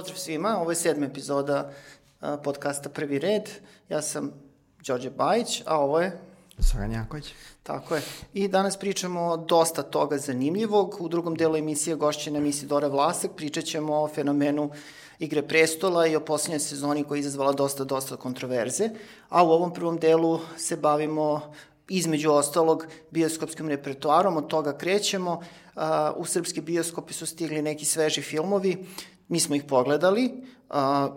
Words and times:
Pozdrav 0.00 0.18
svima, 0.18 0.58
ovo 0.60 0.70
je 0.70 0.76
sedma 0.76 1.06
epizoda 1.06 1.72
podcasta 2.44 2.88
Prvi 2.88 3.18
red. 3.18 3.50
Ja 3.88 4.02
sam 4.02 4.32
Đorđe 4.86 5.10
Bajić, 5.10 5.62
a 5.66 5.78
ovo 5.78 6.00
je... 6.00 6.18
Soran 6.58 6.92
Jaković. 6.92 7.24
Tako 7.62 7.94
je. 7.94 8.02
I 8.34 8.48
danas 8.48 8.76
pričamo 8.76 9.36
dosta 9.36 9.82
toga 9.82 10.18
zanimljivog. 10.18 10.96
U 11.00 11.08
drugom 11.08 11.34
delu 11.34 11.56
emisije 11.56 11.96
gošće 11.96 12.30
nam 12.30 12.46
Isidora 12.46 12.88
Vlasak. 12.88 13.30
Pričat 13.36 13.64
ćemo 13.64 14.02
o 14.02 14.08
fenomenu 14.08 14.70
Igre 15.18 15.42
prestola 15.42 16.06
i 16.06 16.16
o 16.16 16.24
posljednjoj 16.24 16.60
sezoni 16.60 17.04
koja 17.04 17.16
je 17.16 17.20
izazvala 17.20 17.52
dosta, 17.52 17.84
dosta 17.84 18.16
kontroverze. 18.16 18.90
A 19.28 19.44
u 19.44 19.50
ovom 19.50 19.74
prvom 19.74 19.98
delu 19.98 20.40
se 20.56 20.76
bavimo 20.76 21.52
između 21.88 22.30
ostalog 22.30 22.86
bioskopskim 23.10 23.68
repertoarom, 23.68 24.36
od 24.36 24.46
toga 24.46 24.78
krećemo. 24.78 25.42
U 26.16 26.24
srpski 26.24 26.60
bioskopi 26.60 27.12
su 27.12 27.26
stigli 27.26 27.62
neki 27.62 27.84
sveži 27.84 28.22
filmovi, 28.22 28.86
mi 29.30 29.40
smo 29.40 29.54
ih 29.54 29.64
pogledali 29.64 30.30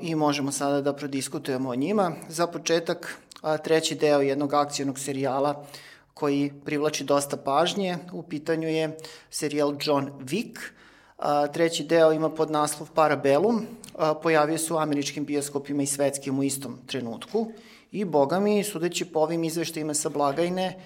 i 0.01 0.15
možemo 0.15 0.51
sada 0.51 0.81
da 0.81 0.93
prodiskutujemo 0.93 1.69
o 1.69 1.75
njima. 1.75 2.11
Za 2.29 2.47
početak, 2.47 3.17
treći 3.63 3.95
deo 3.95 4.21
jednog 4.21 4.53
akcijnog 4.53 4.99
serijala 4.99 5.65
koji 6.13 6.53
privlači 6.65 7.03
dosta 7.03 7.37
pažnje. 7.37 7.97
U 8.11 8.23
pitanju 8.23 8.67
je 8.67 8.97
serijal 9.29 9.75
John 9.81 10.11
Wick. 10.19 10.59
Treći 11.53 11.83
deo 11.83 12.11
ima 12.13 12.29
pod 12.29 12.51
naslov 12.51 12.89
Parabellum. 12.93 13.65
Pojavio 14.21 14.57
se 14.57 14.73
u 14.73 14.77
američkim 14.77 15.25
bioskopima 15.25 15.83
i 15.83 15.87
svetskim 15.87 16.39
u 16.39 16.43
istom 16.43 16.77
trenutku. 16.87 17.51
I, 17.91 18.05
boga 18.05 18.39
mi, 18.39 18.63
sudeći 18.63 19.05
po 19.05 19.19
ovim 19.19 19.43
izveštajima 19.43 19.93
sa 19.93 20.09
blagajne, 20.09 20.79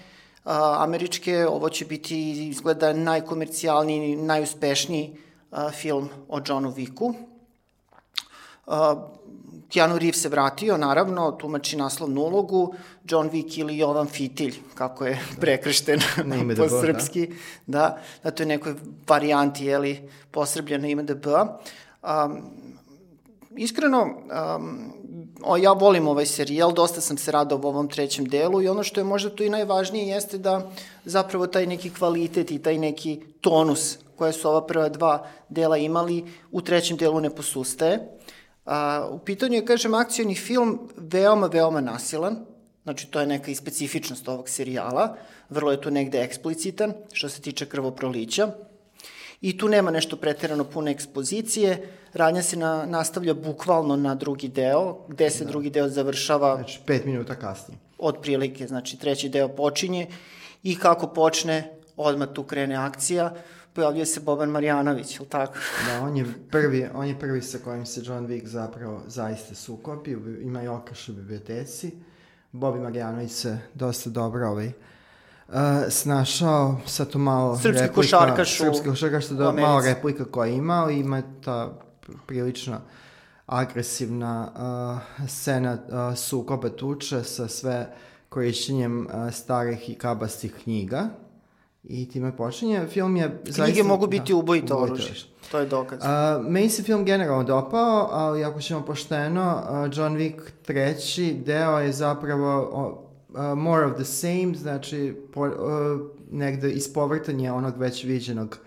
a, 0.44 0.76
američke, 0.80 1.46
ovo 1.46 1.68
će 1.68 1.84
biti, 1.84 2.48
izgleda, 2.48 2.92
najkomercijalniji, 2.92 4.16
najuspešniji 4.16 5.12
a, 5.14 5.27
film 5.72 6.08
o 6.28 6.40
Johnu 6.46 6.70
Wicku. 6.70 7.14
A, 8.66 9.08
Keanu 9.68 9.98
Reeves 9.98 10.22
se 10.22 10.28
vratio, 10.28 10.76
naravno, 10.76 11.32
tumači 11.32 11.76
naslovnu 11.76 12.20
ulogu, 12.20 12.74
John 13.04 13.30
Wick 13.30 13.60
ili 13.60 13.78
Jovan 13.78 14.06
Fitilj, 14.06 14.54
kako 14.74 15.06
je 15.06 15.20
prekršten 15.40 16.00
po 16.56 16.62
da 16.62 16.68
srpski, 16.68 17.28
da, 17.66 17.98
da, 18.24 18.30
to 18.30 18.42
je 18.42 18.46
nekoj 18.46 18.74
varijanti, 19.08 19.64
jeli, 19.64 20.10
posrbljeno 20.30 20.88
ime 20.88 21.02
DB. 21.02 21.26
Um, 21.26 22.42
iskreno, 23.56 24.02
um, 24.02 24.92
o, 25.42 25.56
ja 25.56 25.72
volim 25.72 26.08
ovaj 26.08 26.26
serijal, 26.26 26.72
dosta 26.72 27.00
sam 27.00 27.18
se 27.18 27.32
radao 27.32 27.60
u 27.62 27.66
ovom 27.66 27.88
trećem 27.88 28.24
delu 28.24 28.62
i 28.62 28.68
ono 28.68 28.82
što 28.82 29.00
je 29.00 29.04
možda 29.04 29.30
tu 29.30 29.44
i 29.44 29.50
najvažnije 29.50 30.06
jeste 30.06 30.38
da 30.38 30.70
zapravo 31.04 31.46
taj 31.46 31.66
neki 31.66 31.90
kvalitet 31.90 32.50
i 32.50 32.58
taj 32.58 32.78
neki 32.78 33.20
tonus 33.40 33.98
koje 34.18 34.32
su 34.32 34.48
ova 34.48 34.66
prva 34.66 34.88
dva 34.88 35.26
dela 35.48 35.76
imali 35.76 36.24
u 36.50 36.60
trećem 36.62 36.96
delu 36.96 37.20
ne 37.20 37.30
posustaje. 37.30 38.18
A, 38.66 39.08
u 39.10 39.18
pitanju 39.18 39.54
je, 39.54 39.66
kažem, 39.66 39.94
akcijni 39.94 40.34
film 40.34 40.78
veoma, 40.96 41.46
veoma 41.46 41.80
nasilan, 41.80 42.36
znači 42.82 43.06
to 43.06 43.20
je 43.20 43.26
neka 43.26 43.50
i 43.50 43.54
specifičnost 43.54 44.28
ovog 44.28 44.48
serijala, 44.48 45.16
vrlo 45.48 45.72
je 45.72 45.80
tu 45.80 45.90
negde 45.90 46.22
eksplicitan 46.22 46.92
što 47.12 47.28
se 47.28 47.40
tiče 47.40 47.66
krvoprolića. 47.66 48.48
I 49.40 49.58
tu 49.58 49.68
nema 49.68 49.90
nešto 49.90 50.16
preterano 50.16 50.64
puno 50.64 50.90
ekspozicije, 50.90 51.92
radnja 52.12 52.42
se 52.42 52.56
na, 52.56 52.86
nastavlja 52.86 53.34
bukvalno 53.34 53.96
na 53.96 54.14
drugi 54.14 54.48
deo, 54.48 54.96
gde 55.08 55.30
se 55.30 55.44
da. 55.44 55.50
drugi 55.50 55.70
deo 55.70 55.88
završava... 55.88 56.54
Znači, 56.54 56.80
pet 56.86 57.04
minuta 57.04 57.34
kasnije. 57.34 57.78
Od 57.98 58.16
prilike, 58.22 58.66
znači 58.66 58.98
treći 58.98 59.28
deo 59.28 59.48
počinje 59.48 60.06
i 60.62 60.78
kako 60.78 61.06
počne, 61.06 61.78
odmah 61.96 62.28
tu 62.34 62.42
krene 62.42 62.76
akcija, 62.76 63.34
pojavljuje 63.78 64.06
se 64.06 64.20
Boban 64.20 64.50
Marjanović, 64.50 65.16
ili 65.16 65.28
tako? 65.28 65.52
Da, 65.86 66.00
on 66.02 66.16
je 66.16 66.26
prvi, 66.50 66.88
on 66.94 67.06
je 67.06 67.18
prvi 67.18 67.42
sa 67.42 67.58
kojim 67.64 67.86
se 67.86 68.00
John 68.04 68.26
Wick 68.26 68.46
zapravo 68.46 69.02
zaista 69.06 69.54
sukopi, 69.54 70.16
ima 70.42 70.62
i 70.62 70.68
okaš 70.68 71.08
u 71.08 71.12
biblioteci. 71.12 71.92
Bobi 72.52 72.80
Marjanović 72.80 73.32
se 73.32 73.58
dosta 73.74 74.10
dobro 74.10 74.48
ovaj, 74.48 74.66
uh, 74.66 75.54
snašao 75.88 76.80
sa 76.86 77.04
to 77.04 77.18
malo 77.18 77.56
srpski 77.56 77.72
replika, 77.72 77.94
košarkaš 77.94 78.58
srpski 78.58 78.88
košarkaš 78.88 79.24
što 79.24 79.34
da 79.34 79.52
malo 79.52 79.80
replika 79.80 80.24
koja 80.24 80.52
ima, 80.52 80.74
ali 80.74 80.98
ima 80.98 81.22
ta 81.44 81.78
prilično 82.26 82.80
agresivna 83.46 84.52
uh, 85.20 85.28
scena 85.28 85.72
uh, 85.72 86.18
sukoba 86.18 86.68
tuče 86.68 87.22
sa 87.22 87.48
sve 87.48 87.94
korišćenjem 88.28 89.06
uh, 89.06 89.32
starih 89.32 89.90
i 89.90 89.94
kabastih 89.94 90.54
knjiga. 90.62 91.08
I 91.84 92.08
time 92.08 92.36
počinje. 92.36 92.86
Film 92.86 93.16
je... 93.16 93.40
Knjige 93.42 93.52
zaista, 93.52 93.84
mogu 93.84 94.06
biti 94.06 94.32
da, 94.32 94.36
ubojito 94.36 94.76
oružje. 94.76 95.14
To 95.50 95.58
je 95.58 95.66
dokaz. 95.66 95.98
Uh, 95.98 96.46
meni 96.50 96.68
se 96.68 96.82
film 96.82 97.04
generalno 97.04 97.44
dopao, 97.44 98.08
ali 98.10 98.44
ako 98.44 98.60
ćemo 98.60 98.84
pošteno, 98.84 99.62
uh, 99.62 99.98
John 99.98 100.16
Wick 100.16 100.40
treći 100.62 101.36
deo 101.46 101.78
je 101.78 101.92
zapravo 101.92 103.08
uh, 103.28 103.58
more 103.58 103.86
of 103.86 103.94
the 103.94 104.04
same, 104.04 104.54
znači 104.54 105.16
po, 105.34 105.40
uh, 105.40 105.50
negde 106.30 106.70
ispovrtanje 106.70 107.52
onog 107.52 107.78
već 107.78 108.04
viđenog 108.04 108.58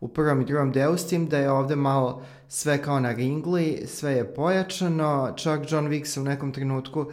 u 0.00 0.08
prvom 0.08 0.40
i 0.40 0.44
drugom 0.44 0.72
delu, 0.72 0.96
s 0.96 1.06
tim 1.06 1.26
da 1.26 1.38
je 1.38 1.50
ovde 1.50 1.76
malo 1.76 2.22
sve 2.48 2.82
kao 2.82 3.00
na 3.00 3.12
ringli, 3.12 3.82
sve 3.86 4.12
je 4.12 4.34
pojačano, 4.34 5.32
čak 5.36 5.60
John 5.72 5.88
Wick 5.88 6.04
se 6.04 6.20
u 6.20 6.24
nekom 6.24 6.52
trenutku 6.52 7.06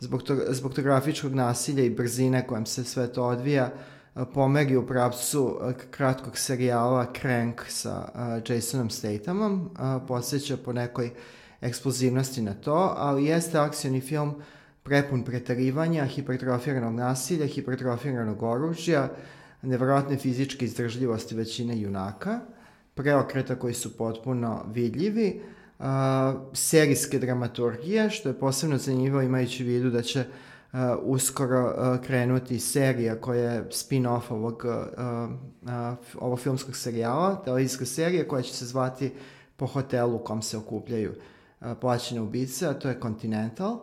zbog, 0.00 0.22
to, 0.22 0.36
zbog 0.48 0.74
to 0.74 0.82
grafičkog 0.82 1.34
nasilja 1.34 1.84
i 1.84 1.90
brzine 1.90 2.46
kojem 2.46 2.66
se 2.66 2.84
sve 2.84 3.12
to 3.12 3.24
odvija, 3.24 3.70
pomeri 4.24 4.76
u 4.76 4.86
pravcu 4.86 5.60
kratkog 5.90 6.38
serijala 6.38 7.06
Crank 7.20 7.62
sa 7.68 8.08
uh, 8.14 8.50
Jasonom 8.50 8.90
Stathamom, 8.90 9.70
uh, 9.72 10.02
podsjeća 10.08 10.56
po 10.56 10.72
nekoj 10.72 11.10
eksplozivnosti 11.60 12.42
na 12.42 12.54
to, 12.54 12.94
ali 12.96 13.24
jeste 13.24 13.58
akcijni 13.58 14.00
film 14.00 14.34
prepun 14.82 15.24
pretarivanja, 15.24 16.04
hipertrofiranog 16.04 16.94
nasilja, 16.94 17.46
hipertrofiranog 17.46 18.42
oružja, 18.42 19.08
nevjerojatne 19.62 20.16
fizičke 20.16 20.64
izdržljivosti 20.64 21.34
većine 21.34 21.80
junaka, 21.80 22.40
preokreta 22.94 23.56
koji 23.56 23.74
su 23.74 23.96
potpuno 23.96 24.64
vidljivi, 24.72 25.42
serijske 26.52 27.18
dramaturgije, 27.18 28.10
što 28.10 28.28
je 28.28 28.38
posebno 28.38 28.78
zanimljivo 28.78 29.22
imajući 29.22 29.64
u 29.64 29.66
vidu 29.66 29.90
da 29.90 30.02
će 30.02 30.20
uh, 30.20 30.26
uskoro 31.02 31.66
uh, 31.66 32.04
krenuti 32.04 32.58
serija 32.58 33.20
koja 33.20 33.52
je 33.52 33.64
spin-off 33.70 34.30
ovog, 34.30 34.64
uh, 34.64 35.30
uh, 35.62 35.70
ovog 36.18 36.40
filmskog 36.40 36.76
serijala, 36.76 37.42
televizijska 37.44 37.84
serija 37.84 38.28
koja 38.28 38.42
će 38.42 38.54
se 38.54 38.66
zvati 38.66 39.12
po 39.56 39.66
hotelu 39.66 40.16
u 40.16 40.18
kom 40.18 40.42
se 40.42 40.58
okupljaju 40.58 41.12
uh, 41.60 41.66
plaćene 41.80 42.20
ubice, 42.20 42.66
a 42.66 42.74
to 42.74 42.88
je 42.88 43.00
Continental. 43.02 43.78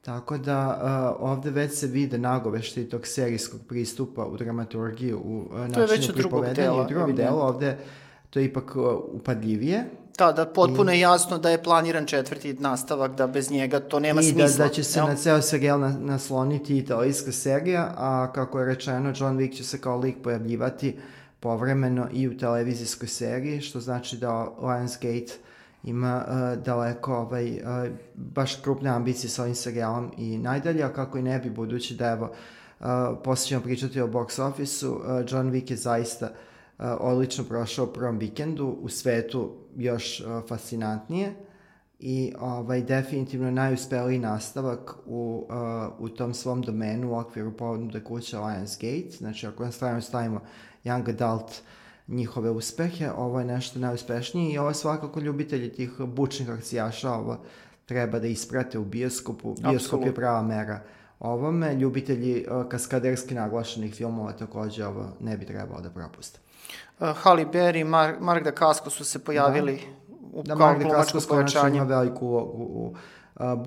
Tako 0.00 0.38
da 0.38 0.80
uh, 1.18 1.30
ovde 1.30 1.50
već 1.50 1.72
se 1.72 1.86
vide 1.86 2.18
nagovešti 2.18 2.88
tog 2.88 3.06
serijskog 3.06 3.60
pristupa 3.68 4.24
u 4.26 4.36
dramaturgiju, 4.36 5.18
u 5.18 5.38
uh, 5.38 5.68
načinu 5.68 6.14
pripovedanja. 6.14 6.72
U 6.72 6.86
drugom 6.88 7.16
delu 7.16 7.38
ovde 7.38 7.78
to 8.30 8.38
je 8.38 8.44
ipak 8.44 8.76
uh, 8.76 8.84
upadljivije. 9.12 9.84
Da, 10.18 10.32
da 10.32 10.46
potpuno 10.46 10.92
I, 10.92 10.94
je 10.94 11.00
jasno 11.00 11.38
da 11.38 11.50
je 11.50 11.62
planiran 11.62 12.06
četvrti 12.06 12.52
nastavak, 12.52 13.14
da 13.14 13.26
bez 13.26 13.50
njega 13.50 13.80
to 13.80 14.00
nema 14.00 14.20
i 14.20 14.24
smisla. 14.24 14.54
I 14.54 14.58
da, 14.58 14.64
da 14.64 14.70
će 14.70 14.84
se 14.84 15.00
na 15.00 15.16
ceo 15.16 15.42
serijal 15.42 15.80
na, 15.80 15.94
nasloniti 16.00 16.78
italijska 16.78 17.32
serija, 17.32 17.94
a 17.96 18.32
kako 18.34 18.60
je 18.60 18.66
rečeno, 18.66 19.12
John 19.16 19.38
Wick 19.38 19.56
će 19.56 19.64
se 19.64 19.80
kao 19.80 19.98
lik 19.98 20.16
pojavljivati 20.22 20.96
povremeno 21.40 22.08
i 22.12 22.28
u 22.28 22.38
televizijskoj 22.38 23.08
seriji, 23.08 23.60
što 23.60 23.80
znači 23.80 24.16
da 24.16 24.48
Lionsgate 24.62 25.32
ima 25.84 26.24
uh, 26.26 26.64
daleko 26.64 27.16
ovaj, 27.16 27.50
uh, 27.50 27.60
baš 28.14 28.56
krupne 28.56 28.90
ambicije 28.90 29.30
sa 29.30 29.42
ovim 29.42 29.54
serijalom 29.54 30.10
i 30.16 30.38
najdalje, 30.38 30.82
a 30.82 30.92
kako 30.92 31.18
i 31.18 31.22
ne 31.22 31.38
bi, 31.38 31.50
budući 31.50 31.94
da 31.94 32.10
evo, 32.10 32.30
uh, 32.80 32.86
posle 33.24 33.46
ćemo 33.46 33.62
pričati 33.62 34.00
o 34.00 34.06
box 34.06 34.42
office-u, 34.42 34.92
uh, 34.92 35.02
John 35.28 35.50
Wick 35.52 35.70
je 35.70 35.76
zaista 35.76 36.26
uh, 36.26 36.84
odlično 37.00 37.44
prošao 37.44 37.84
u 37.84 37.92
prvom 37.92 38.18
vikendu, 38.18 38.76
u 38.80 38.88
svetu 38.88 39.52
još 39.78 40.22
fascinantnije 40.48 41.34
i 41.98 42.32
ovaj, 42.40 42.82
definitivno 42.82 43.50
najuspeliji 43.50 44.18
nastavak 44.18 44.94
u, 45.06 45.46
uh, 45.48 46.04
u 46.04 46.08
tom 46.08 46.34
svom 46.34 46.62
domenu 46.62 47.10
u 47.10 47.18
okviru 47.18 47.52
ponude 47.52 48.04
kuće 48.04 48.38
Lionsgate, 48.38 49.10
znači 49.10 49.46
ako 49.46 49.64
na 49.64 49.72
stranu 49.72 50.02
stavimo 50.02 50.40
Young 50.84 51.10
Adult 51.10 51.52
njihove 52.08 52.50
uspehe, 52.50 53.10
ovo 53.16 53.38
je 53.38 53.46
nešto 53.46 53.78
najuspešnije 53.78 54.52
i 54.52 54.58
ovo 54.58 54.74
svakako 54.74 55.20
ljubitelji 55.20 55.72
tih 55.72 55.90
bučnih 56.00 56.50
akcijaša, 56.50 57.12
ovo 57.12 57.38
treba 57.86 58.18
da 58.18 58.26
isprate 58.26 58.78
u 58.78 58.84
bioskopu, 58.84 59.54
bioskop 59.54 59.74
Absolut. 59.74 60.06
je 60.06 60.14
prava 60.14 60.42
mera 60.42 60.82
ovome, 61.20 61.74
ljubitelji 61.74 62.46
uh, 62.50 62.68
kaskaderski 62.68 63.34
naglašenih 63.34 63.94
filmova 63.94 64.32
takođe 64.32 64.86
ovo 64.86 65.06
ne 65.20 65.36
bi 65.36 65.46
trebalo 65.46 65.80
da 65.80 65.90
propuste. 65.90 66.40
Uh, 67.00 67.16
Halle 67.16 67.44
Berry 67.44 67.84
Mar 67.84 68.16
Mark 68.20 68.44
Dacascos 68.44 68.94
su 68.94 69.04
se 69.04 69.18
pojavili 69.18 69.80
da. 70.08 70.38
u 70.38 70.42
da, 70.42 70.56
kao 70.56 70.74
glumačko 70.78 71.18
pojačanje. 71.28 71.76
ima 71.76 71.86
veliku 71.86 72.26
u, 72.26 72.34
u, 72.36 72.94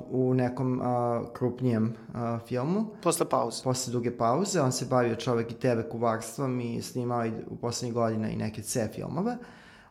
u 0.10 0.34
nekom 0.34 0.82
uh, 0.82 1.28
krupnijem 1.34 1.96
uh, 2.08 2.48
filmu. 2.48 2.86
Posle 3.04 3.30
pauze. 3.30 3.64
Posle 3.64 3.94
duge 3.94 4.18
pauze. 4.18 4.62
On 4.62 4.72
se 4.72 4.86
bavio 4.86 5.16
čovek 5.16 5.52
i 5.52 5.56
TV 5.56 5.90
kuvarstvom 5.92 6.60
i 6.60 6.82
snimao 6.82 7.26
i 7.26 7.32
u 7.48 7.56
poslednjih 7.56 7.94
godina 7.94 8.30
i 8.30 8.36
neke 8.36 8.62
C 8.62 8.90
filmove. 8.96 9.38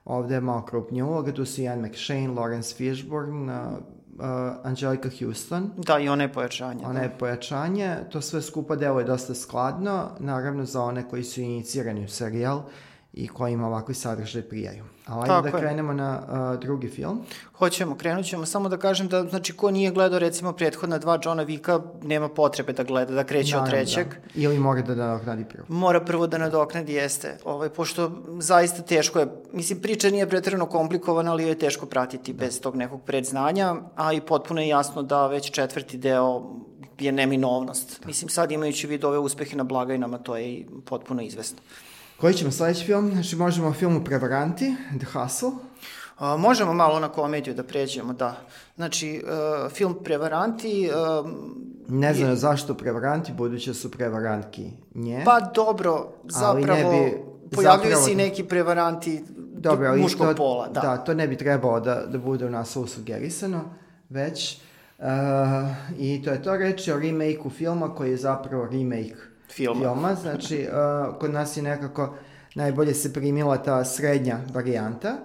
Ovde 0.04 0.34
je 0.34 0.40
malo 0.40 0.64
krupnija 0.64 1.04
uloga, 1.04 1.32
tu 1.32 1.44
su 1.44 1.60
Ian 1.60 1.80
McShane, 1.80 2.28
Lawrence 2.28 2.76
Fishburne, 2.76 3.52
uh, 3.52 3.78
uh, 4.18 4.24
Angelica 4.62 5.08
Houston. 5.20 5.70
Da, 5.76 5.98
i 5.98 6.08
ona 6.08 6.24
je 6.24 6.32
pojačanje. 6.32 6.84
Ona 6.84 6.98
da. 6.98 7.00
je 7.00 7.18
pojačanje, 7.18 7.96
to 8.10 8.20
sve 8.20 8.42
skupa 8.42 8.76
delo 8.76 8.98
je 8.98 9.04
dosta 9.04 9.34
skladno, 9.34 10.08
naravno 10.18 10.64
za 10.64 10.82
one 10.82 11.08
koji 11.08 11.24
su 11.24 11.40
inicirani 11.40 12.04
u 12.04 12.08
serijal 12.08 12.62
i 13.12 13.28
kojima 13.28 13.66
ovakvi 13.66 13.94
sadržaj 13.94 14.42
prijaju. 14.42 14.84
A 15.06 15.20
ajde 15.20 15.26
Tako 15.26 15.42
da 15.42 15.48
je. 15.48 15.62
krenemo 15.62 15.92
na 15.92 16.22
uh, 16.54 16.60
drugi 16.60 16.88
film. 16.88 17.20
Hoćemo, 17.58 17.96
krenut 17.96 18.26
ćemo. 18.26 18.46
Samo 18.46 18.68
da 18.68 18.76
kažem 18.76 19.08
da, 19.08 19.22
znači, 19.24 19.52
ko 19.52 19.70
nije 19.70 19.90
gledao, 19.90 20.18
recimo, 20.18 20.52
prethodna 20.52 20.98
dva 20.98 21.18
Johna 21.24 21.42
Vika, 21.42 21.80
nema 22.02 22.28
potrebe 22.28 22.72
da 22.72 22.82
gleda, 22.82 23.14
da 23.14 23.24
kreće 23.24 23.56
od 23.56 23.62
Naravno, 23.62 23.84
trećeg. 23.84 24.06
Da. 24.08 24.20
Ili 24.34 24.58
mora 24.58 24.82
da 24.82 24.94
nadoknadi 24.94 25.44
prvo. 25.44 25.64
Mora 25.68 26.00
prvo 26.00 26.26
da 26.26 26.38
nadoknadi 26.38 26.92
jeste, 26.92 27.38
ovaj, 27.44 27.68
pošto 27.68 28.12
zaista 28.38 28.82
teško 28.82 29.18
je, 29.18 29.26
mislim 29.52 29.80
priča 29.80 30.10
nije 30.10 30.28
pretredno 30.28 30.66
komplikovana, 30.66 31.32
ali 31.32 31.44
je 31.44 31.58
teško 31.58 31.86
pratiti 31.86 32.32
da. 32.32 32.44
bez 32.44 32.60
tog 32.60 32.76
nekog 32.76 33.02
predznanja, 33.02 33.74
a 33.96 34.12
i 34.12 34.20
potpuno 34.20 34.60
je 34.60 34.68
jasno 34.68 35.02
da 35.02 35.26
već 35.26 35.50
četvrti 35.50 35.98
deo 35.98 36.42
je 36.98 37.12
neminovnost. 37.12 38.00
Da. 38.00 38.06
Mislim 38.06 38.28
sad 38.28 38.52
imajući 38.52 38.86
vid 38.86 39.04
ove 39.04 39.18
uspehe 39.18 39.56
na 39.56 39.64
blagajnama, 39.64 40.18
to 40.18 40.36
je 40.36 40.52
i 40.52 40.66
potpuno 40.84 41.22
izvesno. 41.22 41.58
Koji 42.20 42.34
ćemo 42.34 42.50
sledeći 42.50 42.84
film? 42.84 43.10
Znači 43.12 43.36
možemo 43.36 43.68
o 43.68 43.72
filmu 43.72 44.04
Prevaranti, 44.04 44.74
The 44.98 45.06
Hustle. 45.18 45.50
A, 46.18 46.36
možemo 46.36 46.74
malo 46.74 47.00
na 47.00 47.08
komediju 47.08 47.54
da 47.54 47.62
pređemo, 47.62 48.12
da. 48.12 48.36
Znači, 48.76 49.22
uh, 49.24 49.72
film 49.72 49.96
Prevaranti... 50.04 50.90
Uh, 51.22 51.30
Ne 51.88 52.14
znam 52.14 52.30
je... 52.30 52.36
zašto 52.36 52.74
prevaranti, 52.74 53.32
buduće 53.32 53.74
su 53.74 53.90
prevarantki 53.90 54.70
nje. 54.94 55.22
Pa 55.24 55.40
dobro, 55.40 56.08
zapravo, 56.24 56.92
ne 56.92 57.04
bi, 57.04 57.22
pojavljuju 57.56 57.90
zapravo, 57.90 58.06
se 58.06 58.12
i 58.12 58.16
neki 58.16 58.44
prevaranti 58.44 59.24
dobro, 59.38 59.88
ali 59.88 60.00
muškog 60.00 60.26
to, 60.26 60.34
pola. 60.34 60.68
Da. 60.68 60.80
da, 60.80 60.96
to 60.96 61.14
ne 61.14 61.28
bi 61.28 61.36
trebalo 61.36 61.80
da, 61.80 62.06
da 62.06 62.18
bude 62.18 62.46
u 62.46 62.50
nas 62.50 62.76
sugerisano, 62.86 63.60
već... 64.08 64.60
Uh, 64.98 65.06
I 65.98 66.22
to 66.22 66.30
je 66.30 66.42
to 66.42 66.56
reći 66.56 66.92
o 66.92 66.98
remake-u 66.98 67.50
filma 67.50 67.94
koji 67.94 68.10
je 68.10 68.16
zapravo 68.16 68.64
remake 68.64 69.29
filma. 69.52 69.80
filma. 69.80 70.14
Znači, 70.14 70.68
uh, 70.68 71.18
kod 71.18 71.32
nas 71.32 71.56
je 71.56 71.62
nekako 71.62 72.14
najbolje 72.54 72.94
se 72.94 73.12
primila 73.12 73.62
ta 73.62 73.84
srednja 73.84 74.38
varijanta. 74.52 75.16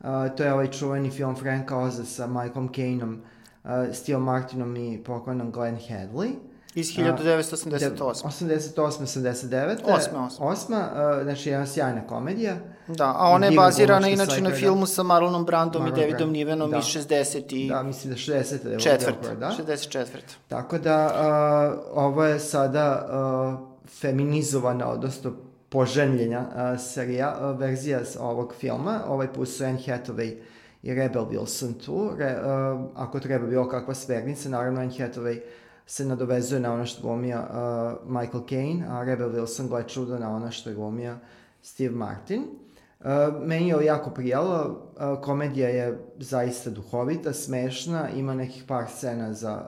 Uh, 0.00 0.06
to 0.36 0.44
je 0.44 0.52
ovaj 0.52 0.70
čuveni 0.70 1.10
film 1.10 1.36
Franka 1.36 1.78
Oza 1.78 2.04
sa 2.04 2.26
Michaelom 2.26 2.68
Caineom, 2.74 3.22
uh, 3.64 3.70
Steve 3.92 4.18
Martinom 4.18 4.76
i 4.76 5.04
pokojnom 5.04 5.50
Glenn 5.50 5.76
Hadley. 5.76 6.30
Iz 6.74 6.86
1988. 6.86 8.26
88. 8.26 9.02
89. 9.02 9.76
8. 9.84 10.38
8. 10.38 11.18
Uh, 11.18 11.22
znači, 11.22 11.50
jedna 11.50 11.66
sjajna 11.66 12.06
komedija. 12.06 12.56
Da, 12.88 13.14
a 13.18 13.30
ona 13.30 13.46
je 13.46 13.56
bazirana 13.56 14.08
inače 14.08 14.40
na 14.40 14.50
filmu 14.50 14.86
sa 14.86 15.02
Marlonom 15.02 15.44
Brandom 15.44 15.82
Marlon 15.82 15.98
i 15.98 16.00
Davidom 16.00 16.18
Brand. 16.18 16.32
Nivenom 16.32 16.70
da. 16.70 16.78
iz 16.78 16.84
60. 16.84 17.54
i... 17.54 17.68
Da, 17.68 17.82
mislim 17.82 18.12
da 18.12 18.18
60. 18.18 18.62
Da 18.62 18.70
je 18.70 18.78
četvrt, 18.78 19.38
da? 19.40 19.52
64. 19.68 20.06
Tako 20.48 20.78
da, 20.78 21.06
uh, 21.06 22.04
ovo 22.04 22.24
je 22.24 22.38
sada 22.38 23.08
uh, 23.10 23.58
feminizovana, 24.00 24.88
odnosno 24.88 25.32
poženljena 25.68 26.40
uh, 26.40 26.80
serija, 26.80 27.36
uh, 27.40 27.60
verzija 27.60 28.00
ovog 28.20 28.54
filma. 28.54 29.00
Ovaj 29.08 29.32
put 29.32 29.48
su 29.48 29.64
Anne 29.64 29.78
Hathaway 29.86 30.36
i 30.82 30.94
Rebel 30.94 31.24
Wilson 31.24 31.84
tu. 31.84 32.10
Re, 32.18 32.36
uh, 32.40 32.80
ako 32.94 33.20
treba 33.20 33.46
bilo 33.46 33.68
kakva 33.68 33.94
svernica, 33.94 34.48
naravno 34.48 34.80
Anne 34.80 34.92
Hathaway 34.92 35.40
se 35.86 36.04
nadovezuje 36.04 36.60
na 36.60 36.72
ono 36.72 36.86
što 36.86 37.02
glumio 37.02 37.38
uh, 37.38 38.10
Michael 38.20 38.42
Caine, 38.48 38.86
a 38.88 39.04
Rebel 39.04 39.28
Wilson 39.28 39.68
gleda 39.68 39.88
čudo 39.88 40.18
na 40.18 40.36
ono 40.36 40.50
što 40.50 40.70
je 40.70 40.76
glumio 40.76 41.16
Steve 41.62 41.94
Martin. 41.94 42.42
Uh, 43.00 43.46
meni 43.46 43.68
je 43.68 43.84
jako 43.84 44.10
prijalo, 44.10 44.66
uh, 44.96 45.20
komedija 45.22 45.68
je 45.68 45.98
zaista 46.18 46.70
duhovita, 46.70 47.32
smešna, 47.32 48.08
ima 48.10 48.34
nekih 48.34 48.64
par 48.68 48.84
scena 48.88 49.32
za, 49.32 49.62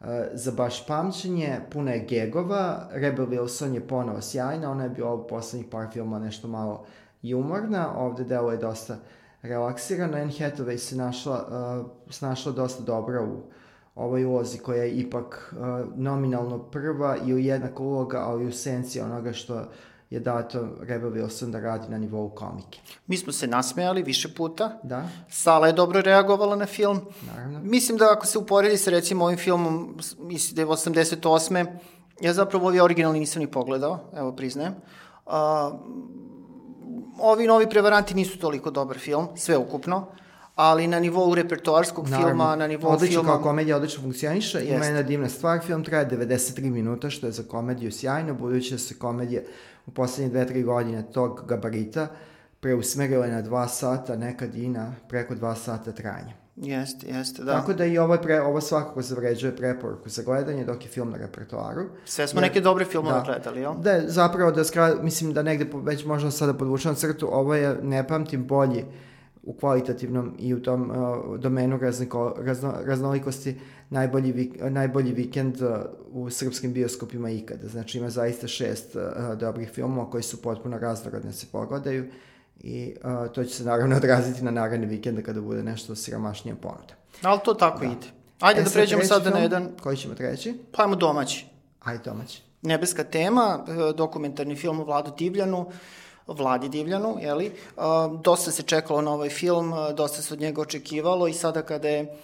uh, 0.00 0.06
za 0.32 0.52
baš 0.52 0.86
pamćenje, 0.86 1.60
puno 1.72 1.90
je 1.90 2.06
gegova, 2.08 2.88
Rebel 2.92 3.26
Wilson 3.26 3.74
je 3.74 3.88
ponovo 3.88 4.20
sjajna, 4.20 4.70
ona 4.70 4.84
je 4.84 4.90
bila 4.90 5.14
u 5.14 5.26
poslednjih 5.26 5.70
par 5.70 5.86
filma 5.92 6.18
nešto 6.18 6.48
malo 6.48 6.84
jumorna, 7.22 7.98
ovde 7.98 8.24
delo 8.24 8.50
je 8.50 8.58
dosta 8.58 8.96
relaksirano, 9.42 10.16
Anne 10.16 10.32
Hathaway 10.32 10.76
se 10.76 10.96
našla, 10.96 11.46
snašla 12.10 12.52
dosta 12.52 12.82
dobro 12.82 13.24
u 13.24 13.42
ovoj 13.94 14.24
ulozi 14.24 14.58
koja 14.58 14.82
je 14.82 14.90
ipak 14.92 15.54
nominalno 15.96 16.58
prva 16.58 17.16
i 17.26 17.34
u 17.34 17.38
jednaka 17.38 17.82
uloga, 17.82 18.18
ali 18.18 18.46
u 18.46 18.52
senci 18.52 19.00
onoga 19.00 19.32
što 19.32 19.64
je 20.10 20.20
dato 20.20 20.68
Rebel 20.80 21.10
Wilson 21.10 21.50
da 21.50 21.60
radi 21.60 21.88
na 21.88 21.98
nivou 21.98 22.30
komike. 22.34 22.80
Mi 23.06 23.16
smo 23.16 23.32
se 23.32 23.46
nasmejali 23.46 24.02
više 24.02 24.34
puta. 24.34 24.78
Da. 24.82 25.08
Sala 25.28 25.66
je 25.66 25.72
dobro 25.72 26.00
reagovala 26.00 26.56
na 26.56 26.66
film. 26.66 27.00
Naravno. 27.26 27.60
Mislim 27.62 27.98
da 27.98 28.12
ako 28.12 28.26
se 28.26 28.38
uporedi 28.38 28.76
sa 28.76 28.90
recimo 28.90 29.24
ovim 29.24 29.38
filmom 29.38 29.98
iz 30.30 30.54
88. 30.54 31.66
Ja 32.20 32.32
zapravo 32.32 32.66
ovaj 32.66 32.80
originalni 32.80 33.20
nisam 33.20 33.40
ni 33.40 33.50
pogledao, 33.50 33.98
evo 34.16 34.32
priznajem. 34.32 34.74
Uh, 35.26 35.32
ovi 37.18 37.46
novi 37.46 37.68
prevaranti 37.70 38.14
nisu 38.14 38.38
toliko 38.38 38.70
dobar 38.70 38.98
film, 38.98 39.28
sve 39.36 39.56
ukupno 39.56 40.06
ali 40.60 40.86
na 40.86 41.00
nivou 41.00 41.34
repertoarskog 41.34 42.08
Naravno. 42.08 42.28
filma, 42.28 42.56
na 42.56 42.66
nivou 42.66 42.92
odlično, 42.92 43.20
filma... 43.20 43.32
kao 43.32 43.42
komedija 43.42 43.76
odlično 43.76 44.02
funkcioniše, 44.02 44.58
Jest. 44.58 44.70
ima 44.70 44.84
jedna 44.84 45.02
divna 45.02 45.28
stvar, 45.28 45.60
film 45.60 45.84
traje 45.84 46.08
93 46.08 46.70
minuta, 46.70 47.10
što 47.10 47.26
je 47.26 47.32
za 47.32 47.42
komediju 47.42 47.92
sjajno, 47.92 48.34
budući 48.34 48.74
da 48.74 48.78
se 48.78 48.98
komedije 48.98 49.44
u 49.86 49.90
poslednje 49.90 50.30
dve, 50.30 50.46
tri 50.46 50.62
godine 50.62 51.04
tog 51.12 51.44
gabarita 51.48 52.08
preusmerile 52.60 53.28
na 53.28 53.42
dva 53.42 53.68
sata, 53.68 54.16
nekad 54.16 54.54
i 54.56 54.68
na 54.68 54.94
preko 55.08 55.34
dva 55.34 55.54
sata 55.54 55.92
trajanja. 55.92 56.32
Jeste, 56.56 57.06
jeste, 57.06 57.44
da. 57.44 57.52
Tako 57.52 57.72
da 57.72 57.84
i 57.84 57.98
ovo, 57.98 58.16
pre, 58.16 58.40
ovo 58.40 58.60
svakako 58.60 59.02
zavređuje 59.02 59.56
preporuku 59.56 60.08
za 60.08 60.22
gledanje 60.22 60.64
dok 60.64 60.84
je 60.84 60.88
film 60.90 61.10
na 61.10 61.16
repertoaru. 61.16 61.84
Sve 62.04 62.28
smo 62.28 62.40
Jer, 62.40 62.48
neke 62.48 62.60
dobre 62.60 62.84
filmove 62.84 63.14
da, 63.14 63.24
gledali, 63.24 63.60
jel? 63.60 63.74
Da, 63.78 64.00
zapravo 64.06 64.50
da 64.50 64.64
skra, 64.64 64.94
mislim 65.02 65.32
da 65.32 65.42
negde 65.42 65.66
već 65.74 66.04
možda 66.04 66.30
sada 66.30 66.54
podvučam 66.54 66.94
crtu, 66.94 67.28
ovo 67.32 67.54
je, 67.54 67.78
ne 67.82 68.08
pamtim, 68.08 68.46
bolji 68.46 68.84
u 69.42 69.52
kvalitativnom 69.52 70.34
i 70.38 70.54
u 70.54 70.62
tom 70.62 70.90
uh, 70.90 71.38
domenu 71.38 71.78
razniko, 71.78 72.34
razno, 72.38 72.74
raznolikosti 72.84 73.60
najbolji, 73.90 74.32
vik, 74.32 74.54
najbolji 74.70 75.12
vikend 75.12 75.62
uh, 75.62 75.68
u 76.12 76.30
srpskim 76.30 76.72
bioskopima 76.72 77.30
ikada. 77.30 77.68
Znači 77.68 77.98
ima 77.98 78.10
zaista 78.10 78.48
šest 78.48 78.96
uh, 78.96 79.02
dobrih 79.38 79.70
filmova 79.70 80.10
koji 80.10 80.22
su 80.22 80.42
potpuno 80.42 80.78
raznorodne 80.78 81.32
se 81.32 81.46
pogledaju 81.52 82.10
i 82.60 82.94
uh, 83.04 83.32
to 83.32 83.44
će 83.44 83.54
se 83.54 83.64
naravno 83.64 83.96
odraziti 84.02 84.44
na 84.44 84.50
naredne 84.50 84.86
vikende 84.86 85.22
kada 85.22 85.40
bude 85.40 85.62
nešto 85.62 85.94
siromašnija 85.94 86.56
ponuda. 86.62 86.94
Ali 87.22 87.40
to 87.44 87.54
tako 87.54 87.78
da. 87.78 87.86
ide. 87.86 88.06
Ajde 88.40 88.60
e, 88.60 88.64
da 88.64 88.70
pređemo 88.70 89.04
sada 89.04 89.24
film, 89.24 89.34
na 89.34 89.40
jedan... 89.40 89.68
Koji 89.82 89.96
ćemo 89.96 90.14
treći? 90.14 90.54
Pa 90.72 90.82
ajmo 90.82 90.96
domaći. 90.96 91.46
Ajde 91.80 92.02
domaći. 92.04 92.42
Nebeska 92.62 93.04
tema, 93.04 93.64
dokumentarni 93.96 94.56
film 94.56 94.80
o 94.80 94.84
Vladu 94.84 95.12
Divljanu. 95.18 95.60
Uh, 95.60 95.74
Vladi 96.30 96.68
Divljanu, 96.68 97.16
jeli? 97.20 97.52
dosta 98.22 98.50
se 98.50 98.62
čekalo 98.62 99.00
na 99.02 99.12
ovaj 99.12 99.28
film, 99.28 99.72
dosta 99.96 100.22
se 100.22 100.34
od 100.34 100.40
njega 100.40 100.60
očekivalo 100.60 101.28
i 101.28 101.32
sada 101.32 101.62
kada 101.62 101.88
je 101.88 102.16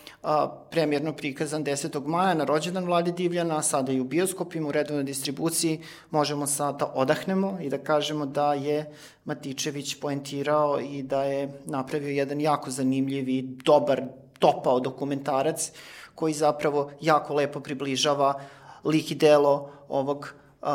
premjerno 0.71 1.13
prikazan 1.13 1.65
10. 1.65 2.07
maja 2.07 2.35
na 2.35 2.45
rođendan 2.45 2.85
Vladi 2.85 3.13
Divljana, 3.13 3.63
sada 3.63 3.93
i 3.93 4.01
u 4.01 4.05
bioskopima, 4.05 4.69
u 4.69 4.73
redovnoj 4.73 5.05
distribuciji, 5.05 5.81
možemo 6.11 6.47
sada 6.47 6.93
odahnemo 6.95 7.59
i 7.63 7.69
da 7.69 7.79
kažemo 7.79 8.27
da 8.27 8.55
je 8.55 8.93
Matičević 9.25 10.01
poentirao 10.01 10.81
i 10.81 11.03
da 11.03 11.23
je 11.23 11.61
napravio 11.65 12.11
jedan 12.11 12.41
jako 12.41 12.71
zanimljiv 12.71 13.29
i 13.29 13.43
dobar, 13.43 14.03
topao 14.39 14.81
dokumentarac 14.81 15.73
koji 16.15 16.35
zapravo 16.35 16.91
jako 17.01 17.35
lepo 17.35 17.61
približava 17.61 18.41
lik 18.85 19.11
i 19.11 19.15
delo 19.15 19.71
ovog 19.89 20.35
uh, 20.63 20.69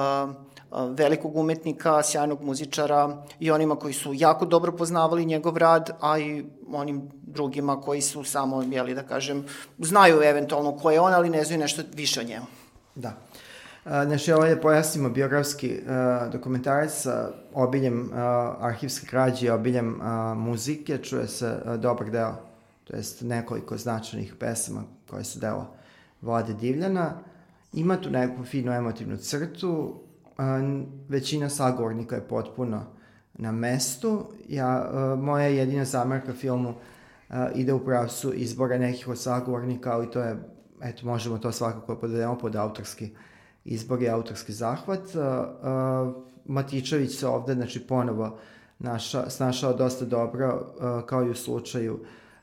velikog 0.71 1.35
umetnika, 1.35 2.03
sjajnog 2.03 2.41
muzičara 2.41 3.23
i 3.39 3.51
onima 3.51 3.75
koji 3.75 3.93
su 3.93 4.13
jako 4.13 4.45
dobro 4.45 4.71
poznavali 4.71 5.25
njegov 5.25 5.57
rad, 5.57 5.89
a 5.99 6.19
i 6.19 6.45
onim 6.73 7.09
drugima 7.21 7.81
koji 7.81 8.01
su 8.01 8.23
samo, 8.23 8.61
jeli 8.61 8.93
da 8.93 9.03
kažem, 9.03 9.45
znaju 9.79 10.21
eventualno 10.21 10.77
ko 10.77 10.91
je 10.91 10.99
on, 10.99 11.13
ali 11.13 11.29
ne 11.29 11.43
znaju 11.43 11.59
nešto 11.59 11.81
više 11.93 12.19
o 12.19 12.23
njemu. 12.23 12.45
Da. 12.95 13.13
Znači, 13.83 14.31
ovo 14.31 14.45
je 14.45 14.61
pojasnimo 14.61 15.09
biografski 15.09 15.79
uh, 15.79 16.31
dokumentarac 16.31 16.91
sa 16.91 17.29
obiljem 17.53 18.01
uh, 18.01 18.17
arhivske 18.59 19.07
krađe 19.07 19.45
i 19.45 19.49
obiljem 19.49 20.01
uh, 20.01 20.37
muzike. 20.37 20.97
Čuje 20.97 21.27
se 21.27 21.57
uh, 21.65 21.75
dobar 21.75 22.09
deo, 22.09 22.33
to 22.83 22.95
jest 22.95 23.21
nekoliko 23.21 23.77
značajnih 23.77 24.35
pesama 24.39 24.83
koje 25.09 25.23
su 25.23 25.39
deo 25.39 25.65
Vlade 26.21 26.53
Divljana. 26.53 27.13
Ima 27.73 28.01
tu 28.01 28.09
neku 28.09 28.43
finu 28.45 28.71
emotivnu 28.71 29.17
crtu, 29.17 29.99
većina 31.07 31.49
sagovornika 31.49 32.15
je 32.15 32.27
potpuno 32.27 32.83
na 33.33 33.51
mestu. 33.51 34.25
Ja, 34.49 34.91
moja 35.17 35.47
jedina 35.47 35.85
zamerka 35.85 36.33
filmu 36.33 36.73
ide 37.55 37.73
u 37.73 37.85
pravcu 37.85 38.33
izbora 38.33 38.77
nekih 38.77 39.07
od 39.07 39.19
sagovornika, 39.19 39.91
ali 39.91 40.11
to 40.11 40.19
je, 40.19 40.37
eto, 40.81 41.05
možemo 41.05 41.37
to 41.37 41.51
svakako 41.51 41.95
podelimo 41.95 42.37
pod 42.37 42.55
autorski 42.55 43.09
izbor 43.65 44.01
i 44.01 44.09
autorski 44.09 44.53
zahvat. 44.53 45.01
Matičević 46.45 47.19
se 47.19 47.27
ovde, 47.27 47.53
znači, 47.53 47.79
ponovo 47.79 48.37
naša, 48.79 49.29
snašao 49.29 49.73
dosta 49.73 50.05
dobro, 50.05 50.55
uh, 50.55 51.05
kao 51.05 51.23
i 51.25 51.29
u 51.29 51.35
slučaju 51.35 51.99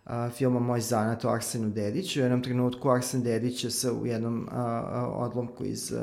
uh, 0.06 0.12
filma 0.32 0.60
Moj 0.60 0.80
zanat 0.80 1.24
o 1.24 1.28
Arsenu 1.28 1.70
Dediću. 1.70 2.20
U 2.20 2.22
jednom 2.22 2.42
trenutku 2.42 2.90
Arsen 2.90 3.22
Dedić 3.22 3.64
je 3.64 3.70
se 3.70 3.90
u 3.90 4.06
jednom 4.06 4.48
uh, 4.52 4.52
odlomku 5.12 5.64
iz 5.64 5.92
uh, 5.92 5.98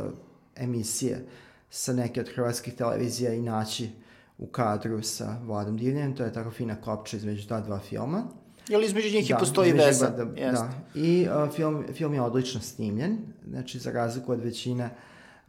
emisije 0.55 1.25
sa 1.69 1.93
neke 1.93 2.21
od 2.21 2.29
hrvatskih 2.35 2.73
televizija 2.73 3.33
i 3.33 3.41
naći 3.41 3.89
u 4.37 4.47
kadru 4.47 5.01
sa 5.01 5.37
Vladom 5.43 5.77
Divljanem. 5.77 6.15
To 6.15 6.23
je 6.23 6.33
tako 6.33 6.51
fina 6.51 6.81
kopča 6.81 7.17
između 7.17 7.47
ta 7.47 7.61
dva 7.61 7.79
filma. 7.79 8.23
Jel 8.67 8.83
između 8.83 9.07
njih 9.07 9.27
da, 9.29 9.35
i 9.35 9.39
postoji 9.39 9.71
veza? 9.71 10.09
Da, 10.09 10.25
da. 10.25 10.69
I 10.95 11.27
uh, 11.27 11.53
film, 11.53 11.85
film 11.93 12.13
je 12.13 12.21
odlično 12.21 12.61
snimljen, 12.61 13.17
znači 13.47 13.79
za 13.79 13.91
razliku 13.91 14.31
od 14.31 14.43
većine 14.43 14.89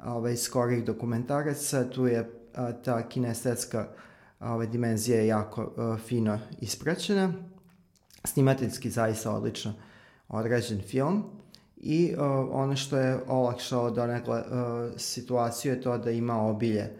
ovaj, 0.04 0.36
skorih 0.36 0.84
dokumentaraca, 0.84 1.90
tu 1.90 2.06
je 2.06 2.20
uh, 2.20 2.28
ta 2.84 3.08
kinestetska 3.08 3.88
ovaj, 4.40 4.66
dimenzija 4.66 5.18
je 5.18 5.26
jako 5.26 5.62
uh, 5.62 6.00
fino 6.00 6.38
ispraćena. 6.60 7.32
Snimateljski 8.24 8.90
zaista 8.90 9.32
odlično 9.32 9.74
odrađen 10.28 10.82
film. 10.82 11.24
I 11.76 12.14
uh, 12.14 12.22
ono 12.50 12.76
što 12.76 12.98
je 12.98 13.18
olakšalo 13.28 13.90
donekle 13.90 14.38
uh, 14.40 14.46
situaciju 14.96 15.72
je 15.72 15.80
to 15.80 15.98
da 15.98 16.10
ima 16.10 16.42
obilje 16.42 16.90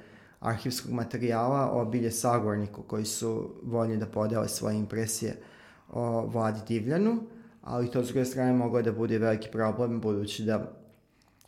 arhivskog 0.40 0.92
materijala, 0.92 1.71
obilje 1.71 2.11
sagorniku 2.11 2.83
koji 2.83 3.04
su 3.04 3.50
voljni 3.62 3.97
da 3.97 4.06
podele 4.06 4.49
svoje 4.49 4.76
impresije 4.76 5.37
o 5.92 6.26
Vladi 6.26 6.61
Divljanu, 6.68 7.23
ali 7.62 7.90
to 7.90 8.04
s 8.04 8.06
druge 8.06 8.25
strane 8.25 8.52
moglo 8.52 8.83
da 8.83 8.92
bude 8.92 9.18
veliki 9.18 9.49
problem 9.52 10.00
budući 10.00 10.45
da 10.45 10.73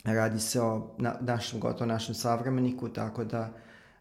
radi 0.05 0.41
se 0.41 0.61
o 0.61 0.95
na, 0.99 1.15
našem, 1.21 1.61
gotovo 1.61 1.87
našem 1.87 2.15
savremeniku, 2.15 2.89
tako 2.89 3.25
da 3.25 3.51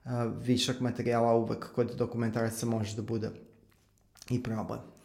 uh, 0.05 0.11
višak 0.41 0.79
materijala 0.79 1.33
uvek 1.33 1.73
kod 1.75 1.95
dokumentaraca 1.95 2.65
može 2.65 2.95
da 2.95 3.01
bude 3.01 3.29
i 4.29 4.43
problem. 4.43 4.96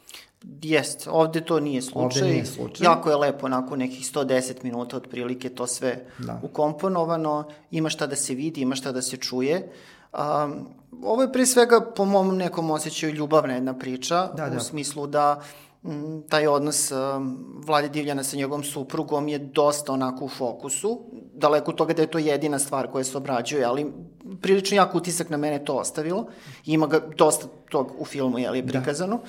Jest, 0.62 1.08
ovde 1.10 1.40
to 1.40 1.60
nije 1.60 1.82
slučaj. 1.82 2.22
Ovde 2.22 2.32
nije 2.32 2.46
slučaj. 2.46 2.84
Jako 2.84 3.10
je 3.10 3.16
lepo, 3.16 3.48
nakon 3.48 3.78
nekih 3.78 4.06
110 4.14 4.64
minuta 4.64 4.96
otprilike 4.96 5.48
to 5.48 5.66
sve 5.66 6.04
da. 6.18 6.40
ukomponovano, 6.42 7.44
ima 7.70 7.88
šta 7.88 8.06
da 8.06 8.16
se 8.16 8.34
vidi, 8.34 8.60
ima 8.60 8.74
šta 8.74 8.92
da 8.92 9.02
se 9.02 9.16
čuje. 9.16 9.72
Um, 10.12 10.68
ovo 11.02 11.22
je 11.22 11.32
pre 11.32 11.46
svega, 11.46 11.80
po 11.96 12.04
mom 12.04 12.36
nekom 12.36 12.70
osjećaju, 12.70 13.14
ljubavna 13.14 13.54
jedna 13.54 13.78
priča, 13.78 14.26
da, 14.36 14.48
da. 14.48 14.56
u 14.56 14.60
smislu 14.60 15.06
da 15.06 15.40
m, 15.84 16.22
taj 16.28 16.46
odnos 16.46 16.92
um, 16.92 17.44
Vlade 17.66 17.88
Divljana 17.88 18.24
sa 18.24 18.36
njegovom 18.36 18.64
suprugom 18.64 19.28
je 19.28 19.38
dosta 19.38 19.92
onako 19.92 20.24
u 20.24 20.28
fokusu, 20.28 21.00
daleko 21.34 21.70
od 21.70 21.76
toga 21.76 21.94
da 21.94 22.02
je 22.02 22.10
to 22.10 22.18
jedina 22.18 22.58
stvar 22.58 22.86
koja 22.86 23.04
se 23.04 23.16
obrađuje, 23.16 23.64
ali 23.64 23.92
prilično 24.40 24.76
jako 24.76 24.98
utisak 24.98 25.30
na 25.30 25.36
mene 25.36 25.64
to 25.64 25.74
ostavilo. 25.74 26.26
Ima 26.66 26.86
ga 26.86 27.00
dosta 27.16 27.46
tog 27.70 27.92
u 27.98 28.04
filmu, 28.04 28.38
je 28.38 28.50
li, 28.50 28.62
da. 28.62 28.72
prikazano. 28.72 29.16
Da. 29.16 29.28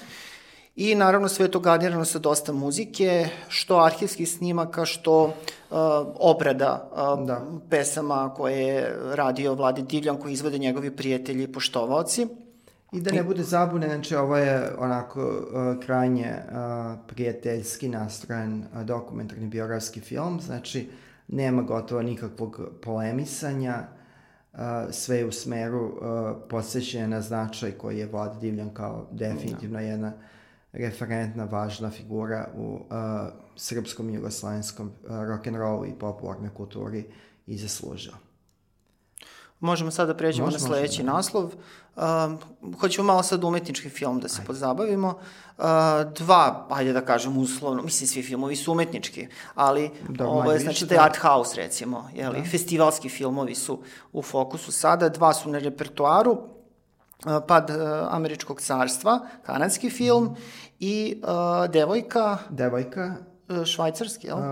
I 0.76 0.96
naravno 0.96 1.28
sve 1.28 1.52
to 1.52 1.60
garnirano 1.60 2.06
sa 2.06 2.20
dosta 2.20 2.54
muzike, 2.54 3.28
što 3.48 3.78
arhivskih 3.78 4.30
snimaka, 4.30 4.86
što 4.86 5.24
uh, 5.24 5.34
obrada 6.16 6.90
uh, 6.92 7.28
da. 7.28 7.42
pesama 7.70 8.34
koje 8.34 8.60
je 8.60 8.96
radio 9.14 9.54
Vladi 9.54 9.82
Divljan, 9.82 10.18
koji 10.18 10.34
izvode 10.34 10.58
njegovi 10.58 10.96
prijatelji 10.96 11.44
i 11.44 11.52
poštovaoci. 11.52 12.28
I 12.92 13.02
da 13.02 13.12
ne 13.12 13.24
bude 13.24 13.44
zabune, 13.44 13.88
znači 13.88 14.16
ovo 14.16 14.38
je 14.38 14.72
onako 14.78 15.22
uh, 15.22 15.84
krajnje 15.86 16.34
uh, 16.36 17.00
prijateljski 17.08 17.90
nastrojen 17.90 18.64
uh, 18.74 18.82
dokumentarni 18.82 19.48
biografski 19.48 20.00
film, 20.00 20.42
znači 20.42 20.90
nema 21.28 21.62
gotovo 21.62 22.02
nikakvog 22.02 22.62
polemisanja, 22.82 23.84
uh, 24.54 24.60
sve 24.92 25.18
je 25.18 25.26
u 25.26 25.32
smeru 25.32 25.86
uh, 25.86 25.98
podsjećanja 26.50 27.08
na 27.08 27.22
značaj 27.22 27.72
koji 27.72 28.00
je 28.00 28.06
Vlada 28.06 28.40
Divljan 28.40 28.70
kao 28.70 29.08
definitivno 29.12 29.80
da. 29.80 29.86
jedna 29.86 30.14
referentna, 30.74 31.46
važna 31.46 31.92
figura 31.92 32.48
u 32.56 32.74
uh, 32.74 32.80
srpskom 33.56 34.10
i 34.10 34.14
jugoslavenskom 34.14 34.88
uh, 34.88 35.12
rock'n'rollu 35.12 35.90
i 35.90 36.00
popularnoj 36.00 36.50
kulturi 36.54 37.06
i 37.48 37.58
zaslužio. 37.58 38.14
Možemo 39.60 39.92
sad 39.92 40.08
da 40.08 40.18
pređemo 40.18 40.46
možemo, 40.46 40.62
na 40.62 40.68
sledeći 40.68 41.04
možemo. 41.04 41.18
naslov. 41.18 41.44
Uh, 41.96 42.74
hoćemo 42.80 43.08
malo 43.08 43.24
sad 43.24 43.44
umetnički 43.44 43.90
film 43.90 44.20
da 44.20 44.28
se 44.28 44.42
ajde. 44.42 44.48
pozabavimo. 44.48 45.08
Uh, 45.58 45.64
dva, 46.16 46.68
ajde 46.70 46.94
da 46.94 47.06
kažem 47.06 47.38
uslovno, 47.38 47.84
mislim 47.84 48.08
svi 48.08 48.24
filmovi 48.24 48.56
su 48.56 48.72
umetnički, 48.72 49.28
ali 49.56 49.92
da, 50.10 50.28
ovo 50.28 50.52
je 50.52 50.60
znači 50.60 50.88
taj 50.88 50.98
da. 50.98 51.04
art 51.04 51.18
house 51.18 51.62
recimo, 51.62 52.10
jeli, 52.14 52.42
da. 52.42 52.50
festivalski 52.50 53.10
filmovi 53.10 53.56
su 53.56 53.80
u 54.14 54.22
fokusu 54.22 54.72
sada, 54.72 55.10
dva 55.10 55.34
su 55.34 55.50
na 55.50 55.60
repertoaru, 55.60 56.38
pad 57.48 57.72
američkog 58.10 58.62
carstva, 58.62 59.20
kanadski 59.46 59.90
film 59.90 60.24
mm. 60.24 60.36
i 60.80 61.22
uh, 61.24 61.72
Devojka... 61.72 62.38
Devojka. 62.50 63.16
Švajcarski, 63.66 64.28
jel? 64.28 64.38
Uh, 64.38 64.44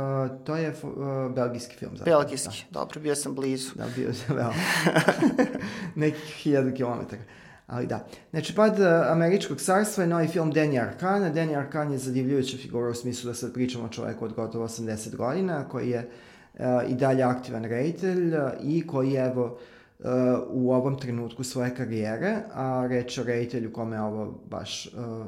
to 0.44 0.56
je 0.56 0.70
uh, 0.84 1.36
belgijski 1.36 1.76
film. 1.76 1.98
Zapravo. 1.98 2.20
Belgijski, 2.20 2.66
da. 2.70 2.80
dobro, 2.80 3.02
bio 3.02 3.16
sam 3.16 3.36
blizu. 3.36 3.70
Da, 3.76 3.86
bio 3.96 4.14
sam, 4.14 4.40
evo. 4.40 4.54
Nekih 5.96 6.36
hiljada 6.36 6.74
kilometara. 6.74 7.22
Ali 7.68 7.88
da. 7.88 8.06
Znači, 8.32 8.56
pad 8.56 8.80
uh, 8.80 8.86
američkog 9.12 9.60
carstva 9.60 10.04
je 10.04 10.10
novi 10.10 10.28
film 10.28 10.54
Danny 10.54 10.82
Arkana. 10.82 11.34
Danny 11.34 11.58
Arkan 11.58 11.92
je 11.92 11.98
zadivljujuća 11.98 12.58
figura 12.58 12.90
u 12.90 12.94
smislu 12.94 13.28
da 13.28 13.34
sad 13.34 13.54
pričamo 13.54 13.86
o 13.86 13.90
čoveku 13.90 14.26
od 14.26 14.34
gotovo 14.34 14.68
80 14.68 15.16
godina, 15.16 15.70
koji 15.70 15.90
je 15.90 16.10
uh, 16.54 16.66
i 16.88 16.96
dalje 16.96 17.24
aktivan 17.24 17.64
reditelj 17.64 18.36
uh, 18.36 18.52
i 18.64 18.88
koji 18.88 19.12
je, 19.12 19.26
evo, 19.26 19.46
uh, 19.46 19.60
u 20.50 20.74
ovom 20.74 21.00
trenutku 21.00 21.44
svoje 21.44 21.76
karijere, 21.76 22.38
a 22.54 22.88
reč 22.90 23.18
o 23.18 23.24
reditelju 23.24 23.74
kome 23.74 23.96
je 23.96 24.02
ovo 24.02 24.40
baš 24.50 24.86
uh, 24.86 25.26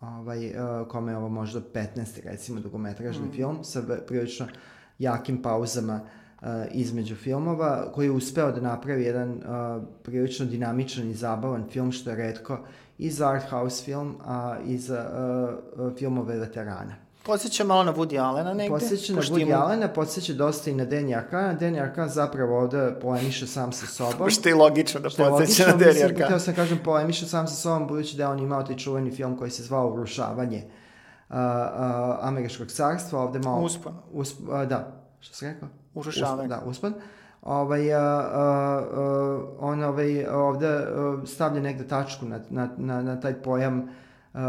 ovaj, 0.00 0.46
uh, 0.46 0.88
kome 0.88 1.12
je 1.12 1.16
ovo 1.16 1.28
možda 1.28 1.60
15. 1.74 2.24
recimo 2.24 2.60
dugometražni 2.60 3.26
mm. 3.28 3.32
film 3.32 3.64
sa 3.64 3.82
prilično 4.06 4.46
jakim 4.98 5.42
pauzama 5.42 6.00
uh, 6.40 6.48
između 6.70 7.16
filmova, 7.16 7.92
koji 7.92 8.06
je 8.06 8.10
uspeo 8.10 8.52
da 8.52 8.60
napravi 8.60 9.04
jedan 9.04 9.30
uh, 9.30 9.82
prilično 10.02 10.46
dinamičan 10.46 11.10
i 11.10 11.14
zabavan 11.14 11.68
film, 11.70 11.92
što 11.92 12.10
je 12.10 12.16
redko 12.16 12.58
i 12.98 13.10
za 13.10 13.28
art 13.28 13.50
house 13.50 13.84
film, 13.84 14.16
a 14.24 14.56
i 14.66 14.78
za 14.78 15.06
uh, 15.76 15.96
filmove 15.98 16.38
veterana. 16.38 17.07
Podsjeća 17.28 17.64
malo 17.64 17.84
na 17.84 17.94
Woody 17.94 18.20
Allena 18.20 18.54
negde. 18.54 18.68
Podsjeća 18.68 19.12
na 19.12 19.20
Woody 19.20 19.42
ima... 19.42 19.56
Allena, 19.56 19.88
podsjeća 19.88 20.32
dosta 20.32 20.70
i 20.70 20.74
na 20.74 20.86
Danny 20.86 21.18
Arkana. 21.18 21.58
Danny 21.60 21.82
Arkan 21.82 22.08
zapravo 22.08 22.58
ovde 22.58 22.94
polemiše 23.00 23.46
sam 23.46 23.72
sa 23.72 23.86
sobom. 23.86 24.30
Što 24.40 24.48
je 24.48 24.54
logično 24.54 25.00
da 25.00 25.08
podsjeća 25.16 25.66
na 25.66 25.74
Danny 25.74 26.04
Arkana. 26.04 26.26
Htio 26.26 26.38
sam 26.38 26.54
kažem 26.54 26.78
polemiše 26.84 27.26
sam 27.26 27.48
sa 27.48 27.54
sobom, 27.54 27.88
budući 27.88 28.16
da 28.16 28.30
on 28.30 28.38
imao 28.38 28.62
taj 28.62 28.76
čuveni 28.76 29.10
film 29.10 29.36
koji 29.36 29.50
se 29.50 29.62
zvao 29.62 29.92
Urušavanje 29.92 30.64
uh, 31.28 31.36
uh, 31.36 31.40
američkog 32.20 32.66
carstva. 32.66 33.20
Ovde 33.20 33.38
malo... 33.38 33.62
Uspon. 33.62 33.94
Usp, 34.12 34.40
uh, 34.40 34.62
da, 34.68 35.02
što 35.20 35.34
si 35.34 35.46
rekao? 35.46 35.68
Urušavanje. 35.94 36.48
Da, 36.48 36.62
uspon. 36.66 36.94
Ovaj, 37.42 37.94
uh, 37.94 37.98
uh, 37.98 39.48
on 39.60 39.82
ovaj, 39.82 40.26
ovde 40.26 40.76
uh, 40.76 41.28
stavlja 41.28 41.60
negde 41.60 41.88
tačku 41.88 42.26
na, 42.26 42.40
na, 42.50 42.68
na, 42.76 43.02
na 43.02 43.20
taj 43.20 43.42
pojam 43.42 43.88
uh, 44.34 44.40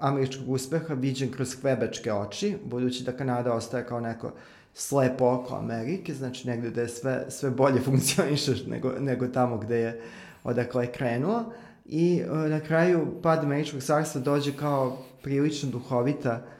američkog 0.00 0.50
uspeha 0.50 0.94
viđen 0.94 1.32
kroz 1.32 1.56
kvebačke 1.60 2.12
oči, 2.12 2.56
budući 2.64 3.04
da 3.04 3.12
Kanada 3.12 3.52
ostaje 3.52 3.86
kao 3.86 4.00
neko 4.00 4.32
slepo 4.74 5.24
oko 5.24 5.54
Amerike, 5.56 6.14
znači 6.14 6.48
negde 6.48 6.82
je 6.82 6.88
sve, 6.88 7.24
sve 7.28 7.50
bolje 7.50 7.80
funkcioniše 7.86 8.52
nego, 8.66 8.92
nego 9.00 9.28
tamo 9.28 9.58
gde 9.58 9.76
je 9.76 10.00
odakle 10.44 10.84
je 10.84 10.92
krenuo. 10.92 11.52
I 11.84 12.22
uh, 12.30 12.50
na 12.50 12.60
kraju 12.60 13.06
pad 13.22 13.44
američkog 13.44 13.82
carstva 13.82 14.20
dođe 14.20 14.52
kao 14.56 14.98
prilično 15.22 15.70
duhovita 15.70 16.32
uh, 16.32 16.55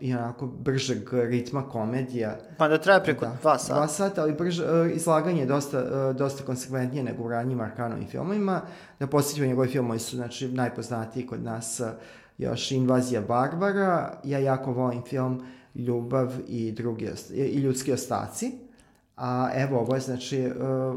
i 0.00 0.14
onako 0.14 0.46
bržeg 0.46 1.08
ritma 1.12 1.62
komedija. 1.68 2.36
Pa 2.58 2.68
da 2.68 2.78
traje 2.78 3.04
preko 3.04 3.24
da, 3.24 3.36
dva 3.42 3.58
sata. 3.58 3.74
Dva 3.74 3.88
sata, 3.88 4.22
ali 4.22 4.32
brž, 4.32 4.60
uh, 4.60 4.66
izlaganje 4.94 5.40
je 5.40 5.46
dosta, 5.46 5.78
uh, 5.78 6.16
dosta 6.16 6.44
konsekventnije 6.44 7.04
nego 7.04 7.22
u 7.22 7.28
ranjim 7.28 7.60
Arkanovim 7.60 8.06
filmovima. 8.06 8.60
Da 9.00 9.06
posjetimo 9.06 9.46
njegovi 9.46 9.68
filmovi 9.68 9.98
su 9.98 10.16
znači, 10.16 10.48
najpoznatiji 10.48 11.26
kod 11.26 11.42
nas 11.42 11.80
uh, 11.80 11.86
još 12.38 12.70
Invazija 12.70 13.20
Barbara. 13.20 14.12
Ja 14.24 14.38
jako 14.38 14.72
volim 14.72 15.02
film 15.02 15.42
Ljubav 15.74 16.32
i, 16.48 16.72
drugi, 16.72 17.10
i 17.34 17.58
ljudski 17.58 17.92
ostaci. 17.92 18.52
A 19.16 19.50
evo, 19.54 19.78
ovo 19.78 19.94
je 19.94 20.00
znači 20.00 20.46
uh, 20.46 20.52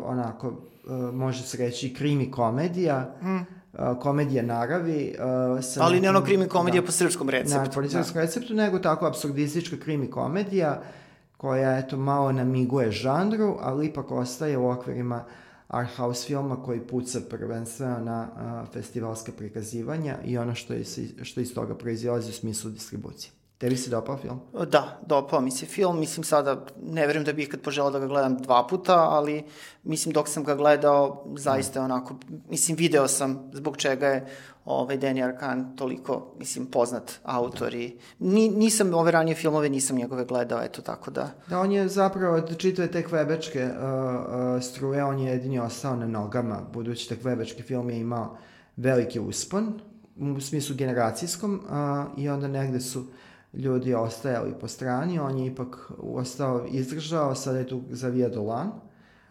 onako, 0.06 0.48
uh, 0.48 1.14
može 1.14 1.44
se 1.44 1.58
reći 1.58 1.94
krimi 1.94 2.32
komedija. 2.32 3.16
Mm 3.22 3.55
komedija 4.00 4.44
naravi. 4.44 5.16
Uh, 5.16 5.64
sa 5.64 5.84
Ali 5.84 6.02
ne 6.02 6.10
ono 6.10 6.24
krimi 6.24 6.48
komedija 6.48 6.82
da, 6.82 6.86
po 6.86 6.92
srpskom 6.92 7.30
receptu. 7.30 7.80
Ne, 7.80 7.84
po 7.84 7.90
srpskom 7.90 8.14
da. 8.14 8.22
receptu, 8.22 8.54
nego 8.54 8.80
tako 8.80 9.06
absurdistička 9.06 9.78
krimi 9.78 10.10
komedija 10.10 10.82
koja, 11.38 11.78
eto, 11.78 11.98
malo 11.98 12.32
namiguje 12.32 12.92
žanru, 12.92 13.58
ali 13.62 13.86
ipak 13.86 14.12
ostaje 14.12 14.58
u 14.58 14.70
okvirima 14.70 15.24
art 15.68 15.96
house 15.98 16.28
filma 16.28 16.64
koji 16.64 16.80
puca 16.80 17.20
prvenstveno 17.30 18.00
na 18.00 18.28
uh, 18.32 18.74
festivalske 18.74 19.32
prikazivanja 19.32 20.18
i 20.26 20.38
ono 20.38 20.56
što, 20.56 20.74
je, 20.74 20.84
što 21.22 21.42
iz 21.42 21.54
toga 21.54 21.76
proizilazi 21.76 22.30
u 22.30 22.34
smislu 22.34 22.72
distribucije. 22.72 23.32
Tebi 23.58 23.78
se 23.78 23.90
dopao 23.90 24.18
film? 24.18 24.40
Da, 24.72 25.00
dopao 25.06 25.42
mi 25.42 25.52
se 25.52 25.66
film. 25.66 26.00
Mislim 26.00 26.24
sada, 26.24 26.66
ne 26.82 27.08
verujem 27.08 27.26
da 27.26 27.34
bih 27.34 27.48
ikad 27.48 27.62
poželao 27.62 27.92
da 27.92 28.00
ga 28.00 28.08
gledam 28.08 28.38
dva 28.38 28.68
puta, 28.68 28.96
ali 28.96 29.44
mislim 29.84 30.14
dok 30.14 30.28
sam 30.28 30.44
ga 30.44 30.56
gledao, 30.56 31.26
zaista 31.38 31.80
je 31.80 31.86
onako, 31.86 32.16
mislim 32.50 32.78
video 32.78 33.08
sam 33.08 33.50
zbog 33.54 33.78
čega 33.78 34.08
je 34.08 34.28
ovaj 34.66 34.98
Danny 34.98 35.24
Arkan 35.24 35.76
toliko, 35.76 36.34
mislim, 36.40 36.66
poznat 36.66 37.20
autor 37.24 37.74
i 37.74 37.98
ni, 38.20 38.50
nisam 38.50 38.94
ove 38.94 39.12
ranije 39.12 39.36
filmove, 39.36 39.70
nisam 39.70 39.98
njegove 39.98 40.26
gledao, 40.26 40.64
eto, 40.64 40.82
tako 40.82 41.12
da... 41.12 41.30
Da, 41.50 41.60
on 41.60 41.72
je 41.72 41.88
zapravo 41.88 42.36
od 42.36 42.58
čitave 42.58 42.92
te 42.92 43.04
kvebečke 43.04 43.64
uh, 43.64 43.72
uh, 43.72 44.64
struje, 44.64 45.04
on 45.04 45.20
je 45.20 45.32
jedini 45.32 45.60
ostao 45.60 45.96
na 45.96 46.08
nogama, 46.08 46.62
budući 46.74 47.16
da 47.16 47.22
kvebečki 47.22 47.64
film 47.64 47.90
je 47.90 48.00
imao 48.00 48.38
veliki 48.78 49.20
uspon, 49.20 49.80
u 50.38 50.42
smislu 50.42 50.76
generacijskom, 50.76 51.62
uh, 51.64 52.20
i 52.20 52.30
onda 52.30 52.48
negde 52.48 52.80
su 52.80 53.06
ljudi 53.56 53.94
ostajali 53.94 54.54
po 54.62 54.68
strani, 54.68 55.20
on 55.20 55.38
je 55.38 55.46
ipak 55.46 55.92
ostao, 56.00 56.66
izdržao, 56.70 57.36
sada 57.36 57.58
je 57.58 57.68
tu 57.68 57.82
Zavija 57.90 58.30
Dolan, 58.30 58.68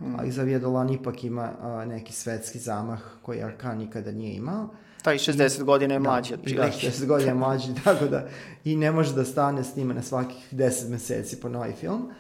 mm. 0.00 0.14
ali 0.18 0.30
Zavija 0.30 0.58
Dolan 0.58 0.90
ipak 0.90 1.24
ima 1.24 1.50
uh, 1.58 1.88
neki 1.88 2.12
svetski 2.12 2.58
zamah 2.58 3.00
koji 3.22 3.42
Arkan 3.42 3.78
nikada 3.78 4.12
nije 4.12 4.34
imao. 4.34 4.68
Taj 5.02 5.18
60 5.18 5.60
I, 5.60 5.64
godina 5.64 5.94
je 5.94 6.00
da, 6.00 6.08
mlađi 6.10 6.34
od 6.34 6.40
prilike. 6.40 6.86
Da, 6.86 6.92
60 6.92 7.06
godina 7.06 7.30
je 7.30 7.34
mlađi, 7.34 7.74
tako 7.84 8.04
da 8.04 8.26
i 8.64 8.76
ne 8.76 8.90
može 8.90 9.14
da 9.14 9.24
stane 9.24 9.64
s 9.64 9.76
njima 9.76 9.94
na 9.94 10.02
svakih 10.02 10.48
10 10.52 10.90
meseci 10.90 11.40
po 11.40 11.48
novi 11.48 11.72
film. 11.72 12.10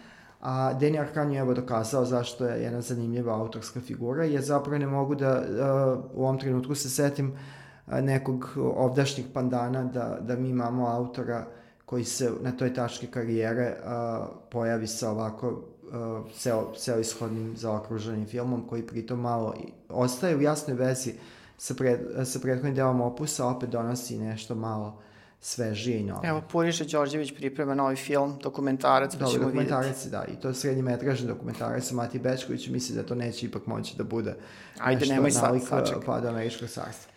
A 0.40 0.74
Danny 0.80 1.00
Arkan 1.00 1.32
je 1.32 1.40
evo 1.40 1.54
dokazao 1.54 2.04
zašto 2.04 2.46
je 2.46 2.62
jedna 2.62 2.80
zanimljiva 2.80 3.34
autorska 3.34 3.80
figura, 3.80 4.24
jer 4.24 4.42
zapravo 4.42 4.78
ne 4.78 4.86
mogu 4.86 5.14
da 5.14 5.38
uh, 5.38 6.04
u 6.14 6.22
ovom 6.22 6.38
trenutku 6.38 6.74
se 6.74 6.90
setim 6.90 7.32
uh, 7.32 7.38
nekog 7.86 8.48
ovdašnjih 8.56 9.26
pandana 9.34 9.84
da, 9.84 10.18
da 10.20 10.36
mi 10.36 10.48
imamo 10.48 10.86
autora 10.86 11.46
koji 11.84 12.04
se 12.04 12.30
na 12.40 12.52
toj 12.52 12.74
tački 12.74 13.06
karijere 13.06 13.76
uh, 13.78 14.26
pojavi 14.50 14.86
sa 14.86 15.10
ovako 15.10 15.48
uh, 15.48 16.32
ceo, 16.38 16.72
ceo 16.76 16.98
ishodnim 16.98 17.56
zaokruženim 17.56 18.26
filmom 18.26 18.66
koji 18.68 18.86
pritom 18.86 19.20
malo 19.20 19.54
ostaje 19.88 20.36
u 20.36 20.42
jasnoj 20.42 20.76
vezi 20.76 21.14
sa, 21.58 21.74
pred, 21.74 22.00
sa 22.24 22.38
prethodnim 22.38 22.74
delom 22.74 23.00
opusa 23.00 23.46
opet 23.46 23.70
donosi 23.70 24.18
nešto 24.18 24.54
malo 24.54 25.00
svežije 25.40 26.00
i 26.00 26.02
novo. 26.02 26.20
Evo, 26.24 26.42
Puriša 26.52 26.84
Đorđević 26.84 27.34
priprema 27.34 27.74
novi 27.74 27.96
film, 27.96 28.38
dokumentarac, 28.42 29.16
pa 29.16 29.26
ćemo 29.26 29.44
dokumentarac, 29.44 30.04
da, 30.04 30.24
i 30.24 30.36
to 30.40 30.48
je 30.48 30.54
srednji 30.54 30.82
metražni 30.82 31.26
dokumentarac 31.28 31.84
sa 31.84 31.94
Mati 31.94 32.18
Bečković, 32.18 32.68
misli 32.68 32.96
da 32.96 33.02
to 33.02 33.14
neće 33.14 33.46
ipak 33.46 33.66
moći 33.66 33.96
da 33.96 34.04
bude 34.04 34.34
Ajde, 34.78 35.06
nemoj 35.06 35.30
sad, 35.30 35.62
saček. 35.68 35.96
Pa 36.06 36.20
do 36.20 36.28
američkog 36.28 36.68
carstva. 36.68 37.12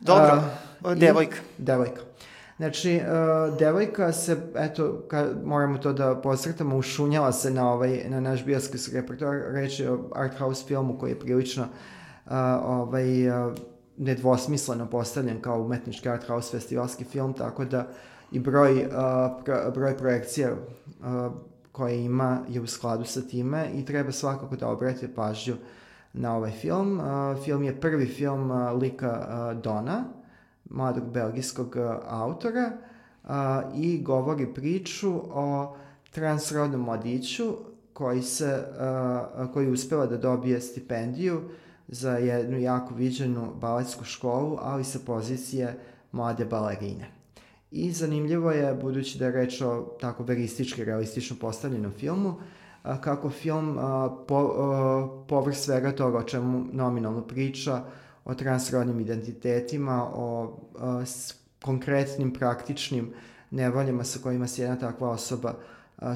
Dobro, 0.00 0.42
uh, 0.84 0.94
devojka. 0.94 1.36
I, 1.58 1.62
devojka. 1.62 2.00
Znači, 2.60 3.00
uh, 3.00 3.58
devojka 3.58 4.12
se, 4.12 4.36
eto, 4.54 5.02
ka, 5.08 5.26
moramo 5.44 5.78
to 5.78 5.92
da 5.92 6.20
posrtamo, 6.20 6.76
ušunjala 6.76 7.32
se 7.32 7.50
na, 7.50 7.72
ovaj, 7.72 8.04
na 8.08 8.20
naš 8.20 8.44
bioskopski 8.44 8.94
repertoar, 8.94 9.36
reći 9.52 9.86
o 9.86 9.98
art 10.14 10.38
house 10.38 10.64
filmu 10.66 10.98
koji 10.98 11.10
je 11.10 11.18
prilično 11.18 11.62
uh, 11.62 12.32
ovaj, 12.64 13.28
uh, 13.28 13.54
nedvosmisleno 13.96 14.86
postavljen 14.86 15.40
kao 15.40 15.62
umetnički 15.62 16.08
art 16.08 16.26
house 16.26 16.50
festivalski 16.50 17.04
film, 17.04 17.32
tako 17.32 17.64
da 17.64 17.88
i 18.32 18.38
broj, 18.38 18.84
uh, 18.84 18.90
pro, 19.44 19.70
broj 19.74 19.96
projekcija 19.96 20.52
uh, 20.52 21.32
koje 21.72 22.04
ima 22.04 22.38
je 22.48 22.60
u 22.60 22.66
skladu 22.66 23.04
sa 23.04 23.20
time 23.20 23.68
i 23.74 23.84
treba 23.84 24.12
svakako 24.12 24.56
da 24.56 24.68
obratite 24.68 25.14
pažnju 25.14 25.54
na 26.12 26.36
ovaj 26.36 26.50
film. 26.50 27.00
Uh, 27.00 27.44
film 27.44 27.62
je 27.62 27.80
prvi 27.80 28.06
film 28.06 28.50
uh, 28.50 28.80
lika 28.80 29.26
uh, 29.28 29.62
Dona, 29.62 30.19
mladog 30.70 31.12
belgijskog 31.12 31.76
uh, 31.76 31.96
autora 32.08 32.72
uh, 33.24 33.30
i 33.74 34.02
govori 34.02 34.54
priču 34.54 35.20
o 35.30 35.76
transrodnom 36.10 36.80
mladiću 36.80 37.54
koji 37.92 38.22
se 38.22 38.64
uh, 39.40 39.52
koji 39.52 39.70
uspeva 39.70 40.06
da 40.06 40.16
dobije 40.16 40.60
stipendiju 40.60 41.40
za 41.88 42.12
jednu 42.12 42.58
jako 42.58 42.94
viđenu 42.94 43.52
baletsku 43.60 44.04
školu, 44.04 44.58
ali 44.60 44.84
sa 44.84 44.98
pozicije 45.06 45.78
mlade 46.12 46.44
balerine. 46.44 47.10
I 47.70 47.92
zanimljivo 47.92 48.50
je, 48.50 48.74
budući 48.74 49.18
da 49.18 49.26
je 49.26 49.32
reč 49.32 49.60
o 49.60 49.96
tako 50.00 50.22
veristički, 50.22 50.84
realistično 50.84 51.36
postavljenom 51.40 51.92
filmu, 51.92 52.34
kako 52.82 53.30
film 53.30 53.78
po, 54.28 54.54
povrh 55.28 55.56
svega 55.56 55.92
toga 55.92 56.18
o 56.18 56.22
čemu 56.22 56.64
nominalno 56.72 57.22
priča, 57.22 57.82
o 58.30 58.34
transrodnim 58.34 59.00
identitetima, 59.00 60.10
o 60.14 60.58
konkretnim, 61.62 62.32
praktičnim 62.32 63.12
nevoljama 63.50 64.04
sa 64.04 64.18
kojima 64.22 64.46
se 64.46 64.62
jedna 64.62 64.78
takva 64.78 65.10
osoba 65.10 65.54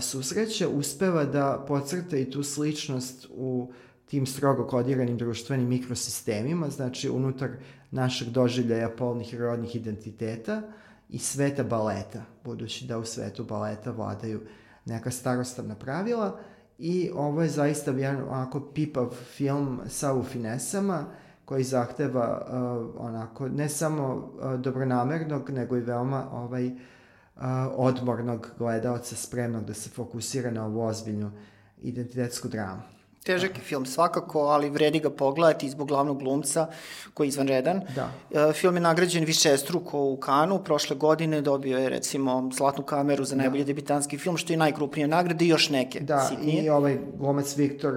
susreće, 0.00 0.66
uspeva 0.66 1.24
da 1.24 1.64
pocrta 1.68 2.16
i 2.16 2.30
tu 2.30 2.42
sličnost 2.42 3.26
u 3.30 3.72
tim 4.06 4.26
strogo 4.26 4.66
kodiranim 4.66 5.18
društvenim 5.18 5.68
mikrosistemima, 5.68 6.70
znači 6.70 7.10
unutar 7.10 7.50
našeg 7.90 8.28
doživljaja 8.28 8.88
polnih 8.88 9.34
i 9.34 9.38
rodnih 9.38 9.76
identiteta 9.76 10.62
i 11.08 11.18
sveta 11.18 11.64
baleta, 11.64 12.22
budući 12.44 12.86
da 12.86 12.98
u 12.98 13.04
svetu 13.04 13.44
baleta 13.44 13.90
vladaju 13.90 14.40
neka 14.84 15.10
starostavna 15.10 15.74
pravila. 15.74 16.40
I 16.78 17.10
ovo 17.14 17.42
je 17.42 17.48
zaista 17.48 17.90
jedan 17.90 18.22
onako 18.28 18.60
pipav 18.60 19.14
film 19.36 19.80
sa 19.88 20.14
ufinesama 20.14 21.06
koji 21.44 21.64
zahteva 21.64 22.42
uh, 22.46 23.06
onako 23.06 23.48
ne 23.48 23.68
samo 23.68 24.14
uh, 24.14 24.54
dobronamernog 24.60 25.50
nego 25.50 25.76
i 25.76 25.80
veoma 25.80 26.24
ovaj 26.32 26.66
uh, 26.66 26.72
odmornog 27.76 28.50
gledaoca 28.58 29.16
spremnog 29.16 29.64
da 29.64 29.74
se 29.74 29.90
fokusira 29.90 30.50
na 30.50 30.66
ovu 30.66 30.80
ozbiljnu 30.80 31.30
identitetsku 31.82 32.48
dramu. 32.48 32.82
Težak 33.24 33.56
je 33.56 33.62
film 33.64 33.86
svakako, 33.86 34.40
ali 34.40 34.70
vredi 34.70 35.00
ga 35.00 35.10
pogledati 35.10 35.70
zbog 35.70 35.88
glavnog 35.88 36.18
glumca 36.18 36.66
koji 37.14 37.26
je 37.26 37.28
izvanredan. 37.28 37.80
Da. 37.94 38.10
E, 38.30 38.52
film 38.52 38.74
je 38.74 38.80
nagrađen 38.80 39.24
više 39.24 39.56
struko 39.56 40.00
u 40.00 40.16
Kanu, 40.16 40.58
prošle 40.64 40.96
godine 40.96 41.40
dobio 41.40 41.78
je 41.78 41.88
recimo 41.88 42.50
Zlatnu 42.52 42.84
kameru 42.84 43.24
za 43.24 43.36
da. 43.36 43.42
najbolji 43.42 43.64
da. 43.64 43.66
debitanski 43.66 44.18
film, 44.18 44.36
što 44.36 44.52
je 44.52 44.56
najkrupnija 44.56 45.06
nagrada 45.06 45.44
i 45.44 45.48
još 45.48 45.70
neke 45.70 46.00
da, 46.00 46.26
sitnije. 46.28 46.64
i 46.64 46.70
ovaj 46.70 46.98
glumac 47.18 47.56
Viktor 47.56 47.94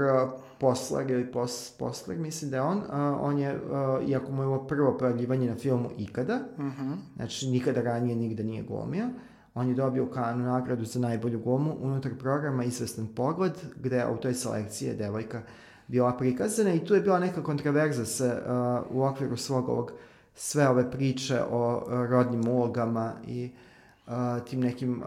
Posler 0.60 1.12
ili 1.12 1.32
Pos, 1.32 1.76
Posler, 1.80 2.18
mislim 2.18 2.52
da 2.52 2.58
je 2.58 2.64
on, 2.64 2.78
uh, 2.78 2.84
on 3.22 3.40
je, 3.40 3.56
uh, 3.56 4.10
iako 4.10 4.32
mu 4.32 4.42
je 4.42 4.48
ovo 4.48 4.68
prvo 4.68 4.98
pojavljivanje 4.98 5.50
na 5.50 5.56
filmu 5.56 5.90
ikada, 5.98 6.40
mhm. 6.58 6.68
-huh. 6.68 6.96
znači 7.16 7.48
nikada 7.48 7.82
ranije 7.82 8.16
nigde 8.16 8.44
nije 8.44 8.64
glumio, 8.64 9.06
uh, 9.06 9.12
On 9.58 9.70
je 9.70 9.76
dobio 9.76 10.04
u 10.04 10.08
Kanu 10.08 10.46
nagradu 10.46 10.86
za 10.86 11.00
najbolju 11.00 11.40
glumu 11.40 11.78
unutar 11.82 12.12
programa 12.20 12.64
Izvestan 12.64 13.08
pogled, 13.16 13.54
gde 13.76 14.06
u 14.06 14.18
toj 14.18 14.34
selekciji 14.34 14.88
je 14.88 14.94
devojka 14.94 15.42
bila 15.88 16.18
prikazana 16.18 16.74
i 16.74 16.86
tu 16.86 16.96
je 16.96 17.02
bila 17.02 17.20
neka 17.20 17.44
kontraverza 17.44 18.06
se 18.06 18.26
uh, 18.26 18.98
u 18.98 19.04
okviru 19.04 19.38
svog 19.38 19.70
ovog 19.70 19.92
sve 20.36 20.70
ove 20.70 20.92
priče 20.92 21.42
o 21.52 21.78
uh, 21.78 22.10
rodnim 22.10 22.48
ulogama 22.48 23.14
i 23.28 23.52
uh, 24.08 24.14
tim 24.50 24.60
nekim 24.60 25.04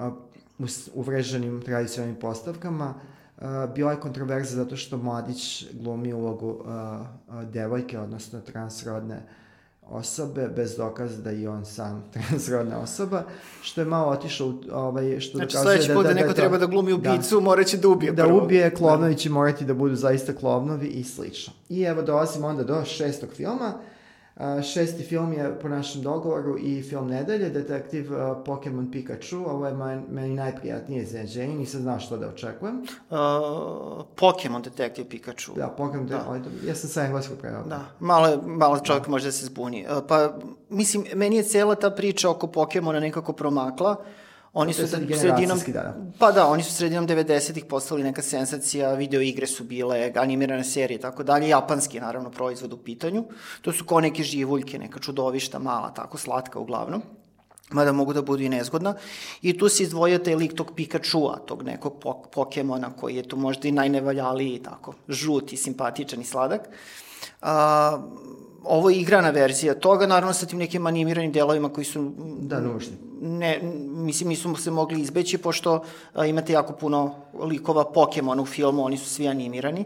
uh, 0.58 0.68
uvreženim 0.94 1.62
tradicionalnim 1.62 2.20
postavkama. 2.20 2.94
Uh, 3.40 3.46
bila 3.74 3.92
je 3.92 4.00
kontroverza 4.00 4.56
zato 4.56 4.76
što 4.76 4.96
Mladić 4.96 5.66
glumi 5.72 6.12
ulogu 6.12 6.48
uh, 6.48 6.66
uh, 7.28 7.44
devojke, 7.44 7.98
odnosno 7.98 8.40
transrodne 8.40 9.22
osobe 9.90 10.48
bez 10.56 10.76
dokaza 10.76 11.22
da 11.22 11.32
i 11.32 11.46
on 11.46 11.64
sam 11.64 12.04
transrodna 12.12 12.78
osoba, 12.78 13.22
što 13.62 13.80
je 13.80 13.84
malo 13.84 14.10
otišao 14.10 14.54
ovaj 14.72 15.20
što 15.20 15.38
znači, 15.38 15.56
dokazuje 15.56 15.88
da, 15.88 15.94
da, 15.94 16.08
da, 16.08 16.14
neko 16.14 16.28
da, 16.28 16.34
treba 16.34 16.58
da 16.58 16.66
glumi 16.66 16.92
ubicu, 16.92 17.34
da, 17.34 17.40
moraće 17.40 17.76
da 17.76 17.88
ubije 17.88 18.12
da 18.12 18.24
prvo. 18.24 18.44
ubije 18.44 18.74
klovnovi 18.74 19.14
će 19.16 19.30
morati 19.30 19.64
da 19.64 19.74
budu 19.74 19.94
zaista 19.94 20.32
klovnovi 20.34 20.86
i 20.86 21.04
slično. 21.04 21.52
I 21.68 21.82
evo 21.82 22.02
dolazimo 22.02 22.46
onda 22.46 22.64
do 22.64 22.84
šestog 22.84 23.30
filma 23.36 23.74
šesti 24.62 25.02
film 25.02 25.32
je 25.32 25.58
po 25.60 25.68
našem 25.68 26.02
dogovoru 26.02 26.58
i 26.58 26.82
film 26.82 27.08
nedelje, 27.08 27.50
detektiv 27.50 28.12
uh, 28.12 28.18
Pokemon 28.44 28.90
Pikachu. 28.90 29.36
Ovo 29.36 29.66
je 29.66 29.74
maj, 29.74 30.00
meni 30.10 30.34
najprijatnije 30.34 31.02
iznenađenje, 31.02 31.54
nisam 31.54 31.80
znao 31.80 32.00
što 32.00 32.16
da 32.16 32.28
očekujem. 32.28 32.82
Uh, 33.10 33.16
Pokemon 34.16 34.62
detektiv 34.62 35.08
Pikachu. 35.08 35.52
Da, 35.56 35.68
Pokemon, 35.68 36.06
da. 36.06 36.24
Ovaj, 36.26 36.40
ja 36.66 36.74
sam 36.74 36.90
sa 36.90 37.04
engleskog 37.04 37.38
prevao. 37.38 37.64
Da, 37.64 37.84
malo, 38.00 38.42
malo 38.46 38.78
čovjek 38.78 39.04
da. 39.04 39.10
može 39.10 39.24
da 39.24 39.32
se 39.32 39.46
zbuni. 39.46 39.86
Uh, 39.90 40.02
pa, 40.08 40.38
mislim, 40.68 41.04
meni 41.14 41.36
je 41.36 41.42
cela 41.42 41.74
ta 41.74 41.90
priča 41.90 42.30
oko 42.30 42.46
Pokemona 42.46 43.00
nekako 43.00 43.32
promakla. 43.32 43.90
Uh, 43.90 44.06
Oni 44.52 44.72
su 44.72 44.86
sredinom, 44.86 45.58
da, 45.66 45.72
da. 45.72 45.96
Pa 46.18 46.32
da, 46.32 46.46
oni 46.46 46.62
su 46.62 46.72
sredinom 46.72 47.08
90-ih 47.08 47.64
postali 47.64 48.02
neka 48.02 48.22
sensacija, 48.22 48.94
video 48.94 49.20
igre 49.20 49.46
su 49.46 49.64
bile, 49.64 50.12
animirane 50.16 50.64
serije 50.64 50.98
i 50.98 51.00
tako 51.00 51.22
dalje, 51.22 51.48
japanski 51.48 52.00
naravno 52.00 52.30
proizvod 52.30 52.72
u 52.72 52.76
pitanju. 52.76 53.24
To 53.62 53.72
su 53.72 53.84
kao 53.84 54.00
neke 54.00 54.22
živuljke, 54.22 54.78
neka 54.78 54.98
čudovišta 54.98 55.58
mala, 55.58 55.94
tako 55.94 56.18
slatka 56.18 56.58
uglavnom 56.58 57.02
mada 57.70 57.92
mogu 57.92 58.12
da 58.12 58.22
budu 58.22 58.42
i 58.42 58.48
nezgodna. 58.48 58.94
I 59.42 59.58
tu 59.58 59.68
se 59.68 59.82
izdvojio 59.82 60.18
taj 60.18 60.34
lik 60.34 60.54
tog 60.54 60.72
Pikachu-a, 60.76 61.38
tog 61.46 61.62
nekog 61.62 62.04
Pokemona 62.32 62.92
koji 62.96 63.16
je 63.16 63.28
tu 63.28 63.36
možda 63.36 63.68
i 63.68 63.72
najnevaljaliji, 63.72 64.62
tako, 64.62 64.94
žut 65.08 65.52
i 65.52 65.56
simpatičan 65.56 66.20
i 66.20 66.24
sladak. 66.24 66.68
A, 67.42 68.02
ovo 68.64 68.90
je 68.90 69.00
igrana 69.00 69.30
verzija 69.30 69.74
toga, 69.74 70.06
naravno 70.06 70.32
sa 70.32 70.46
tim 70.46 70.58
nekim 70.58 70.86
animiranim 70.86 71.32
delovima 71.32 71.68
koji 71.68 71.84
su... 71.84 72.12
Da, 72.40 72.60
nužni. 72.60 72.96
Ne, 73.20 73.60
mislim, 73.90 74.28
nisu 74.28 74.56
se 74.56 74.70
mogli 74.70 75.00
izbeći, 75.00 75.38
pošto 75.38 75.84
a, 76.14 76.26
imate 76.26 76.52
jako 76.52 76.72
puno 76.72 77.14
likova 77.42 77.92
Pokemona 77.92 78.42
u 78.42 78.46
filmu, 78.46 78.84
oni 78.84 78.96
su 78.96 79.08
svi 79.08 79.28
animirani. 79.28 79.84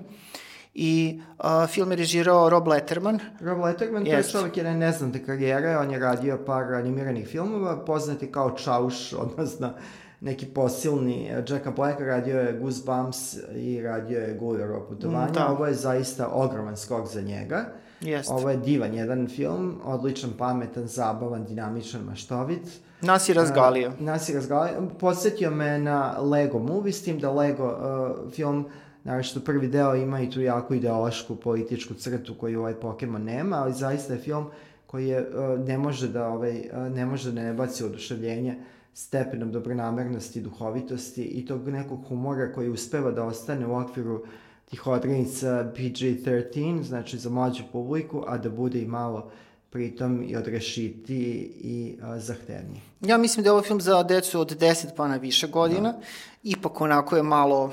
I 0.74 1.20
a, 1.38 1.66
film 1.66 1.90
je 1.90 1.96
režirao 1.96 2.50
Rob 2.50 2.68
Letterman. 2.68 3.18
Rob 3.40 3.58
Letterman, 3.58 4.04
to 4.04 4.10
je 4.10 4.22
čovjek 4.22 4.56
jedne 4.56 4.74
neznate 4.74 5.24
karijere, 5.24 5.78
on 5.78 5.90
je 5.90 5.98
radio 5.98 6.38
par 6.46 6.74
animiranih 6.74 7.26
filmova, 7.26 7.84
poznati 7.84 8.32
kao 8.32 8.50
Čauš, 8.50 9.12
odnosno 9.24 9.72
neki 10.20 10.46
posilni 10.46 11.24
Jacka 11.48 11.70
Blacka, 11.70 12.04
radio 12.04 12.40
je 12.40 12.58
Goosebumps 12.60 13.36
i 13.54 13.82
radio 13.82 14.20
je 14.20 14.34
Gullero 14.34 14.86
putovanja. 14.88 15.30
Mm, 15.30 15.32
da. 15.32 15.48
Ovo 15.48 15.66
je 15.66 15.74
zaista 15.74 16.28
ogroman 16.28 16.76
skok 16.76 17.08
za 17.08 17.20
njega. 17.20 17.83
Jest. 18.04 18.30
Ovo 18.30 18.50
je 18.50 18.56
divan 18.56 18.94
jedan 18.94 19.28
film, 19.28 19.80
odličan, 19.84 20.30
pametan, 20.38 20.86
zabavan, 20.86 21.44
dinamičan, 21.44 22.04
maštovit. 22.04 22.80
Nas 23.00 23.28
je 23.28 23.34
razgalio. 23.34 23.88
Uh, 23.88 24.00
nas 24.00 24.28
je 24.28 24.34
razgalio. 24.34 24.88
Podsetio 25.00 25.50
me 25.50 25.78
na 25.78 26.18
Lego 26.20 26.58
movie, 26.58 26.92
s 26.92 27.02
tim 27.02 27.18
da 27.18 27.30
Lego 27.30 27.66
uh, 27.66 28.32
film 28.32 28.66
Naravno 29.04 29.40
prvi 29.44 29.68
deo 29.68 29.94
ima 29.94 30.20
i 30.20 30.30
tu 30.30 30.40
jako 30.40 30.74
ideološku 30.74 31.36
političku 31.36 31.94
crtu 31.94 32.34
koju 32.34 32.60
ovaj 32.60 32.74
Pokemon 32.74 33.24
nema, 33.24 33.56
ali 33.56 33.72
zaista 33.72 34.12
je 34.12 34.18
film 34.18 34.46
koji 34.86 35.08
je, 35.08 35.20
uh, 35.20 35.66
ne 35.66 35.78
može 35.78 36.08
da 36.08 36.28
ovaj, 36.28 36.58
uh, 36.58 36.92
ne 36.94 37.06
može 37.06 37.32
da 37.32 37.42
ne 37.42 37.52
baci 37.52 37.84
oduševljenje 37.84 38.56
stepenom 38.94 39.52
dobronamernosti, 39.52 40.40
duhovitosti 40.40 41.24
i 41.24 41.46
tog 41.46 41.68
nekog 41.68 42.04
humora 42.08 42.52
koji 42.52 42.68
uspeva 42.68 43.10
da 43.10 43.24
ostane 43.24 43.66
u 43.66 43.76
okviru 43.76 44.24
tih 44.64 44.86
odrednica 44.86 45.72
PG-13, 45.76 46.82
znači 46.82 47.18
za 47.18 47.30
mlađu 47.30 47.62
publiku, 47.72 48.24
a 48.26 48.38
da 48.38 48.50
bude 48.50 48.82
i 48.82 48.86
malo 48.86 49.30
pritom 49.70 50.24
i 50.28 50.36
odrešiti 50.36 51.16
i 51.60 51.96
uh, 51.98 52.22
zahtevniji. 52.22 52.80
Ja 53.00 53.18
mislim 53.18 53.44
da 53.44 53.48
je 53.48 53.52
ovo 53.52 53.62
film 53.62 53.80
za 53.80 54.02
decu 54.02 54.40
od 54.40 54.60
10 54.60 54.86
pa 54.96 55.08
na 55.08 55.16
više 55.16 55.46
godina. 55.46 55.92
Da. 55.92 56.00
Ipak 56.42 56.80
onako 56.80 57.16
je 57.16 57.22
malo 57.22 57.72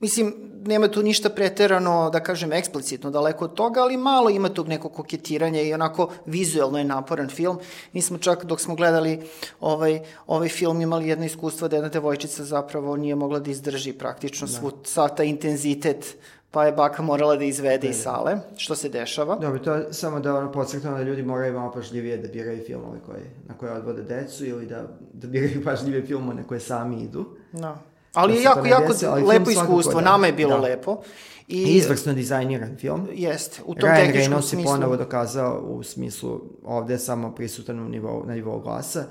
Mislim, 0.00 0.34
nema 0.66 0.88
tu 0.88 1.02
ništa 1.02 1.28
preterano, 1.28 2.10
da 2.10 2.20
kažem, 2.20 2.52
eksplicitno 2.52 3.10
daleko 3.10 3.44
od 3.44 3.54
toga, 3.54 3.80
ali 3.80 3.96
malo 3.96 4.30
ima 4.30 4.48
tog 4.48 4.68
nekog 4.68 4.92
koketiranja 4.92 5.62
i 5.62 5.74
onako 5.74 6.10
vizuelno 6.26 6.78
je 6.78 6.84
naporan 6.84 7.28
film. 7.28 7.58
Mi 7.92 8.02
smo 8.02 8.18
čak 8.18 8.44
dok 8.44 8.60
smo 8.60 8.74
gledali 8.74 9.22
ovaj, 9.60 10.00
ovaj 10.26 10.48
film 10.48 10.80
imali 10.80 11.08
jedno 11.08 11.24
iskustvo 11.24 11.68
da 11.68 11.76
jedna 11.76 11.88
devojčica 11.88 12.44
zapravo 12.44 12.96
nije 12.96 13.14
mogla 13.14 13.38
da 13.38 13.50
izdrži 13.50 13.92
praktično 13.92 14.46
da. 14.46 14.52
svu, 14.52 14.72
sav 14.84 15.16
ta 15.16 15.24
intenzitet 15.24 16.16
pa 16.50 16.64
je 16.64 16.72
baka 16.72 17.02
morala 17.02 17.36
da 17.36 17.44
izvede 17.44 17.78
da, 17.78 17.88
iz 17.88 17.96
da. 17.96 18.02
sale, 18.02 18.38
što 18.56 18.74
se 18.74 18.88
dešava. 18.88 19.36
Dobro, 19.36 19.58
to 19.58 19.74
je 19.74 19.92
samo 19.92 20.20
da 20.20 20.34
ono 20.34 20.52
podsjetamo 20.52 20.96
da 20.96 21.02
ljudi 21.02 21.22
moraju 21.22 21.54
malo 21.54 21.72
pažljivije 21.72 22.16
da 22.16 22.28
biraju 22.28 22.64
filmove 22.66 22.98
koje, 23.06 23.30
na 23.48 23.54
koje 23.54 23.72
odvode 23.72 24.02
decu 24.02 24.46
ili 24.46 24.66
da, 24.66 24.82
da 25.12 25.28
biraju 25.28 25.64
pažljivije 25.64 26.06
filmove 26.06 26.34
na 26.34 26.42
koje 26.42 26.60
sami 26.60 27.02
idu. 27.02 27.24
Da. 27.52 27.76
Ali 28.16 28.32
da 28.32 28.38
je 28.38 28.42
jako, 28.42 28.66
jako 28.66 28.92
ali 29.06 29.22
lepo 29.22 29.50
iskustvo, 29.50 30.00
da. 30.00 30.00
nama 30.00 30.26
je 30.26 30.32
bilo 30.32 30.56
da. 30.56 30.62
lepo. 30.62 31.02
I, 31.48 31.62
izvrsno 31.62 32.12
dizajniran 32.12 32.76
film. 32.76 33.08
Jeste, 33.12 33.62
u 33.66 33.74
tom 33.74 33.88
Ryan 33.88 33.96
tehničkom 33.96 34.32
Reynolds 34.32 34.48
smislu. 34.48 34.60
je 34.60 34.64
ponovo 34.64 34.96
dokazao 34.96 35.60
u 35.60 35.82
smislu 35.82 36.40
ovde 36.64 36.98
samo 36.98 37.34
prisutan 37.34 37.80
u 37.80 37.88
nivou, 37.88 38.24
na 38.26 38.34
nivou 38.34 38.60
glasa. 38.60 39.04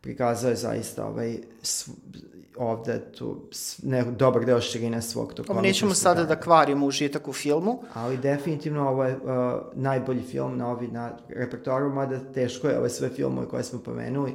Prikazao 0.00 0.50
je 0.50 0.56
zaista 0.56 1.06
ovaj, 1.06 1.38
ovde 2.56 3.12
tu 3.12 3.48
ne, 3.82 4.04
dobar 4.04 4.44
deo 4.44 4.60
širine 4.60 5.02
svog 5.02 5.34
tog 5.34 5.46
komičnog 5.46 5.64
Nećemo 5.64 5.94
sada 5.94 6.24
da 6.24 6.40
kvarimo 6.40 6.86
užitak 6.86 7.28
u 7.28 7.32
filmu. 7.32 7.82
Ali 7.94 8.16
definitivno 8.16 8.88
ovo 8.88 9.04
je 9.04 9.16
uh, 9.16 9.22
najbolji 9.74 10.22
film 10.22 10.58
na 10.58 10.70
ovi 10.70 10.88
na 10.88 11.10
repertoaru, 11.28 11.94
mada 11.94 12.20
teško 12.34 12.68
je 12.68 12.78
ove 12.78 12.90
sve 12.90 13.08
filmove 13.08 13.48
koje 13.48 13.64
smo 13.64 13.78
pomenuli 13.78 14.34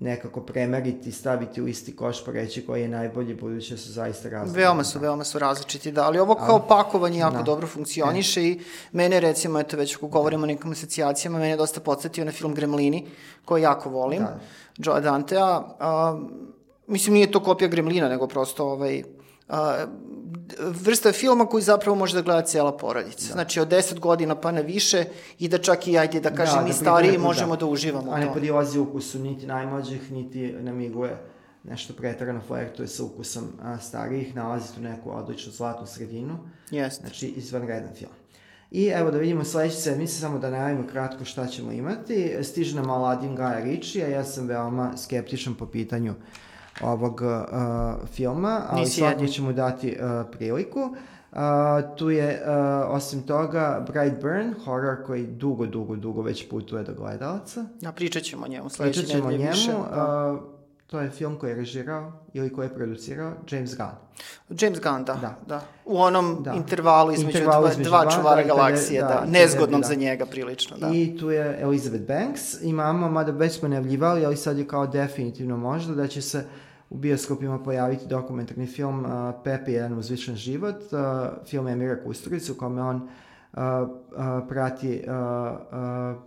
nekako 0.00 0.40
premeriti, 0.40 1.12
staviti 1.12 1.62
u 1.62 1.68
isti 1.68 1.96
koš 1.96 2.24
pa 2.24 2.32
reći 2.32 2.66
koji 2.66 2.82
je 2.82 2.88
najbolji, 2.88 3.34
budući 3.34 3.74
da 3.74 3.78
su 3.78 3.92
zaista 3.92 4.28
različiti. 4.28 4.60
Veoma 4.60 4.84
su, 4.84 4.98
veoma 4.98 5.24
su 5.24 5.38
različiti, 5.38 5.92
da, 5.92 6.04
ali 6.04 6.18
ovo 6.18 6.34
kao 6.34 6.54
ali, 6.54 6.68
pakovanje 6.68 7.18
jako 7.18 7.36
da. 7.36 7.42
dobro 7.42 7.66
funkcioniše 7.66 8.40
e. 8.40 8.44
i 8.44 8.60
mene 8.92 9.20
recimo, 9.20 9.60
eto 9.60 9.76
već 9.76 9.96
ako 9.96 10.08
govorimo 10.08 10.44
o 10.44 10.46
nekim 10.46 10.72
asocijacijama, 10.72 11.38
mene 11.38 11.50
je 11.50 11.56
dosta 11.56 11.80
podsjetio 11.80 12.24
na 12.24 12.32
film 12.32 12.54
Gremlini, 12.54 13.06
koji 13.44 13.62
jako 13.62 13.90
volim, 13.90 14.22
da. 14.22 14.38
Joe 14.78 15.00
Dantea, 15.00 15.62
a, 15.80 16.20
mislim 16.86 17.14
nije 17.14 17.30
to 17.30 17.40
kopija 17.40 17.68
Gremlina, 17.68 18.08
nego 18.08 18.26
prosto 18.26 18.64
ovaj, 18.64 19.02
a, 19.48 19.86
vrsta 20.58 21.12
filma 21.12 21.46
koji 21.46 21.62
zapravo 21.62 21.96
može 21.96 22.14
da 22.14 22.22
gleda 22.22 22.42
cijela 22.42 22.76
porodica. 22.76 23.26
Da. 23.26 23.32
Znači 23.32 23.60
od 23.60 23.68
10 23.68 23.98
godina 23.98 24.34
pa 24.34 24.52
na 24.52 24.60
više 24.60 25.04
i 25.38 25.48
da 25.48 25.58
čak 25.58 25.88
i 25.88 25.98
ajde 25.98 26.20
da 26.20 26.30
kažem 26.34 26.58
da, 26.58 26.62
mi 26.62 26.70
da 26.70 26.74
stariji 26.74 27.12
da. 27.12 27.18
možemo 27.18 27.56
da, 27.56 27.60
da 27.60 27.66
uživamo 27.66 28.12
A 28.12 28.18
ne 28.18 28.32
podilazi 28.32 28.78
ukusu 28.78 29.18
niti 29.18 29.46
najmlađih, 29.46 30.12
niti 30.12 30.52
namiguje 30.52 31.16
nešto 31.64 31.94
pretarano 31.94 32.40
flertuje 32.46 32.88
sa 32.88 33.04
ukusom 33.04 33.44
a, 33.62 33.78
starijih, 33.78 34.36
nalazi 34.36 34.74
tu 34.74 34.80
neku 34.80 35.10
odličnu 35.10 35.52
zlatnu 35.52 35.86
sredinu. 35.86 36.38
Jeste. 36.70 37.00
Znači 37.00 37.26
izvanredan 37.26 37.94
film. 37.94 38.12
I 38.70 38.86
evo 38.86 39.10
da 39.10 39.18
vidimo 39.18 39.44
sledeće 39.44 39.76
sedmice, 39.76 40.12
samo 40.12 40.38
da 40.38 40.50
najavimo 40.50 40.86
kratko 40.86 41.24
šta 41.24 41.46
ćemo 41.46 41.72
imati. 41.72 42.36
Stiže 42.42 42.76
nam 42.76 42.90
Aladdin 42.90 43.34
Gaja 43.34 43.62
a 44.04 44.08
ja 44.08 44.24
sam 44.24 44.46
veoma 44.46 44.96
skeptičan 44.96 45.54
po 45.54 45.66
pitanju 45.66 46.12
uh, 46.12 46.16
ovog 46.82 47.20
uh, 47.22 48.08
filma, 48.12 48.62
ali 48.70 48.80
Nisi 48.80 49.00
svakako 49.00 49.26
ćemo 49.26 49.52
dati 49.52 49.96
uh, 50.00 50.30
priliku. 50.32 50.80
Uh, 50.80 51.38
tu 51.96 52.10
je, 52.10 52.42
uh, 52.46 52.94
osim 52.94 53.22
toga, 53.22 53.86
Brightburn, 53.92 54.54
horror 54.64 54.96
koji 55.06 55.26
dugo, 55.26 55.66
dugo, 55.66 55.96
dugo 55.96 56.22
već 56.22 56.48
putuje 56.48 56.84
do 56.84 56.94
gledalca. 56.94 57.64
Ja, 57.80 57.92
pričat 57.92 58.22
ćemo 58.22 58.44
o 58.44 58.48
njemu 58.48 58.68
sledeće 58.68 59.00
nedelje 59.00 59.38
više. 59.38 59.40
Pričat 59.40 59.56
ćemo 59.56 59.78
o 59.78 59.82
njemu. 59.82 59.94
Da. 59.94 60.32
Uh, 60.32 60.60
to 60.86 61.00
je 61.00 61.10
film 61.10 61.36
koji 61.36 61.50
je 61.50 61.56
režirao 61.56 62.12
ili 62.32 62.52
koji 62.52 62.66
je 62.66 62.74
producirao 62.74 63.32
James 63.50 63.76
Gunn. 63.76 63.90
James 64.60 64.80
Gunn, 64.80 65.04
da. 65.04 65.14
da. 65.14 65.36
da. 65.46 65.62
U 65.84 65.98
onom 65.98 66.42
da. 66.42 66.52
intervalu 66.52 67.12
između, 67.12 67.38
intervalu 67.38 67.62
dva, 67.62 67.70
između 67.72 67.90
dva, 67.90 68.02
dva 68.02 68.12
čuvara 68.12 68.42
da, 68.42 68.48
galaksije, 68.48 69.00
da, 69.00 69.08
da, 69.08 69.24
nezgodnom 69.26 69.80
da. 69.80 69.88
za 69.88 69.94
njega 69.94 70.26
prilično, 70.26 70.76
da. 70.76 70.90
I 70.94 71.16
tu 71.18 71.30
je 71.30 71.58
Elizabeth 71.60 72.06
Banks, 72.06 72.62
imamo, 72.62 73.08
mada 73.08 73.32
već 73.32 73.58
smo 73.58 73.68
najavljivali, 73.68 74.24
ali 74.24 74.36
sad 74.36 74.58
je 74.58 74.66
kao 74.66 74.86
definitivno 74.86 75.56
možda 75.56 75.94
da 75.94 76.06
će 76.06 76.22
se 76.22 76.38
uh, 76.38 76.44
u 76.90 76.96
bioskopima 76.96 77.62
pojaviti 77.62 78.06
dokumentarni 78.06 78.66
film 78.66 79.04
uh, 79.04 79.10
Pepe, 79.44 79.72
jedan 79.72 79.98
uzvičan 79.98 80.34
život, 80.34 80.76
uh, 80.92 81.46
film 81.46 81.68
Emira 81.68 82.04
Kusturica 82.04 82.52
u 82.52 82.54
kome 82.54 82.82
on 82.82 82.96
uh, 82.96 83.62
uh, 83.62 83.88
prati 84.48 85.04
uh, 85.06 85.12
uh, 85.12 86.22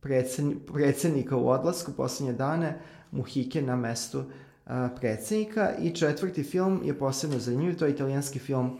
predsedn, 0.00 0.52
predsednika 0.72 1.36
u 1.36 1.48
odlasku 1.48 1.92
poslednje 1.92 2.32
dane, 2.32 2.78
Muhike 3.10 3.62
na 3.62 3.76
mestu 3.76 4.18
uh, 4.18 4.72
predsednika 4.96 5.72
i 5.82 5.90
četvrti 5.90 6.42
film 6.42 6.80
je 6.84 6.98
posebno 6.98 7.38
zanimljiv, 7.38 7.78
to 7.78 7.86
je 7.86 7.92
italijanski 7.92 8.38
film 8.38 8.78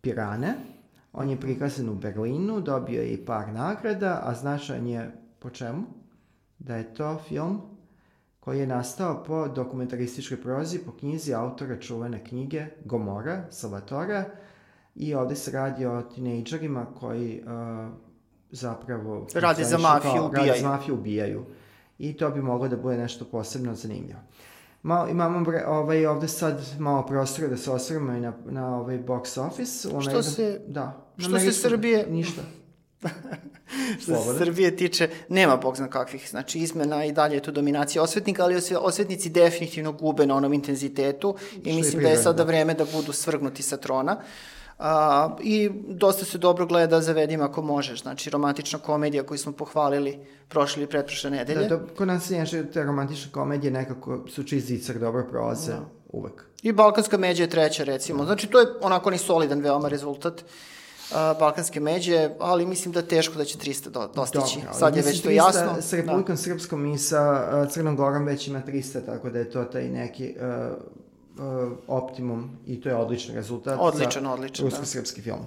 Pirane. 0.00 0.54
On 1.12 1.30
je 1.30 1.40
prikazan 1.40 1.88
u 1.88 1.94
Berlinu, 1.94 2.60
dobio 2.60 3.02
je 3.02 3.12
i 3.12 3.24
par 3.24 3.52
nagrada, 3.52 4.20
a 4.24 4.34
značajan 4.34 4.86
je 4.86 5.10
po 5.38 5.50
čemu? 5.50 5.82
Da 6.58 6.76
je 6.76 6.94
to 6.94 7.18
film 7.28 7.75
koji 8.46 8.58
je 8.58 8.66
nastao 8.66 9.24
po 9.24 9.48
dokumentarističkoj 9.48 10.42
prozi 10.42 10.78
po 10.78 10.92
knjizi 10.92 11.34
autora 11.34 11.80
čuvene 11.80 12.24
knjige 12.24 12.66
Gomora, 12.84 13.44
Salvatora 13.50 14.24
i 14.94 15.14
ovde 15.14 15.34
se 15.34 15.50
radi 15.50 15.86
o 15.86 16.02
tinejdžerima 16.02 16.86
koji 17.00 17.42
uh, 17.42 17.92
zapravo... 18.50 19.26
Radi 19.34 19.64
za 19.64 19.78
mafiju, 19.78 20.12
kao, 20.12 20.26
ubijaju. 20.26 20.48
Radi 20.48 20.60
za 20.60 20.68
mafiju, 20.68 20.94
ubijaju. 20.94 21.44
I 21.98 22.16
to 22.16 22.30
bi 22.30 22.42
moglo 22.42 22.68
da 22.68 22.76
bude 22.76 22.96
nešto 22.96 23.24
posebno 23.24 23.74
zanimljivo. 23.74 24.20
Malo, 24.82 25.08
imamo 25.08 25.44
bre, 25.44 25.64
ovaj, 25.66 26.06
ovde 26.06 26.28
sad 26.28 26.62
malo 26.78 27.06
prostora 27.06 27.48
da 27.48 27.56
se 27.56 27.70
osvrme 27.70 28.18
i 28.18 28.20
na, 28.20 28.32
na 28.44 28.76
ovaj 28.76 28.98
box 28.98 29.40
office. 29.40 29.88
Što 29.88 30.00
što 30.00 30.22
se, 30.22 30.60
da, 30.66 31.06
što 31.18 31.38
se 31.38 31.52
Srbije... 31.52 32.06
Ništa. 32.10 32.42
što 34.02 34.16
se 34.16 34.38
Srbije 34.38 34.76
tiče, 34.76 35.08
nema 35.28 35.56
bog 35.56 35.76
zna 35.76 35.88
kakvih, 35.88 36.28
znači 36.30 36.58
izmena 36.58 37.04
i 37.04 37.12
dalje 37.12 37.34
je 37.34 37.42
to 37.42 37.50
dominacija 37.50 38.02
osvetnika, 38.02 38.44
ali 38.44 38.60
osvetnici 38.80 39.30
definitivno 39.30 39.92
gube 39.92 40.26
na 40.26 40.36
onom 40.36 40.52
intenzitetu 40.52 41.36
i 41.52 41.60
što 41.60 41.70
mislim 41.70 42.00
je 42.00 42.04
da 42.04 42.10
je 42.10 42.16
sada 42.16 42.36
da. 42.36 42.44
vreme 42.44 42.74
da 42.74 42.84
budu 42.84 43.12
svrgnuti 43.12 43.62
sa 43.62 43.76
trona. 43.76 44.20
A, 44.78 45.36
I 45.42 45.70
dosta 45.88 46.24
se 46.24 46.38
dobro 46.38 46.66
gleda 46.66 47.00
za 47.00 47.12
vedim 47.12 47.42
ako 47.42 47.62
možeš, 47.62 48.02
znači 48.02 48.30
romantična 48.30 48.78
komedija 48.78 49.22
koju 49.22 49.38
smo 49.38 49.52
pohvalili 49.52 50.18
prošle 50.48 50.82
i 50.82 50.86
pretprošle 50.86 51.30
nedelje. 51.30 51.68
Da, 51.68 51.76
da, 51.76 51.86
kod 51.94 52.08
nas 52.08 52.30
je 52.30 52.70
te 52.72 52.84
romantične 52.84 53.32
komedije 53.32 53.70
nekako 53.70 54.24
su 54.28 54.44
čizicar 54.44 54.98
dobro 54.98 55.26
prolaze 55.30 55.72
da. 55.72 55.88
uvek. 56.08 56.44
I 56.62 56.72
Balkanska 56.72 57.18
međa 57.18 57.42
je 57.42 57.50
treća 57.50 57.84
recimo, 57.84 58.24
znači 58.24 58.46
to 58.46 58.60
je 58.60 58.66
onako 58.80 59.10
ni 59.10 59.18
solidan 59.18 59.60
veoma 59.60 59.88
rezultat. 59.88 60.40
Uh, 60.40 60.46
balkanske 61.12 61.80
međe, 61.80 62.30
ali 62.38 62.66
mislim 62.66 62.92
da 62.92 63.00
je 63.00 63.08
teško 63.08 63.38
da 63.38 63.44
će 63.44 63.58
300 63.58 63.88
do, 63.88 64.10
dostići. 64.14 64.58
Dobro, 64.60 64.74
Sad 64.78 64.96
je 64.96 65.02
već 65.02 65.22
to 65.22 65.30
jasno. 65.30 65.76
Sa 65.80 65.96
Republikom 65.96 66.36
da. 66.36 66.42
Srpskom 66.42 66.86
i 66.86 66.98
sa 66.98 67.48
uh, 67.62 67.72
Crnom 67.72 67.96
Gorom 67.96 68.24
već 68.24 68.48
ima 68.48 68.62
300, 68.66 69.06
tako 69.06 69.30
da 69.30 69.38
je 69.38 69.50
to 69.50 69.64
taj 69.64 69.88
neki 69.88 70.34
uh, 70.36 70.76
uh, 71.38 71.72
optimum 71.86 72.50
i 72.66 72.80
to 72.80 72.88
je 72.88 72.96
odličan 72.96 73.34
rezultat 73.34 73.78
odličan, 73.80 74.24
za 74.24 74.32
odličan, 74.32 74.64
rusko-srpski 74.64 75.20
da. 75.20 75.24
film. 75.24 75.40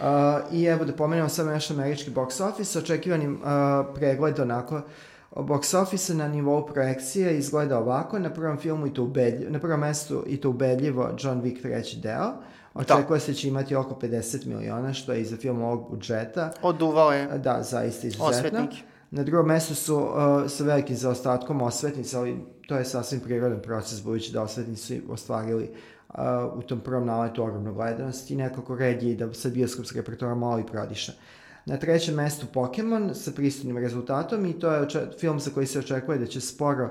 Uh, 0.00 0.52
I 0.52 0.64
evo 0.64 0.84
da 0.84 0.92
pomenemo 0.92 1.28
samo 1.28 1.50
još 1.50 1.70
američki 1.70 2.10
box 2.10 2.48
office, 2.48 2.78
očekivani 2.78 3.28
uh, 3.28 3.38
pregled 3.94 4.40
onako 4.40 4.80
box 5.36 5.74
office 5.82 6.14
na 6.14 6.28
nivou 6.28 6.66
projekcije 6.66 7.38
izgleda 7.38 7.78
ovako, 7.78 8.18
na 8.18 8.30
prvom 8.30 8.58
filmu 8.58 8.86
i 8.86 8.94
to 8.94 9.02
ubedljivo, 9.02 9.50
na 9.50 9.58
prvom 9.58 9.80
mestu 9.80 10.24
i 10.26 10.36
to 10.36 10.50
ubedljivo 10.50 11.10
John 11.18 11.42
Wick 11.42 11.62
treći 11.62 11.96
deo, 11.96 12.32
Očekuje 12.74 13.16
da. 13.16 13.20
se 13.20 13.32
da 13.32 13.36
će 13.36 13.48
imati 13.48 13.74
oko 13.74 13.94
50 13.94 14.46
miliona, 14.46 14.92
što 14.92 15.12
je 15.12 15.20
i 15.20 15.24
za 15.24 15.36
film 15.36 15.62
ovog 15.62 15.90
budžeta. 15.90 16.52
Oduvao 16.62 17.12
je. 17.12 17.38
Da, 17.38 17.62
zaista 17.62 18.06
izuzetno. 18.06 18.26
Osvetnik. 18.26 18.70
Na 19.10 19.22
drugom 19.22 19.46
mestu 19.46 19.74
su 19.74 19.96
uh, 19.96 20.10
sa 20.50 20.64
velikim 20.64 20.96
zaostatkom 20.96 21.62
osvetnice, 21.62 22.16
ali 22.16 22.36
to 22.68 22.76
je 22.76 22.84
sasvim 22.84 23.20
prirodan 23.20 23.62
proces, 23.62 24.02
budući 24.02 24.32
da 24.32 24.42
osvetnici 24.42 25.02
su 25.06 25.12
ostvarili 25.12 25.70
uh, 26.08 26.18
u 26.54 26.62
tom 26.62 26.80
prvom 26.80 27.06
naletu 27.06 27.42
ogromnu 27.42 27.74
gledanost 27.74 28.30
i 28.30 28.36
nekako 28.36 28.76
red 28.76 29.02
je 29.02 29.14
da 29.14 29.34
sa 29.34 29.48
bioskopskog 29.48 29.96
repertora 29.96 30.34
malo 30.34 30.58
i 30.58 30.66
prodiše. 30.66 31.12
Na 31.66 31.76
trećem 31.76 32.14
mestu 32.14 32.46
Pokemon 32.52 33.14
sa 33.14 33.30
pristupnim 33.30 33.78
rezultatom 33.78 34.46
i 34.46 34.58
to 34.58 34.72
je 34.72 34.88
film 35.20 35.40
za 35.40 35.50
koji 35.50 35.66
se 35.66 35.78
očekuje 35.78 36.18
da 36.18 36.26
će 36.26 36.40
sporo 36.40 36.84
uh, 36.84 36.90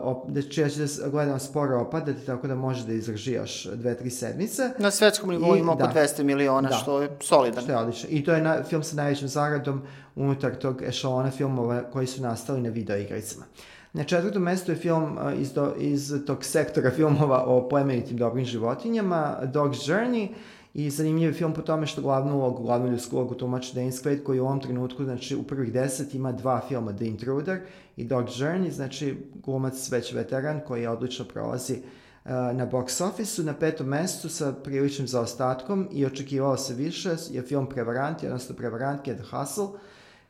op, 0.00 0.30
da 0.30 0.42
će, 0.42 0.70
će 0.70 0.80
da 1.02 1.08
gledam 1.08 1.40
sporo 1.40 1.80
opadati, 1.80 2.26
tako 2.26 2.48
da 2.48 2.54
može 2.54 2.86
da 2.86 2.92
izdrži 2.92 3.32
još 3.32 3.64
dve, 3.64 3.96
tri 3.96 4.10
sedmice. 4.10 4.70
Na 4.78 4.90
svetskom 4.90 5.30
nivou 5.30 5.56
ima 5.56 5.72
oko 5.72 5.82
da, 5.82 5.92
200 5.92 6.22
miliona, 6.22 6.68
da, 6.68 6.74
što 6.74 7.02
je 7.02 7.16
solidan. 7.20 7.62
Što 7.62 7.72
je 7.72 7.78
odlično. 7.78 8.08
I 8.12 8.24
to 8.24 8.32
je 8.32 8.42
na, 8.42 8.62
film 8.64 8.82
sa 8.82 8.96
najvećim 8.96 9.28
zaradom 9.28 9.82
unutar 10.16 10.54
tog 10.54 10.82
ešalona 10.82 11.30
filmova 11.30 11.82
koji 11.90 12.06
su 12.06 12.22
nastali 12.22 12.60
na 12.60 12.68
videoigricama. 12.68 13.44
Na 13.92 14.04
četvrtom 14.04 14.42
mestu 14.42 14.72
je 14.72 14.76
film 14.76 15.18
uh, 15.18 15.40
iz, 15.40 15.52
do, 15.52 15.74
iz 15.78 16.14
tog 16.26 16.44
sektora 16.44 16.90
filmova 16.90 17.44
o 17.46 17.68
plemenitim 17.68 18.16
dobrim 18.16 18.44
životinjama, 18.44 19.38
Dog's 19.42 19.90
Journey, 19.90 20.28
I 20.74 20.90
zanimljiv 20.90 21.28
je 21.28 21.32
film 21.32 21.54
po 21.54 21.62
tome 21.62 21.86
što 21.86 22.02
glavnu 22.02 22.36
ulogu, 22.36 22.62
glavnu 22.62 22.90
ljudsku 22.90 23.16
ulogu 23.16 23.34
tumači 23.34 23.74
Dennis 23.74 24.02
Quaid 24.02 24.22
koji 24.22 24.40
u 24.40 24.44
ovom 24.44 24.60
trenutku, 24.60 25.04
znači 25.04 25.36
u 25.36 25.42
prvih 25.42 25.72
deset 25.72 26.14
ima 26.14 26.32
dva 26.32 26.60
filma, 26.68 26.92
The 26.92 27.06
Intruder 27.06 27.60
i 27.96 28.04
Dog 28.04 28.26
Journey, 28.26 28.70
znači 28.70 29.16
glumac 29.44 29.90
već 29.90 30.12
veteran 30.12 30.60
koji 30.66 30.86
odlično 30.86 31.24
prolazi 31.24 31.72
uh, 31.72 32.30
na 32.30 32.70
box 32.70 33.04
office-u. 33.04 33.44
Na 33.44 33.54
petom 33.54 33.86
mestu 33.86 34.28
sa 34.28 34.52
priličnim 34.52 35.08
zaostatkom 35.08 35.88
i 35.92 36.06
očekivalo 36.06 36.56
se 36.56 36.74
više 36.74 37.10
je 37.30 37.42
film 37.42 37.66
Prevaranti, 37.66 38.26
odnosno 38.26 38.56
Prevarantke 38.56 39.14
The 39.14 39.24
Hustle, 39.36 39.68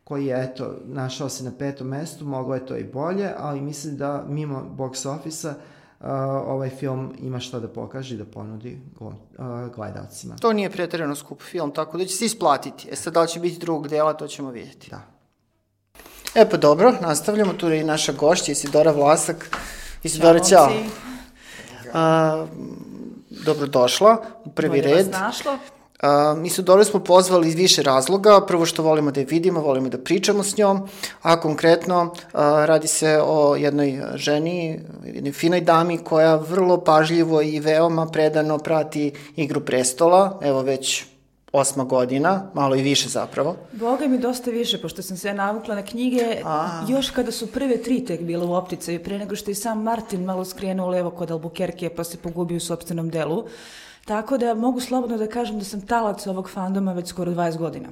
koji 0.05 0.26
je, 0.26 0.44
eto, 0.44 0.76
našao 0.85 1.28
se 1.28 1.44
na 1.44 1.52
petom 1.59 1.87
mestu, 1.87 2.24
moglo 2.24 2.55
je 2.55 2.66
to 2.66 2.76
i 2.76 2.85
bolje, 2.85 3.31
ali 3.37 3.61
mislim 3.61 3.96
da 3.96 4.26
mimo 4.28 4.74
box 4.76 5.09
office-a 5.09 5.55
Uh, 6.03 6.09
ovaj 6.47 6.71
film 6.71 7.15
ima 7.19 7.41
šta 7.41 7.61
da 7.61 7.69
pokaže 7.69 8.15
i 8.15 8.19
da 8.19 8.25
ponudi 8.25 8.81
uh, 9.01 9.12
gledalcima. 9.75 10.37
To 10.37 10.53
nije 10.53 10.71
pretjerano 10.71 11.15
skup 11.15 11.43
film, 11.43 11.71
tako 11.71 11.99
da 11.99 12.05
će 12.05 12.17
se 12.17 12.25
isplatiti. 12.25 12.88
E 12.91 12.97
sad, 12.97 13.12
da 13.12 13.23
li 13.23 13.29
će 13.29 13.41
biti 13.41 13.59
drugog 13.59 13.88
dela, 13.88 14.12
to 14.12 14.29
ćemo 14.29 14.51
vidjeti. 14.51 14.91
Da. 14.91 15.01
E 16.35 16.51
pa 16.51 16.57
dobro, 16.57 16.93
nastavljamo. 17.01 17.53
Tu 17.53 17.69
je 17.69 17.81
i 17.81 17.85
naša 17.85 18.12
gošća, 18.12 18.53
Isidora 18.53 18.93
Vlasak. 18.93 19.51
Isidora, 20.03 20.41
ćao. 20.41 20.73
A, 21.93 22.47
dobrodošla 23.31 24.17
u 24.45 24.51
prvi 24.51 24.69
Bolje 24.69 24.83
red. 24.83 24.93
Bolje 24.93 25.05
vas 25.05 25.21
našlo. 25.21 25.59
Uh, 26.03 26.38
mi 26.38 26.51
su 26.51 26.62
dobro 26.62 26.85
smo 26.85 27.01
pozvali 27.01 27.49
iz 27.49 27.55
više 27.55 27.83
razloga. 27.83 28.41
Prvo 28.47 28.67
što 28.67 28.83
volimo 28.83 29.11
da 29.11 29.21
je 29.21 29.27
vidimo, 29.27 29.61
volimo 29.61 29.88
da 29.88 29.99
pričamo 29.99 30.43
s 30.43 30.57
njom, 30.57 30.88
a 31.23 31.41
konkretno 31.41 32.03
uh, 32.03 32.41
radi 32.65 32.87
se 32.87 33.21
o 33.25 33.57
jednoj 33.57 34.03
ženi, 34.15 34.81
jednoj 35.05 35.33
finoj 35.33 35.61
dami 35.61 35.99
koja 35.99 36.37
vrlo 36.37 36.81
pažljivo 36.85 37.43
i 37.43 37.61
veoma 37.61 38.07
predano 38.07 38.59
prati 38.59 39.12
igru 39.37 39.61
prestola, 39.61 40.38
evo 40.43 40.62
već 40.62 41.05
osma 41.53 41.85
godina, 41.85 42.51
malo 42.55 42.77
i 42.77 42.83
više 42.83 43.09
zapravo. 43.09 43.57
Boga 43.73 44.07
mi 44.07 44.19
dosta 44.19 44.51
više, 44.51 44.81
pošto 44.81 45.03
sam 45.03 45.17
se 45.17 45.35
navukla 45.35 45.75
na 45.75 45.83
knjige, 45.83 46.37
A. 46.45 46.85
još 46.88 47.11
kada 47.11 47.33
su 47.33 47.47
prve 47.47 47.83
tri 47.83 48.05
tek 48.05 48.21
bile 48.21 48.47
u 48.47 48.55
opticaju, 48.55 49.03
pre 49.03 49.19
nego 49.19 49.37
što 49.37 49.51
je 49.51 49.55
sam 49.55 49.83
Martin 49.83 50.25
malo 50.25 50.45
skrenuo 50.45 50.88
levo 50.88 51.11
kod 51.11 51.31
Albuquerque 51.31 51.88
pa 51.88 52.05
se 52.05 52.17
pogubio 52.17 52.57
u 52.57 52.61
sobstvenom 52.61 53.11
delu. 53.11 53.45
Tako 54.05 54.38
da 54.38 54.55
mogu 54.55 54.81
slobodno 54.81 55.17
da 55.17 55.27
kažem 55.27 55.59
da 55.59 55.65
sam 55.65 55.81
talac 55.87 56.27
ovog 56.27 56.51
fandoma 56.51 56.93
već 56.93 57.09
skoro 57.09 57.33
20 57.33 57.57
godina. 57.57 57.88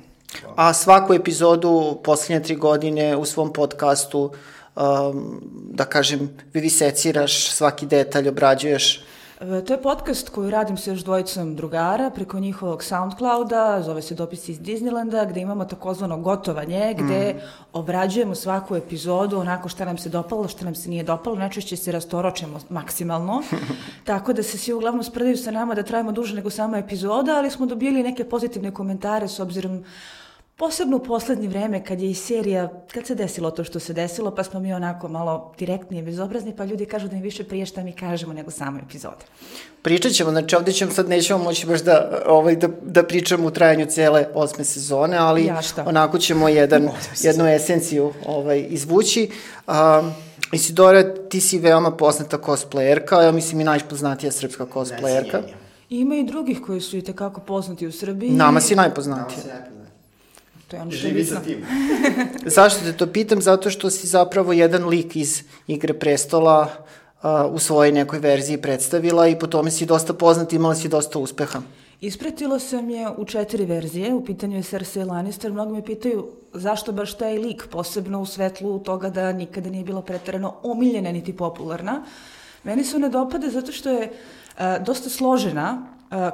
A 0.57 0.73
svaku 0.73 1.15
epizodu 1.15 1.99
poslednje 2.05 2.43
tri 2.43 2.57
godine 2.57 3.17
u 3.17 3.25
svom 3.25 3.53
podcastu, 3.53 4.31
um, 4.77 5.41
da 5.71 5.85
kažem, 5.85 6.31
viviseciraš 6.55 7.51
svaki 7.51 7.87
detalj, 7.87 8.29
obrađuješ 8.29 9.05
to 9.41 9.73
je 9.73 9.83
podcast 9.83 10.29
koji 10.29 10.51
radim 10.51 10.77
sa 10.77 10.91
još 10.91 11.01
dvojicom 11.01 11.57
drugara 11.57 12.11
preko 12.11 12.41
njihovog 12.41 12.85
Soundclouda, 12.85 13.83
zove 13.83 14.03
se 14.03 14.15
Dopisi 14.15 14.53
iz 14.53 14.61
Disneylanda, 14.61 15.29
gde 15.31 15.41
imamo 15.41 15.65
takozvano 15.65 16.19
gotovanje, 16.19 16.95
gde 16.99 17.35
mm. 17.35 17.41
obrađujemo 17.73 18.35
svaku 18.35 18.77
epizodu 18.77 19.39
onako 19.39 19.69
šta 19.69 19.85
nam 19.85 19.99
se 19.99 20.09
dopalo, 20.09 20.49
šta 20.49 20.65
nam 20.65 20.75
se 20.75 20.91
nije 20.91 21.03
dopalo, 21.03 21.37
najčešće 21.37 21.77
se 21.77 21.93
rastoročemo 21.93 22.61
maksimalno, 22.69 23.43
tako 24.05 24.33
da 24.33 24.43
se 24.43 24.59
svi 24.59 24.73
uglavnom 24.73 25.05
spredaju 25.05 25.37
sa 25.37 25.51
nama 25.51 25.75
da 25.75 25.83
trajimo 25.83 26.13
duže 26.13 26.35
nego 26.35 26.51
sama 26.51 26.79
epizoda, 26.79 27.37
ali 27.37 27.51
smo 27.51 27.67
dobili 27.67 28.03
neke 28.03 28.25
pozitivne 28.25 28.75
komentare 28.75 29.29
s 29.29 29.41
obzirom 29.41 29.85
Posebno 30.61 30.97
u 30.97 31.05
poslednje 31.05 31.49
vreme 31.49 31.85
kad 31.85 32.01
je 32.01 32.11
i 32.11 32.15
serija, 32.15 32.69
kad 32.93 33.07
se 33.07 33.15
desilo 33.15 33.51
to 33.51 33.65
što 33.65 33.81
se 33.81 33.93
desilo, 33.93 34.35
pa 34.35 34.45
smo 34.45 34.61
mi 34.61 34.73
onako 34.73 35.09
malo 35.09 35.53
direktni 35.59 35.99
i 35.99 36.03
bezobrazni, 36.03 36.57
pa 36.57 36.65
ljudi 36.65 36.87
kažu 36.87 37.09
da 37.09 37.17
im 37.17 37.23
više 37.23 37.45
prije 37.45 37.67
šta 37.67 37.83
mi 37.83 37.93
kažemo 37.93 38.33
nego 38.33 38.51
samo 38.51 38.79
epizode. 38.79 39.25
Pričat 39.83 40.13
ćemo, 40.13 40.31
znači 40.31 40.57
ovde 40.57 40.73
ćemo 40.73 40.93
sad 40.93 41.09
nećemo 41.09 41.45
moći 41.45 41.67
baš 41.67 41.83
da, 41.83 42.23
ovaj, 42.27 42.57
da, 42.57 42.69
da 42.83 43.03
pričamo 43.03 43.47
u 43.47 43.51
trajanju 43.51 43.87
cele 43.87 44.27
osme 44.35 44.65
sezone, 44.65 45.17
ali 45.17 45.45
ja 45.45 45.61
onako 45.87 46.19
ćemo 46.19 46.49
jedan, 46.49 46.89
jednu 47.21 47.47
esenciju 47.47 48.13
ovaj, 48.27 48.67
izvući. 48.69 49.31
Um, 49.67 50.13
Isidora, 50.53 51.15
ti 51.29 51.41
si 51.41 51.59
veoma 51.59 51.91
poznata 51.91 52.39
cosplayerka, 52.39 53.23
ja 53.23 53.33
mislim 53.33 53.61
i 53.61 53.65
najpoznatija 53.65 54.33
srpska 54.33 54.67
cosplayerka. 54.75 55.43
Ima 55.91 56.17
i 56.17 56.25
drugih 56.25 56.61
koji 56.67 56.81
su 56.81 56.97
i 56.97 57.03
tekako 57.03 57.41
poznati 57.41 57.87
u 57.87 57.93
Srbiji. 57.93 58.31
Nama 58.31 58.61
si 58.61 58.75
najpoznatija. 58.75 59.25
Nama 59.27 59.31
si 59.31 59.49
najpoznatija. 59.49 59.80
To 60.71 60.77
je 60.77 60.83
ono 60.83 60.91
što 60.91 61.09
Živi 61.09 61.25
sa 61.25 61.41
tim. 61.41 61.65
Zašto 62.57 62.81
te 62.85 62.93
to 62.93 63.07
pitam? 63.07 63.43
Zato 63.43 63.71
što 63.71 63.91
si 63.91 64.07
zapravo 64.07 64.53
jedan 64.53 64.89
lik 64.89 65.17
iz 65.17 65.43
Igre 65.67 65.95
prestola 65.95 66.69
uh, 67.23 67.55
u 67.55 67.59
svojoj 67.59 67.93
nekoj 67.93 68.19
verziji 68.19 68.63
predstavila 68.63 69.29
i 69.29 69.39
po 69.39 69.47
tome 69.47 69.71
si 69.71 69.87
dosta 69.87 70.15
poznat, 70.15 70.53
imala 70.53 70.75
si 70.75 70.89
dosta 70.89 71.19
uspeha. 71.19 71.63
Ispratila 72.01 72.59
sam 72.59 72.91
je 72.91 73.09
u 73.17 73.25
četiri 73.25 73.65
verzije, 73.65 74.15
u 74.15 74.25
pitanju 74.25 74.57
je 74.57 74.63
Cersei 74.63 75.05
Lannister, 75.05 75.53
mnogo 75.53 75.75
me 75.75 75.85
pitaju 75.85 76.27
zašto 76.55 76.93
baš 76.93 77.15
taj 77.15 77.39
lik, 77.39 77.67
posebno 77.71 78.21
u 78.21 78.27
svetlu 78.27 78.79
toga 78.79 79.11
da 79.11 79.33
nikada 79.33 79.71
nije 79.71 79.85
bila 79.85 80.03
pretarano 80.03 80.55
omiljena 80.63 81.13
niti 81.13 81.37
popularna. 81.37 82.05
Meni 82.65 82.85
se 82.85 82.99
ne 82.99 83.09
dopade 83.09 83.51
zato 83.51 83.73
što 83.73 83.91
je 83.91 84.11
uh, 84.11 84.85
dosta 84.87 85.11
složena, 85.11 85.87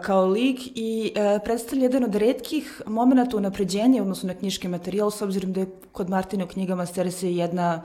kao 0.02 0.26
lik 0.26 0.60
i 0.74 1.12
predstavlja 1.44 1.82
jedan 1.82 2.04
od 2.04 2.14
redkih 2.14 2.82
momenta 2.86 3.36
unapređenja 3.36 4.02
odnosno 4.02 4.26
na 4.26 4.34
knjiški 4.34 4.68
materijal, 4.68 5.10
s 5.10 5.22
obzirom 5.22 5.52
da 5.52 5.60
je 5.60 5.70
kod 5.92 6.10
Martina 6.10 6.44
u 6.44 6.48
knjigama 6.48 6.86
Cersei 6.86 7.36
jedna 7.36 7.82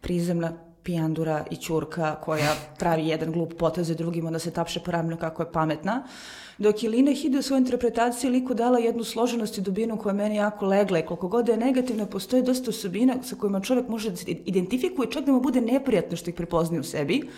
prizemna 0.00 0.52
pijandura 0.82 1.44
i 1.50 1.56
čurka 1.56 2.14
koja 2.14 2.54
pravi 2.78 3.08
jedan 3.08 3.32
glup 3.32 3.54
potez 3.58 3.88
za 3.88 3.94
drugim, 3.94 4.26
onda 4.26 4.38
se 4.38 4.50
tapše 4.50 4.80
po 4.80 4.92
kako 5.20 5.42
je 5.42 5.52
pametna. 5.52 6.02
Dok 6.58 6.82
je 6.82 6.90
Lina 6.90 7.12
Hide 7.12 7.38
u 7.38 7.42
svojoj 7.42 7.58
interpretaciji 7.58 8.30
liku 8.30 8.54
dala 8.54 8.78
jednu 8.78 9.04
složenost 9.04 9.58
i 9.58 9.60
dubinu 9.60 9.96
koja 9.96 10.12
meni 10.12 10.36
jako 10.36 10.66
legla 10.66 10.98
i 10.98 11.06
koliko 11.06 11.28
god 11.28 11.46
da 11.46 11.52
je 11.52 11.58
negativna, 11.58 12.06
postoje 12.06 12.42
dosta 12.42 12.70
osobina 12.70 13.22
sa 13.22 13.36
kojima 13.36 13.60
čovjek 13.60 13.88
može 13.88 14.10
da 14.10 14.16
se 14.16 14.30
identifikuje, 14.30 15.10
čak 15.10 15.24
da 15.24 15.32
mu 15.32 15.40
bude 15.40 15.60
neprijatno 15.60 16.16
što 16.16 16.30
ih 16.30 16.36
prepoznaje 16.36 16.80
u 16.80 16.84
sebi. 16.84 17.28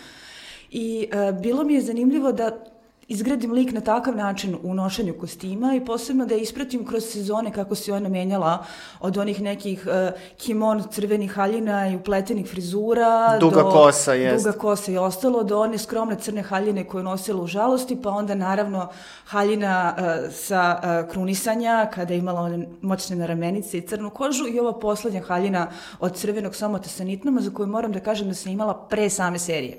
I 0.71 1.07
bilo 1.41 1.63
mi 1.63 1.73
je 1.73 1.81
zanimljivo 1.81 2.31
da 2.31 2.72
izgradim 3.07 3.51
lik 3.51 3.71
na 3.71 3.81
takav 3.81 4.15
način 4.15 4.57
u 4.63 4.73
nošenju 4.73 5.13
kostima 5.19 5.75
i 5.75 5.85
posebno 5.85 6.25
da 6.25 6.35
je 6.35 6.41
ispratim 6.41 6.85
kroz 6.85 7.03
sezone 7.03 7.51
kako 7.51 7.75
se 7.75 7.93
ona 7.93 8.09
menjala 8.09 8.65
od 8.99 9.17
onih 9.17 9.41
nekih 9.41 9.87
uh, 9.87 10.19
kimon 10.37 10.83
crvenih 10.91 11.31
haljina 11.31 11.87
i 11.87 11.95
upletenih 11.95 12.47
frizura 12.47 13.37
duga 13.39 13.63
do, 13.63 13.71
kosa 13.71 14.13
jest. 14.13 14.45
duga 14.45 14.57
kosa 14.57 14.91
i 14.91 14.97
ostalo 14.97 15.43
do 15.43 15.59
one 15.59 15.77
skromne 15.77 16.15
crne 16.19 16.41
haljine 16.41 16.83
koje 16.83 16.99
je 16.99 17.03
nosila 17.03 17.41
u 17.41 17.47
žalosti 17.47 18.01
pa 18.01 18.09
onda 18.09 18.35
naravno 18.35 18.87
haljina 19.25 19.95
uh, 19.97 20.33
sa 20.33 20.79
uh, 20.83 21.11
krunisanja 21.11 21.89
kada 21.93 22.13
je 22.13 22.19
imala 22.19 22.41
one 22.41 22.67
moćne 22.81 23.15
naramenice 23.15 23.77
i 23.77 23.87
crnu 23.87 24.09
kožu 24.09 24.47
i 24.47 24.59
ova 24.59 24.79
poslednja 24.79 25.21
haljina 25.21 25.67
od 25.99 26.15
crvenog 26.15 26.55
somota 26.55 26.89
sa 26.89 27.03
nitnama 27.03 27.41
za 27.41 27.51
koju 27.51 27.67
moram 27.67 27.91
da 27.91 27.99
kažem 27.99 28.27
da 28.27 28.33
sam 28.33 28.51
imala 28.51 28.73
pre 28.89 29.09
same 29.09 29.39
serije. 29.39 29.77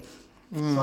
Mm. 0.50 0.76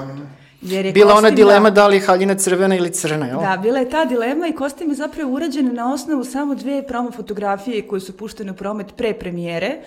Jer 0.61 0.85
je 0.85 0.91
bila 0.91 1.15
ona 1.15 1.29
dilema 1.29 1.69
da 1.69 1.87
li 1.87 1.95
je 1.95 2.01
haljina 2.01 2.35
crvena 2.35 2.75
ili 2.75 2.91
crna, 2.91 3.25
jel? 3.25 3.39
Da, 3.39 3.57
bila 3.61 3.79
je 3.79 3.89
ta 3.89 4.05
dilema 4.05 4.47
i 4.47 4.53
kostim 4.53 4.89
je 4.89 4.95
zapravo 4.95 5.33
urađen 5.33 5.73
na 5.73 5.93
osnovu 5.93 6.23
samo 6.23 6.55
dve 6.55 6.87
promo 6.87 7.11
fotografije 7.11 7.87
koje 7.87 8.01
su 8.01 8.17
puštene 8.17 8.51
u 8.51 8.55
promet 8.55 8.87
pre 8.95 9.13
premijere 9.13 9.77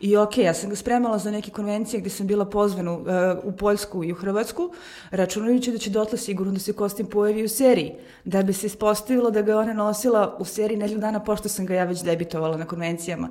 I 0.00 0.16
ok, 0.16 0.38
ja 0.38 0.54
sam 0.54 0.70
ga 0.70 0.76
spremala 0.76 1.18
za 1.18 1.30
neke 1.30 1.50
konvencije 1.50 2.00
gde 2.00 2.10
sam 2.10 2.26
bila 2.26 2.44
pozvana 2.44 2.92
uh, 2.92 3.04
u 3.44 3.52
Poljsku 3.52 4.04
i 4.04 4.12
u 4.12 4.14
Hrvatsku, 4.14 4.70
računajući 5.10 5.72
da 5.72 5.78
će 5.78 5.90
dotle 5.90 6.18
sigurno 6.18 6.52
da 6.52 6.58
se 6.58 6.72
kostim 6.72 7.06
pojavi 7.06 7.44
u 7.44 7.48
seriji, 7.48 7.92
da 8.24 8.42
bi 8.42 8.52
se 8.52 8.66
ispostavilo 8.66 9.30
da 9.30 9.42
ga 9.42 9.58
ona 9.58 9.72
nosila 9.72 10.36
u 10.38 10.44
seriji 10.44 10.78
nedelju 10.78 11.00
dana 11.00 11.20
pošto 11.20 11.48
sam 11.48 11.66
ga 11.66 11.74
ja 11.74 11.84
već 11.84 12.02
debitovala 12.02 12.56
na 12.56 12.66
konvencijama. 12.66 13.28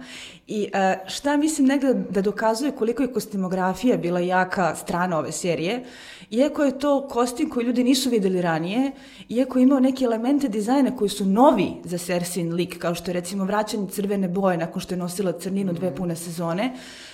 I 0.47 0.69
uh, 0.73 1.08
šta 1.08 1.38
mislim 1.38 1.67
negde 1.67 1.93
da 1.93 2.21
dokazuje 2.21 2.71
koliko 2.71 3.04
je 3.04 3.13
kostimografija 3.13 3.97
bila 3.97 4.19
jaka 4.19 4.75
strana 4.75 5.19
ove 5.19 5.32
serije, 5.32 5.84
iako 6.32 6.63
je 6.63 6.80
to 6.80 7.08
kostim 7.08 7.50
koji 7.50 7.65
ljudi 7.65 7.84
nisu 7.84 8.10
videli 8.10 8.42
ranije, 8.42 8.92
iako 9.30 9.60
je 9.60 9.63
imao 9.63 9.80
neke 9.80 10.06
elemente 10.06 10.48
dizajna 10.48 10.96
koji 10.96 11.10
su 11.10 11.26
novi 11.26 11.72
za 11.84 11.98
Sersin 11.98 12.54
lik, 12.54 12.78
kao 12.80 12.96
što 12.96 13.12
je 13.12 13.13
recimo 13.13 13.46
vraćanje 13.46 13.88
crvene 13.89 14.28
boje 14.28 14.58
nakon 14.58 14.82
što 14.82 14.94
je 14.94 14.98
nosila 14.98 15.32
crninu 15.32 15.74
dve 15.74 15.96
pune 15.96 16.15
sezone, 16.15 16.74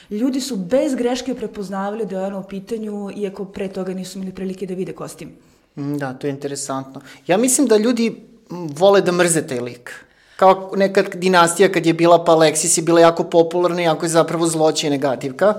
ljudi 0.09 0.41
su 0.41 0.55
bez 0.55 0.95
greške 0.95 1.35
prepoznavali 1.35 2.05
da 2.05 2.19
je 2.19 2.25
ono 2.25 2.39
u 2.39 2.43
pitanju, 2.43 3.11
iako 3.15 3.45
pre 3.45 3.67
toga 3.67 3.93
nisu 3.93 4.17
imali 4.17 4.35
prilike 4.35 4.65
da 4.65 4.73
vide 4.73 4.93
kostim. 4.93 5.31
Mm, 5.75 5.97
da, 5.97 6.13
to 6.13 6.27
je 6.27 6.31
interesantno. 6.31 7.01
Ja 7.27 7.37
mislim 7.37 7.67
da 7.67 7.77
ljudi 7.77 8.15
vole 8.49 9.01
da 9.01 9.11
mrze 9.11 9.47
taj 9.47 9.59
lik. 9.59 10.05
Kao 10.35 10.71
neka 10.75 11.03
dinastija 11.13 11.71
kad 11.71 11.85
je 11.85 11.93
bila 11.93 12.23
pa 12.23 12.31
Alexis 12.31 12.77
je 12.77 12.83
bila 12.83 12.99
jako 12.99 13.23
popularna, 13.23 13.81
jako 13.81 14.05
je 14.05 14.09
zapravo 14.09 14.47
zloće 14.47 14.87
i 14.87 14.89
negativka. 14.89 15.53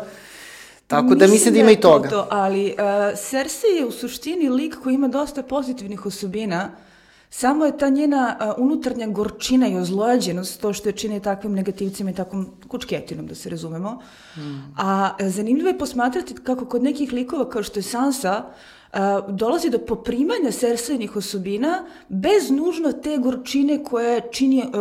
Tako 0.86 1.14
da 1.14 1.26
mislim 1.26 1.54
da 1.54 1.60
ima 1.60 1.70
i 1.70 1.80
toga. 1.80 2.08
To, 2.08 2.26
ali 2.30 2.66
uh, 2.66 3.18
Cersei 3.18 3.76
je 3.76 3.86
u 3.86 3.92
suštini 3.92 4.48
lik 4.48 4.76
koji 4.82 4.94
ima 4.94 5.08
dosta 5.08 5.42
pozitivnih 5.42 6.06
osobina, 6.06 6.70
Samo 7.30 7.64
je 7.64 7.78
ta 7.78 7.88
njena 7.88 8.36
uh, 8.40 8.64
unutarnja 8.64 9.06
gorčina 9.06 9.68
i 9.68 9.76
ozlojađenost 9.76 10.60
to 10.60 10.72
što 10.72 10.88
je 10.88 10.92
čini 10.92 11.22
takvim 11.22 11.52
negativcima 11.52 12.10
i 12.10 12.14
takvom 12.14 12.46
kučketinom, 12.68 13.26
da 13.26 13.34
se 13.34 13.50
razumemo. 13.50 14.02
Mm. 14.36 14.40
A 14.76 15.10
zanimljivo 15.20 15.68
je 15.68 15.78
posmatrati 15.78 16.34
kako 16.34 16.64
kod 16.66 16.82
nekih 16.82 17.12
likova 17.12 17.50
kao 17.50 17.62
što 17.62 17.78
je 17.78 17.82
Sansa, 17.82 18.44
dolazi 19.28 19.70
do 19.70 19.78
poprimanja 19.78 20.50
Cerseinih 20.50 21.16
osobina 21.16 21.84
bez 22.08 22.50
nužno 22.50 22.92
te 22.92 23.16
gorčine 23.16 23.84
koja 23.84 24.20
čini 24.20 24.58
uh, 24.58 24.72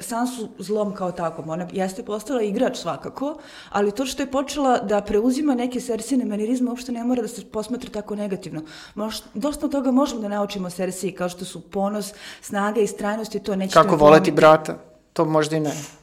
Sansu 0.00 0.48
zlom 0.58 0.94
kao 0.94 1.12
takvom. 1.12 1.48
Ona 1.48 1.66
jeste 1.72 2.02
postala 2.02 2.42
igrač 2.42 2.76
svakako, 2.76 3.38
ali 3.70 3.92
to 3.92 4.06
što 4.06 4.22
je 4.22 4.30
počela 4.30 4.78
da 4.78 5.00
preuzima 5.00 5.54
neke 5.54 5.80
Cerseiine 5.80 6.24
manirizme 6.24 6.70
uopšte 6.70 6.92
ne 6.92 7.04
mora 7.04 7.22
da 7.22 7.28
se 7.28 7.44
posmatra 7.44 7.90
tako 7.90 8.16
negativno. 8.16 8.62
Moš, 8.94 9.22
dosta 9.34 9.68
toga 9.68 9.90
možemo 9.90 10.20
da 10.20 10.28
naučimo 10.28 10.70
Cersei 10.70 11.12
kao 11.12 11.28
što 11.28 11.44
su 11.44 11.60
ponos, 11.60 12.12
snaga 12.40 12.80
i 12.80 12.86
strajnost 12.86 13.34
i 13.34 13.40
to 13.40 13.56
neće... 13.56 13.72
Kako 13.72 13.96
voleti 13.96 14.30
brata? 14.32 14.78
To 15.12 15.24
možda 15.24 15.56
i 15.56 15.60
ne. 15.60 15.97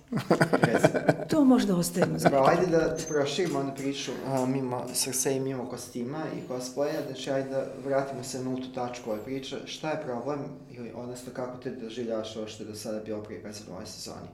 To 1.29 1.45
možda 1.45 1.75
ostavimo 1.75 2.19
za 2.19 2.29
nekako. 2.29 2.49
Ajde 2.49 2.67
da 2.67 2.97
proširimo 3.07 3.59
onu 3.59 3.71
priču 3.75 4.11
uh, 4.11 4.49
mimo 4.49 4.85
srca 4.93 5.29
i 5.29 5.39
mimo 5.39 5.69
kostima 5.69 6.19
i 6.35 6.47
cosplaya, 6.51 7.05
znači 7.07 7.31
ajde 7.31 7.49
da 7.49 7.65
vratimo 7.85 8.23
se 8.23 8.43
na 8.43 8.55
tu 8.55 8.73
tačku 8.75 9.11
ove 9.11 9.23
priče. 9.23 9.57
Šta 9.65 9.89
je 9.89 10.01
problem, 10.01 10.39
ili 10.71 10.91
odnosno 10.95 11.31
kako 11.33 11.57
te 11.57 11.71
doživljavaš 11.71 12.35
ovo 12.35 12.47
što 12.47 12.63
je 12.63 12.67
do 12.67 12.75
sada 12.75 12.99
bilo 12.99 13.23
prikaz 13.23 13.61
u 13.69 13.71
ovoj 13.71 13.85
sezoni 13.85 14.27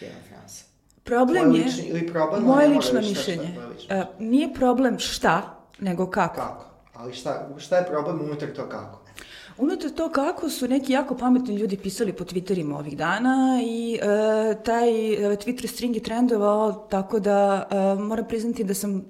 Game 0.00 0.12
of 0.22 0.28
Thrones? 0.28 0.64
Problem 1.04 1.54
je, 1.54 1.64
lični, 1.64 1.84
ili 1.84 2.06
problem, 2.06 2.42
moje 2.42 2.68
lično 2.68 3.00
mišljenje, 3.00 3.56
šta, 3.78 3.96
uh, 3.96 4.20
nije 4.20 4.54
problem 4.54 4.98
šta, 4.98 5.60
nego 5.78 6.10
kako. 6.10 6.34
Kako, 6.34 6.64
ali 6.94 7.12
šta, 7.14 7.48
šta 7.58 7.76
je 7.76 7.86
problem 7.86 8.20
unutar 8.20 8.48
to 8.56 8.68
kako? 8.68 9.03
Unutar 9.58 9.90
to 9.90 10.08
kako 10.08 10.50
su 10.50 10.68
neki 10.68 10.92
jako 10.92 11.14
pametni 11.14 11.56
ljudi 11.56 11.76
pisali 11.76 12.12
po 12.12 12.24
Twitterima 12.24 12.78
ovih 12.78 12.96
dana 12.96 13.60
i 13.62 13.98
e, 14.02 14.62
taj 14.64 15.12
e, 15.12 15.36
Twitter 15.36 15.66
string 15.66 15.96
je 15.96 16.02
trendovao 16.02 16.72
tako 16.72 17.20
da 17.20 17.68
e, 17.70 18.02
moram 18.02 18.28
priznati 18.28 18.64
da 18.64 18.74
sam 18.74 19.04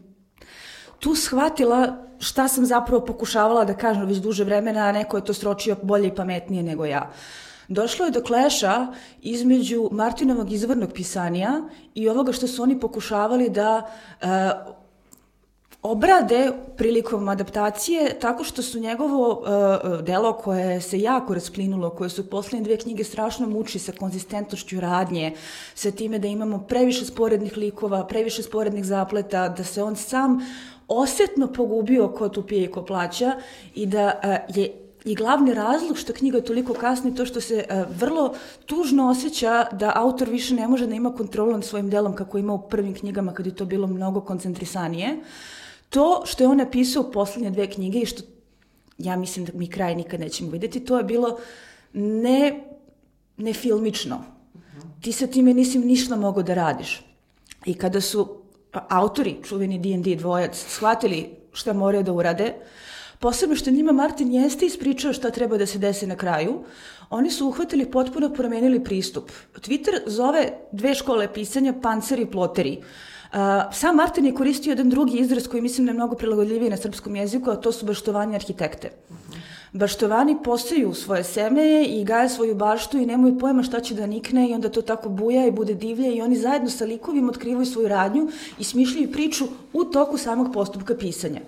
tu 0.98 1.14
shvatila 1.14 1.96
šta 2.18 2.48
sam 2.48 2.66
zapravo 2.66 3.04
pokušavala 3.04 3.64
da 3.64 3.74
kažem 3.74 4.07
već 4.07 4.18
duže 4.18 4.44
vremena, 4.44 4.80
a 4.80 4.92
neko 4.92 5.16
je 5.16 5.24
to 5.24 5.35
sročio 5.35 5.76
bolje 5.83 6.09
i 6.09 6.14
pametnije 6.14 6.62
nego 6.62 6.85
ja. 6.85 7.11
Došlo 7.68 8.04
je 8.04 8.11
do 8.11 8.22
kleša 8.22 8.87
između 9.22 9.88
Martinovog 9.92 10.52
izvornog 10.52 10.92
pisanja 10.92 11.62
i 11.94 12.09
ovoga 12.09 12.33
što 12.33 12.46
su 12.46 12.62
oni 12.62 12.80
pokušavali 12.80 13.50
da 13.50 13.90
e, 14.20 14.26
obrade 15.85 16.53
prilikom 16.77 17.29
adaptacije 17.29 18.18
tako 18.20 18.44
što 18.44 18.62
su 18.62 18.81
njegovo 18.81 19.31
uh, 19.31 20.01
delo 20.05 20.33
koje 20.33 20.81
se 20.81 21.01
jako 21.01 21.35
rasplinulo, 21.35 21.90
koje 21.90 22.11
su 22.11 22.31
poslednje 22.31 22.64
dve 22.64 22.77
knjige 22.77 23.05
strašno 23.05 23.49
muči 23.49 23.79
sa 23.79 23.92
konzistentnošću 23.92 24.81
radnje, 24.81 25.33
sa 25.75 25.90
time 25.90 26.18
da 26.18 26.29
imamo 26.29 26.59
previše 26.59 27.05
sporednih 27.05 27.57
likova, 27.57 28.07
previše 28.07 28.42
sporednih 28.42 28.85
zapleta, 28.85 29.49
da 29.49 29.64
se 29.64 29.83
on 29.83 29.97
sam 29.97 30.40
osetno 30.88 31.47
pogubio 31.53 32.09
ko 32.09 32.29
tu 32.29 32.42
pije 32.42 32.64
i 32.64 32.70
ko 32.70 32.85
plaća 32.85 33.33
i 33.75 33.87
da 33.87 34.20
uh, 34.49 34.57
je 34.57 34.81
I 35.05 35.14
glavni 35.14 35.53
razlog 35.55 35.99
što 36.01 36.12
knjiga 36.16 36.40
toliko 36.40 36.73
kasni 36.75 37.11
to 37.14 37.27
što 37.27 37.40
se 37.40 37.64
uh, 37.68 37.99
vrlo 38.01 38.35
tužno 38.66 39.11
osjeća 39.11 39.66
da 39.73 39.92
autor 39.94 40.29
više 40.29 40.55
ne 40.55 40.68
može 40.68 40.87
da 40.87 40.94
ima 40.94 41.12
kontrolu 41.12 41.53
nad 41.53 41.64
svojim 41.64 41.90
delom 41.90 42.14
kako 42.16 42.38
ima 42.38 42.55
u 42.55 42.62
prvim 42.68 42.94
knjigama 42.94 43.35
kad 43.35 43.47
je 43.47 43.55
to 43.55 43.64
bilo 43.64 43.87
mnogo 43.87 44.20
koncentrisanije. 44.20 45.20
To 45.88 46.23
što 46.27 46.44
je 46.44 46.49
on 46.49 46.57
napisao 46.57 47.03
u 47.03 47.12
poslednje 47.12 47.51
dve 47.51 47.70
knjige 47.70 47.99
i 47.99 48.07
što 48.07 48.23
ja 48.99 49.16
mislim 49.16 49.44
da 49.44 49.53
mi 49.55 49.66
kraj 49.66 49.94
nikad 49.94 50.20
nećemo 50.20 50.51
videti, 50.51 50.85
to 50.85 50.99
je 50.99 51.05
bilo 51.05 51.38
ne, 51.92 52.64
ne 53.37 53.53
filmično. 53.53 54.25
Ti 55.01 55.12
sa 55.12 55.27
time 55.27 55.55
nisi 55.55 55.79
ništa 55.79 56.16
mogo 56.16 56.42
da 56.42 56.55
radiš. 56.55 57.03
I 57.66 57.75
kada 57.75 58.01
su 58.01 58.40
autori, 58.73 59.37
čuveni 59.44 59.79
D&D 59.79 60.16
dvojac, 60.16 60.64
shvatili 60.68 61.31
šta 61.53 61.73
moraju 61.73 62.03
da 62.03 62.12
urade, 62.12 62.55
posebno 63.18 63.57
što 63.57 63.70
njima 63.70 63.92
Martin 63.92 64.33
jeste 64.33 64.66
ispričao 64.66 65.12
šta 65.12 65.31
treba 65.31 65.59
da 65.59 65.66
se 65.66 65.79
desi 65.79 66.07
na 66.07 66.16
kraju, 66.16 66.64
oni 67.11 67.31
su 67.31 67.49
uhvatili 67.49 67.90
potpuno 67.90 68.31
promenili 68.31 68.85
pristup. 68.85 69.31
Twitter 69.55 70.03
zove 70.07 70.53
dve 70.73 70.94
škole 70.94 71.33
pisanja 71.35 71.75
panceri 71.83 72.23
i 72.23 72.31
ploteri. 72.31 72.79
Uh, 72.79 72.85
sam 73.73 73.97
Martin 73.97 74.27
je 74.27 74.35
koristio 74.35 74.70
jedan 74.70 74.90
drugi 74.90 75.18
izraz 75.18 75.49
koji 75.49 75.62
mislim 75.62 75.87
da 75.87 75.90
je 75.90 75.94
mnogo 75.94 76.14
prilagodljiviji 76.14 76.70
na 76.70 76.77
srpskom 76.77 77.16
jeziku, 77.16 77.51
a 77.51 77.57
to 77.57 77.73
su 77.73 77.87
baštovani 77.87 78.35
arhitekte. 78.35 78.90
Baštovani 79.73 80.37
poseju 80.44 80.94
svoje 80.94 81.25
seme 81.25 81.85
i 81.85 82.05
gaje 82.05 82.29
svoju 82.29 82.55
baštu 82.55 82.99
i 82.99 83.07
nemaju 83.07 83.38
pojma 83.38 83.62
šta 83.62 83.81
će 83.81 83.94
da 83.94 84.07
nikne 84.07 84.51
i 84.51 84.55
onda 84.55 84.68
to 84.68 84.83
tako 84.83 85.09
buja 85.09 85.47
i 85.47 85.51
bude 85.51 85.75
divlje 85.75 86.14
i 86.14 86.23
oni 86.23 86.37
zajedno 86.37 86.70
sa 86.70 86.85
likovima 86.85 87.29
otkrivaju 87.29 87.66
svoju 87.66 87.88
radnju 87.88 88.29
i 88.59 88.64
smišljaju 88.64 89.12
priču 89.12 89.44
u 89.73 89.85
toku 89.85 90.18
samog 90.18 90.53
postupka 90.53 90.94
pisanja. 90.94 91.40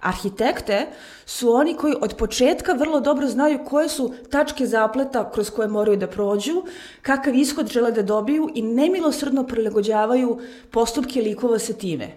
Arhitekte 0.00 0.86
su 1.26 1.52
oni 1.52 1.74
koji 1.74 1.94
od 2.00 2.14
početka 2.16 2.72
vrlo 2.72 3.00
dobro 3.00 3.28
znaju 3.28 3.58
koje 3.68 3.88
su 3.88 4.14
tačke 4.30 4.66
zapleta 4.66 5.30
kroz 5.30 5.50
koje 5.50 5.68
moraju 5.68 5.96
da 5.96 6.06
prođu, 6.06 6.62
kakav 7.02 7.34
ishod 7.34 7.68
žele 7.68 7.92
da 7.92 8.02
dobiju 8.02 8.48
i 8.54 8.62
nemilosrdno 8.62 9.46
prilagođavaju 9.46 10.40
postupke 10.70 11.20
likova 11.20 11.58
sa 11.58 11.72
time. 11.72 12.08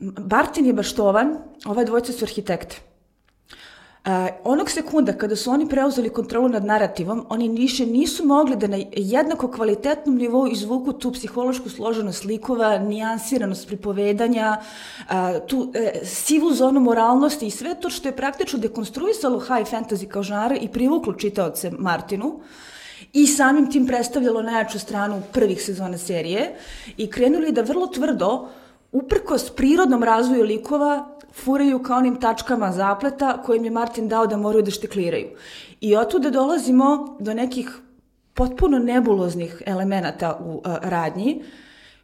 Bartin 0.00 0.66
je 0.66 0.72
baštovan, 0.72 1.36
ovaj 1.64 1.84
dvojca 1.84 2.12
su 2.12 2.24
arhitekte. 2.24 2.95
Uh, 4.06 4.12
onog 4.44 4.70
sekunda 4.70 5.12
kada 5.12 5.36
su 5.36 5.50
oni 5.50 5.68
preuzeli 5.68 6.08
kontrolu 6.08 6.48
nad 6.48 6.64
narativom, 6.64 7.26
oni 7.28 7.48
više 7.48 7.86
nisu 7.86 8.24
mogli 8.24 8.56
da 8.56 8.66
na 8.66 8.78
jednako 8.92 9.48
kvalitetnom 9.50 10.16
nivou 10.16 10.46
izvuku 10.46 10.92
tu 10.92 11.12
psihološku 11.12 11.68
složenost 11.68 12.24
likova, 12.24 12.78
nijansiranost 12.78 13.66
pripovedanja, 13.66 14.56
uh, 14.56 15.46
tu 15.46 15.58
uh, 15.58 15.74
sivu 16.04 16.52
zonu 16.54 16.80
moralnosti 16.80 17.46
i 17.46 17.50
sve 17.50 17.74
to 17.80 17.90
što 17.90 18.08
je 18.08 18.16
praktično 18.16 18.58
dekonstruisalo 18.58 19.40
high 19.40 19.70
fantasy 19.70 20.08
kao 20.08 20.22
žanra 20.22 20.56
i 20.56 20.68
privuklo 20.68 21.12
čitaoce 21.12 21.70
Martinu 21.78 22.40
i 23.12 23.26
samim 23.26 23.70
tim 23.70 23.86
predstavljalo 23.86 24.42
najjaču 24.42 24.78
stranu 24.78 25.22
prvih 25.32 25.62
sezona 25.62 25.98
serije 25.98 26.54
i 26.96 27.10
krenuli 27.10 27.52
da 27.52 27.62
vrlo 27.62 27.86
tvrdo 27.86 28.48
uprkos 28.92 29.50
prirodnom 29.50 30.02
razvoju 30.02 30.44
likova 30.44 31.15
furaju 31.44 31.82
ka 31.82 31.96
onim 31.96 32.20
tačkama 32.20 32.72
zapleta 32.72 33.42
kojim 33.42 33.64
je 33.64 33.70
Martin 33.70 34.08
dao 34.08 34.26
da 34.26 34.36
moraju 34.36 34.62
da 34.62 34.70
štikliraju. 34.70 35.28
I 35.80 35.96
otuda 35.96 36.30
dolazimo 36.30 37.16
do 37.20 37.34
nekih 37.34 37.78
potpuno 38.34 38.78
nebuloznih 38.78 39.62
elemenata 39.66 40.38
u 40.40 40.54
uh, 40.54 40.62
radnji, 40.82 41.42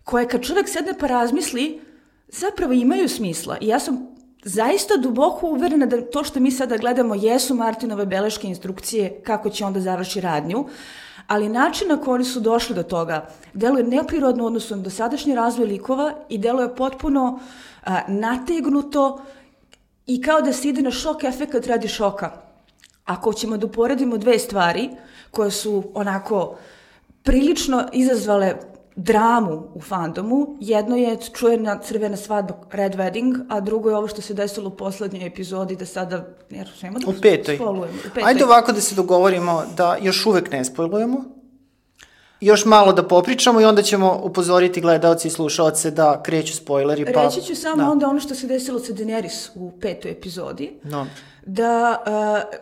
koje 0.04 0.28
kad 0.28 0.42
čovek 0.42 0.68
sedne 0.68 0.94
pa 1.00 1.06
razmisli, 1.06 1.80
zapravo 2.28 2.72
imaju 2.72 3.08
smisla. 3.08 3.58
I 3.60 3.68
ja 3.68 3.78
sam 3.78 4.12
zaista 4.44 4.96
duboko 4.96 5.46
uverena 5.46 5.86
da 5.86 6.00
to 6.10 6.24
što 6.24 6.40
mi 6.40 6.50
sada 6.50 6.76
gledamo 6.76 7.14
jesu 7.14 7.54
Martinove 7.54 8.06
beleške 8.06 8.48
instrukcije 8.48 9.20
kako 9.24 9.50
će 9.50 9.64
onda 9.64 9.80
završi 9.80 10.20
radnju, 10.20 10.64
ali 11.26 11.48
način 11.48 11.88
na 11.88 11.96
koji 11.96 12.24
su 12.24 12.40
došli 12.40 12.74
do 12.74 12.82
toga 12.82 13.26
deluje 13.54 13.84
neprirodno 13.84 14.46
odnosno 14.46 14.76
do 14.76 14.90
sadašnje 14.90 15.34
razvoje 15.34 15.68
likova 15.68 16.12
i 16.28 16.38
deluje 16.38 16.76
potpuno 16.76 17.40
a, 17.84 18.00
nategnuto 18.08 19.22
i 20.06 20.22
kao 20.22 20.40
da 20.40 20.52
se 20.52 20.68
ide 20.68 20.82
na 20.82 20.90
šok 20.90 21.24
efekt 21.24 21.66
radi 21.66 21.88
šoka. 21.88 22.30
Ako 23.04 23.32
ćemo 23.32 23.56
da 23.56 23.66
uporedimo 23.66 24.18
dve 24.18 24.38
stvari 24.38 24.90
koje 25.30 25.50
su 25.50 25.82
onako 25.94 26.56
prilično 27.22 27.88
izazvale 27.92 28.54
dramu 28.96 29.62
u 29.74 29.80
fandomu. 29.80 30.56
Jedno 30.60 30.96
je 30.96 31.16
čujena 31.34 31.78
crvena 31.78 32.16
svadba 32.16 32.54
Red 32.72 32.94
Wedding, 32.94 33.46
a 33.48 33.60
drugo 33.60 33.90
je 33.90 33.96
ovo 33.96 34.08
što 34.08 34.22
se 34.22 34.34
desilo 34.34 34.68
u 34.68 34.76
poslednjoj 34.76 35.26
epizodi, 35.26 35.76
da 35.76 35.86
sada, 35.86 36.26
jer 36.50 36.70
nema 36.82 36.98
da 36.98 37.10
U 37.10 37.14
petoj. 37.22 37.56
spolujemo. 37.56 37.98
U 37.98 38.08
petoj. 38.14 38.22
Ajde 38.26 38.44
ovako 38.44 38.72
da 38.72 38.80
se 38.80 38.94
dogovorimo 38.94 39.62
da 39.76 39.96
još 40.00 40.26
uvek 40.26 40.50
ne 40.52 40.64
spojlujemo. 40.64 41.24
Još 42.42 42.64
malo 42.64 42.92
da 42.92 43.02
popričamo 43.02 43.60
i 43.60 43.64
onda 43.64 43.82
ćemo 43.82 44.20
upozoriti 44.24 44.80
gledalci 44.80 45.28
i 45.28 45.30
slušalce 45.30 45.90
da 45.90 46.22
kreću 46.22 46.56
spojleri. 46.56 47.12
Pa, 47.14 47.22
Reći 47.22 47.42
ću 47.42 47.54
samo 47.54 47.76
da. 47.76 47.90
onda 47.90 48.08
ono 48.08 48.20
što 48.20 48.34
se 48.34 48.46
desilo 48.46 48.78
sa 48.78 48.92
Daenerys 48.92 49.48
u 49.54 49.72
petoj 49.80 50.10
epizodi. 50.10 50.72
No. 50.84 51.06
da 51.46 52.02
uh, 52.06 52.58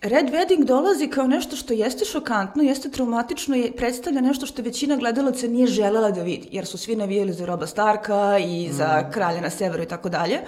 Red 0.00 0.26
Wedding 0.26 0.64
dolazi 0.64 1.08
kao 1.08 1.26
nešto 1.26 1.56
što 1.56 1.72
jeste 1.72 2.04
šokantno, 2.04 2.62
jeste 2.62 2.88
traumatično 2.88 3.56
i 3.56 3.72
predstavlja 3.76 4.20
nešto 4.20 4.46
što 4.46 4.62
većina 4.62 4.96
gledalaca 4.96 5.46
nije 5.46 5.66
želela 5.66 6.10
da 6.10 6.22
vidi, 6.22 6.48
jer 6.52 6.66
su 6.66 6.78
svi 6.78 6.96
navijali 6.96 7.32
za 7.32 7.46
Roba 7.46 7.66
Starka 7.66 8.38
i 8.38 8.68
za 8.72 9.10
kralja 9.10 9.40
na 9.40 9.50
severu 9.50 9.82
i 9.82 9.88
tako 9.88 10.08
dalje. 10.08 10.40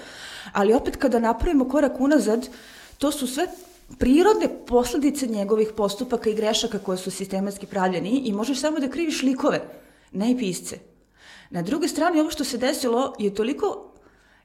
Ali 0.52 0.74
opet 0.74 0.96
kada 0.96 1.18
napravimo 1.18 1.68
korak 1.68 2.00
unazad, 2.00 2.48
to 2.98 3.12
su 3.12 3.26
sve 3.26 3.46
prirodne 3.98 4.48
posledice 4.66 5.26
njegovih 5.26 5.68
postupaka 5.76 6.30
i 6.30 6.34
grešaka 6.34 6.78
koje 6.78 6.98
su 6.98 7.10
sistematski 7.10 7.66
pravljeni 7.66 8.10
i 8.10 8.32
možeš 8.32 8.60
samo 8.60 8.78
da 8.78 8.88
kriviš 8.88 9.22
likove, 9.22 9.60
ne 10.12 10.30
i 10.30 10.38
pisce. 10.38 10.78
Na 11.50 11.62
drugoj 11.62 11.88
strani, 11.88 12.20
ovo 12.20 12.30
što 12.30 12.44
se 12.44 12.58
desilo 12.58 13.14
je 13.18 13.34
toliko 13.34 13.92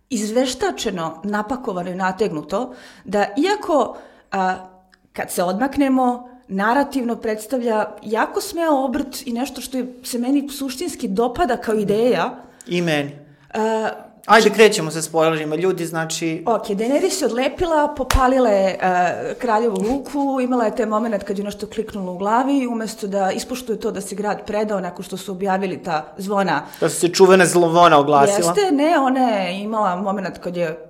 izveštačeno, 0.10 1.22
napakovano 1.24 1.90
i 1.90 1.96
nategnuto, 1.96 2.74
da 3.06 3.26
iako 3.38 3.98
a, 4.32 4.68
kad 5.14 5.32
se 5.32 5.44
odmaknemo, 5.44 6.30
narativno 6.48 7.16
predstavlja 7.16 7.86
jako 8.04 8.42
smeo 8.42 8.86
obrt 8.86 9.28
i 9.28 9.34
nešto 9.34 9.62
što 9.62 9.78
je, 9.78 9.94
se 10.04 10.20
meni 10.20 10.50
suštinski 10.50 11.08
dopada 11.08 11.58
kao 11.58 11.76
ideja, 11.76 12.44
I 12.68 12.82
meni. 12.82 13.12
a, 13.54 13.90
Ajde, 14.26 14.50
krećemo 14.50 14.92
sa 14.92 15.02
spoilerima. 15.02 15.56
Ljudi, 15.56 15.86
znači, 15.86 16.44
Ok, 16.46 16.68
Daenerys 16.68 17.10
se 17.10 17.26
odlepila, 17.26 17.94
popalila 17.98 18.50
je 18.50 18.78
uh, 18.82 19.38
kraljevu 19.38 19.76
luku, 19.82 20.40
imala 20.42 20.66
je 20.66 20.76
taj 20.76 20.86
moment 20.86 21.24
kad 21.24 21.38
je 21.38 21.44
nešto 21.44 21.68
kliknulo 21.68 22.14
u 22.14 22.18
glavi 22.18 22.58
i 22.58 22.68
umesto 22.68 23.08
da 23.08 23.32
ispoštuje 23.32 23.80
to 23.80 23.92
da 23.92 24.02
se 24.02 24.16
grad 24.16 24.46
predao 24.46 24.80
nakon 24.80 25.06
što 25.06 25.18
su 25.18 25.32
objavili 25.32 25.84
ta 25.84 26.14
zvona 26.18 26.62
da 26.80 26.90
su 26.90 27.00
se 27.00 27.08
čuvena 27.08 27.46
zlovona 27.46 28.00
oglasila. 28.00 28.54
Jeste, 28.58 28.72
ne, 28.72 29.00
ona 29.00 29.30
je 29.30 29.62
imala 29.62 29.96
moment 29.96 30.38
kad 30.38 30.58
je 30.58 30.90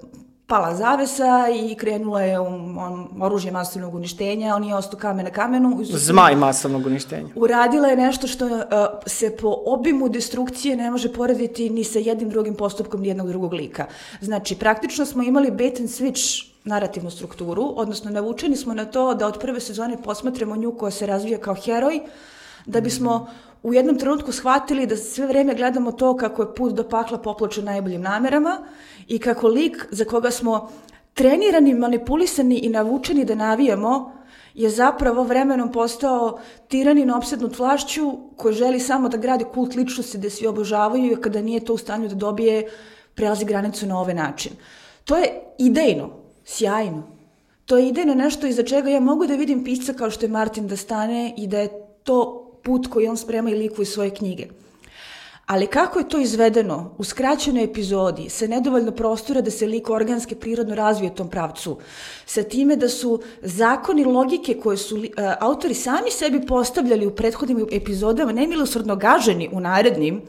pala 0.52 0.76
zavesa 0.76 1.48
i 1.56 1.76
krenula 1.76 2.22
je 2.22 2.40
u 2.40 2.46
on, 2.78 3.08
oružje 3.22 3.52
masovnog 3.52 3.96
uništenja, 3.96 4.56
on 4.56 4.64
je 4.64 4.76
ostao 4.76 5.00
kamen 5.00 5.26
na 5.26 5.32
kamenu. 5.32 5.78
i 5.82 5.86
su- 5.86 5.98
Zmaj 5.98 6.36
masovnog 6.36 6.86
uništenja. 6.86 7.30
Uradila 7.36 7.88
je 7.88 7.96
nešto 7.98 8.28
što 8.28 8.46
uh, 8.46 8.62
se 9.06 9.32
po 9.38 9.54
obimu 9.66 10.10
destrukcije 10.10 10.76
ne 10.78 10.92
može 10.92 11.14
porediti 11.14 11.70
ni 11.70 11.84
sa 11.84 12.00
jednim 12.00 12.30
drugim 12.30 12.56
postupkom 12.56 13.02
nijednog 13.02 13.28
drugog 13.28 13.54
lika. 13.54 13.86
Znači, 14.22 14.56
praktično 14.56 15.06
smo 15.06 15.24
imali 15.24 15.52
bait 15.52 15.80
and 15.80 15.90
switch 15.90 16.46
narativnu 16.64 17.10
strukturu, 17.12 17.74
odnosno 17.76 18.12
navučeni 18.12 18.56
smo 18.56 18.74
na 18.74 18.86
to 18.86 19.14
da 19.14 19.28
od 19.28 19.40
prve 19.40 19.60
sezone 19.60 19.98
posmatramo 20.04 20.56
nju 20.56 20.72
koja 20.72 20.92
se 20.92 21.06
razvija 21.06 21.38
kao 21.40 21.56
heroj, 21.56 22.02
da 22.66 22.82
bismo 22.82 23.28
u 23.64 23.74
jednom 23.74 23.98
trenutku 23.98 24.32
shvatili 24.32 24.86
da 24.86 24.98
sve 24.98 25.28
vreme 25.28 25.56
gledamo 25.56 25.92
to 25.92 26.18
kako 26.18 26.42
je 26.42 26.56
put 26.56 26.74
do 26.74 26.84
pakla 26.90 27.18
popločen 27.18 27.66
najboljim 27.66 28.02
namerama 28.02 28.58
i 29.08 29.20
kako 29.20 29.48
lik 29.48 29.86
za 29.92 30.06
koga 30.06 30.32
smo 30.32 30.72
trenirani, 31.14 31.74
manipulisani 31.74 32.58
i 32.58 32.70
navučeni 32.70 33.26
da 33.26 33.36
navijamo 33.36 34.22
je 34.54 34.70
zapravo 34.70 35.24
vremenom 35.24 35.72
postao 35.72 36.40
tiranin 36.68 37.12
opsednut 37.12 37.60
vlašću 37.60 38.12
koji 38.38 38.56
želi 38.56 38.80
samo 38.80 39.10
da 39.10 39.18
gradi 39.18 39.46
kult 39.54 39.76
ličnosti 39.76 40.18
da 40.18 40.30
svi 40.30 40.48
obožavaju 40.48 41.12
i 41.12 41.22
kada 41.22 41.42
nije 41.42 41.66
to 41.66 41.74
u 41.74 41.78
stanju 41.78 42.08
da 42.08 42.16
dobije, 42.16 42.70
prelazi 43.16 43.46
granicu 43.46 43.86
na 43.88 44.00
ovaj 44.00 44.14
način. 44.14 44.52
To 45.06 45.18
je 45.18 45.42
idejno, 45.58 46.10
sjajno. 46.46 47.04
To 47.66 47.78
je 47.78 47.88
idejno 47.88 48.16
nešto 48.16 48.48
iza 48.48 48.64
čega 48.64 48.90
ja 48.90 49.00
mogu 49.00 49.28
da 49.28 49.36
vidim 49.36 49.64
pisca 49.64 49.94
kao 49.94 50.10
što 50.10 50.26
je 50.26 50.30
Martin 50.30 50.68
da 50.68 50.78
stane 50.78 51.34
i 51.38 51.48
da 51.48 51.60
je 51.60 51.70
to 52.04 52.41
put 52.62 52.88
koji 52.88 53.08
on 53.08 53.18
sprema 53.18 53.50
i 53.50 53.56
likuje 53.56 53.86
svoje 53.86 54.10
knjige. 54.10 54.48
Ali 55.46 55.68
kako 55.68 56.00
je 56.00 56.10
to 56.10 56.20
izvedeno 56.20 56.96
u 56.98 57.04
skraćenoj 57.04 57.64
epizodi, 57.64 58.30
sa 58.30 58.48
nedovoljno 58.48 58.92
prostora 58.92 59.42
da 59.42 59.52
se 59.52 59.66
lik 59.68 59.90
organske 59.90 60.36
prirodno 60.36 60.76
razvije 60.76 61.12
u 61.12 61.16
tom 61.16 61.30
pravcu, 61.30 61.78
sa 62.26 62.44
time 62.44 62.76
da 62.76 62.90
su 62.90 63.22
zakoni 63.42 64.04
logike 64.06 64.54
koje 64.54 64.78
su 64.78 65.04
a, 65.18 65.36
autori 65.40 65.74
sami 65.74 66.12
sebi 66.12 66.46
postavljali 66.46 67.06
u 67.06 67.16
prethodnim 67.16 67.68
epizodama 67.72 68.32
nemilosrdno 68.32 68.96
gaženi 68.96 69.50
u 69.52 69.60
narednim, 69.60 70.22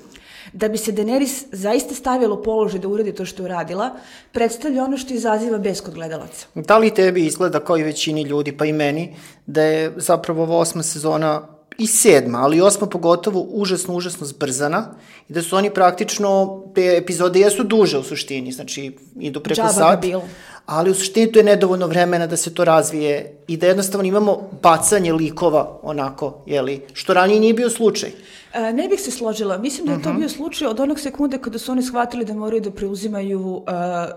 da 0.52 0.68
bi 0.68 0.78
se 0.78 0.92
Daenerys 0.92 1.44
zaista 1.52 1.94
stavila 1.94 2.42
položaj 2.42 2.80
da 2.80 2.88
uradi 2.88 3.14
to 3.14 3.24
što 3.24 3.42
je 3.42 3.44
uradila, 3.44 3.90
predstavlja 4.32 4.84
ono 4.84 4.98
što 4.98 5.14
izaziva 5.14 5.58
bes 5.58 5.80
kod 5.80 5.94
gledalaca. 5.94 6.46
Da 6.54 6.78
li 6.78 6.94
tebi 6.94 7.26
izgleda 7.26 7.60
kao 7.60 7.78
i 7.78 7.82
većini 7.82 8.22
ljudi, 8.22 8.56
pa 8.56 8.64
i 8.64 8.72
meni, 8.72 9.16
da 9.46 9.62
je 9.62 9.92
zapravo 9.96 10.42
ova 10.42 10.56
osma 10.56 10.82
sezona 10.82 11.61
i 11.78 11.86
sedma, 11.86 12.38
ali 12.38 12.56
i 12.56 12.60
osma 12.60 12.86
pogotovo 12.86 13.46
užasno, 13.50 13.94
užasno 13.94 14.26
zbrzana 14.26 14.86
i 15.28 15.32
da 15.32 15.42
su 15.42 15.56
oni 15.56 15.70
praktično, 15.70 16.62
te 16.74 16.96
epizode 16.96 17.40
jesu 17.40 17.64
duže 17.64 17.98
u 17.98 18.02
suštini, 18.02 18.52
znači 18.52 18.92
idu 19.20 19.40
preko 19.40 19.56
Džaba 19.56 19.72
sat, 19.72 20.00
bilo. 20.00 20.22
ali 20.66 20.90
u 20.90 20.94
suštini 20.94 21.32
to 21.32 21.38
je 21.38 21.44
nedovoljno 21.44 21.86
vremena 21.86 22.26
da 22.26 22.36
se 22.36 22.54
to 22.54 22.64
razvije 22.64 23.36
i 23.48 23.56
da 23.56 23.66
jednostavno 23.66 24.06
imamo 24.08 24.50
bacanje 24.62 25.12
likova 25.12 25.78
onako, 25.82 26.42
jeli, 26.46 26.82
što 26.92 27.14
ranije 27.14 27.40
nije 27.40 27.54
bio 27.54 27.70
slučaj. 27.70 28.10
E, 28.54 28.72
ne 28.72 28.88
bih 28.88 29.00
se 29.00 29.10
složila. 29.10 29.58
Mislim 29.58 29.86
da 29.86 29.92
je 29.92 30.02
to 30.02 30.12
bio 30.12 30.28
slučaj 30.28 30.68
od 30.68 30.80
onog 30.80 31.00
sekunde 31.00 31.38
kada 31.38 31.58
su 31.58 31.72
oni 31.72 31.82
shvatili 31.82 32.24
da 32.24 32.34
moraju 32.34 32.60
da 32.60 32.70
preuzimaju 32.70 33.40
uh, 33.40 33.62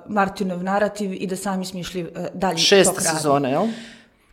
Martinov 0.07 0.63
narativ 0.63 1.13
i 1.13 1.27
da 1.27 1.35
sami 1.35 1.65
smišljaju 1.65 2.07
uh, 2.15 2.25
dalje 2.33 2.57
Šesta 2.57 2.93
tok 2.93 3.03
radi. 3.03 3.17
sezona, 3.17 3.49
jel? 3.49 3.67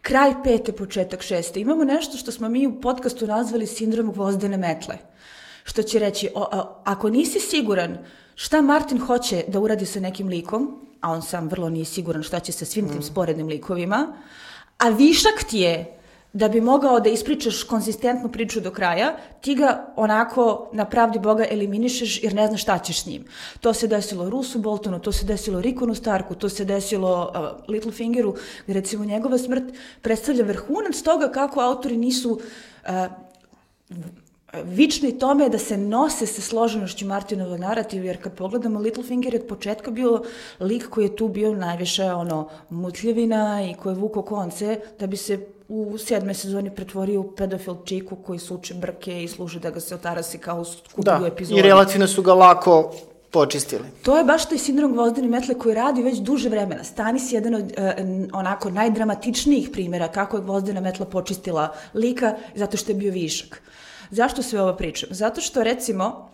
Kraj 0.03 0.35
pete, 0.45 0.73
početak 0.73 1.23
šeste. 1.23 1.61
Imamo 1.61 1.85
nešto 1.85 2.17
što 2.17 2.33
smo 2.33 2.49
mi 2.49 2.67
u 2.67 2.81
podcastu 2.81 3.27
nazvali 3.27 3.67
sindrom 3.67 4.13
gvozdene 4.13 4.57
metle. 4.57 4.99
Što 5.65 5.83
će 5.83 5.99
reći, 5.99 6.29
o, 6.35 6.43
a, 6.53 6.83
ako 6.85 7.11
nisi 7.11 7.41
siguran 7.41 7.99
šta 8.35 8.61
Martin 8.61 8.99
hoće 8.99 9.45
da 9.49 9.61
uradi 9.61 9.87
sa 9.87 10.01
nekim 10.01 10.29
likom, 10.29 10.87
a 11.01 11.11
on 11.13 11.23
sam 11.23 11.49
vrlo 11.49 11.71
nije 11.71 11.85
siguran 11.85 12.23
šta 12.23 12.41
će 12.41 12.53
sa 12.53 12.65
svim 12.65 12.89
tim 12.89 13.03
sporednim 13.03 13.47
likovima, 13.47 14.13
a 14.79 14.89
višak 14.89 15.45
ti 15.51 15.59
je 15.59 15.99
da 16.33 16.49
bi 16.49 16.61
mogao 16.61 17.01
da 17.01 17.11
ispričaš 17.11 17.63
konzistentnu 17.63 18.29
priču 18.33 18.61
do 18.61 18.71
kraja, 18.71 19.17
ti 19.41 19.55
ga 19.55 19.93
onako 19.97 20.71
na 20.73 20.85
pravdi 20.85 21.19
Boga 21.19 21.47
eliminišeš 21.51 22.23
jer 22.23 22.35
ne 22.35 22.47
znaš 22.47 22.63
šta 22.63 22.79
ćeš 22.79 23.03
s 23.03 23.07
njim. 23.07 23.25
To 23.61 23.75
se 23.75 23.87
desilo 23.87 24.31
Rusu 24.31 24.59
Boltonu, 24.59 25.01
to 25.01 25.13
se 25.13 25.27
desilo 25.27 25.61
Rikonu 25.61 25.95
Starku, 25.95 26.35
to 26.35 26.49
se 26.49 26.65
desilo 26.65 27.33
uh, 27.35 27.69
Littlefingeru, 27.69 28.35
gde 28.65 28.73
recimo 28.73 29.05
njegova 29.05 29.39
smrt 29.39 29.65
predstavlja 30.03 30.45
vrhunac 30.45 31.03
toga 31.03 31.29
kako 31.29 31.61
autori 31.61 31.97
nisu 31.97 32.31
uh, 32.33 32.91
vični 34.65 35.19
tome 35.19 35.49
da 35.49 35.59
se 35.59 35.77
nose 35.77 36.27
sa 36.27 36.43
složenošću 36.43 37.07
Martinovog 37.07 37.61
narativa, 37.61 38.05
jer 38.05 38.23
kad 38.23 38.35
pogledamo 38.35 38.81
Littlefinger 38.81 39.35
je 39.35 39.41
od 39.41 39.47
početka 39.47 39.91
bio 39.91 40.23
lik 40.61 40.89
koji 40.89 41.05
je 41.05 41.17
tu 41.17 41.29
bio 41.29 41.55
najviše 41.55 42.05
ono 42.05 42.49
mutljevina 42.71 43.71
i 43.71 43.75
koji 43.75 43.93
je 43.93 43.99
vuko 43.99 44.23
konce 44.23 44.81
da 44.99 45.07
bi 45.07 45.17
se 45.17 45.47
u 45.73 45.99
sedme 45.99 46.35
sezoni 46.35 46.71
pretvorio 46.75 47.21
u 47.21 47.31
pedofil 47.37 47.75
čiku 47.85 48.17
koji 48.17 48.39
suče 48.39 48.75
brke 48.75 49.23
i 49.25 49.29
služi 49.29 49.61
da 49.61 49.71
ga 49.71 49.81
se 49.81 49.95
otarasi 49.95 50.39
kao 50.39 50.61
u 50.61 50.65
skupu 50.65 51.03
Da, 51.03 51.21
epizodi. 51.27 51.61
i 51.61 51.63
relativno 51.63 52.07
su 52.07 52.23
ga 52.23 52.35
lako 52.35 52.93
počistili. 53.31 53.83
To 54.03 54.19
je 54.19 54.25
baš 54.25 54.45
taj 54.49 54.59
sindrom 54.59 54.93
gvozdene 54.93 55.29
metle 55.29 55.55
koji 55.55 55.75
radi 55.75 56.03
već 56.03 56.19
duže 56.19 56.49
vremena. 56.49 56.85
Stanis 56.85 57.33
je 57.33 57.37
jedan 57.37 57.55
od 57.55 57.73
e, 57.77 57.95
onako 58.33 58.71
najdramatičnijih 58.71 59.71
primjera 59.73 60.09
kako 60.09 60.37
je 60.37 60.43
gvozdena 60.43 60.81
metla 60.81 61.07
počistila 61.07 61.73
lika 61.95 62.35
zato 62.55 62.77
što 62.77 62.93
je 62.93 62.97
bio 62.97 63.13
višak. 63.13 63.63
Zašto 64.11 64.43
sve 64.43 64.61
ovo 64.63 64.77
pričam? 64.77 65.09
Zato 65.13 65.41
što 65.41 65.63
recimo, 65.63 66.31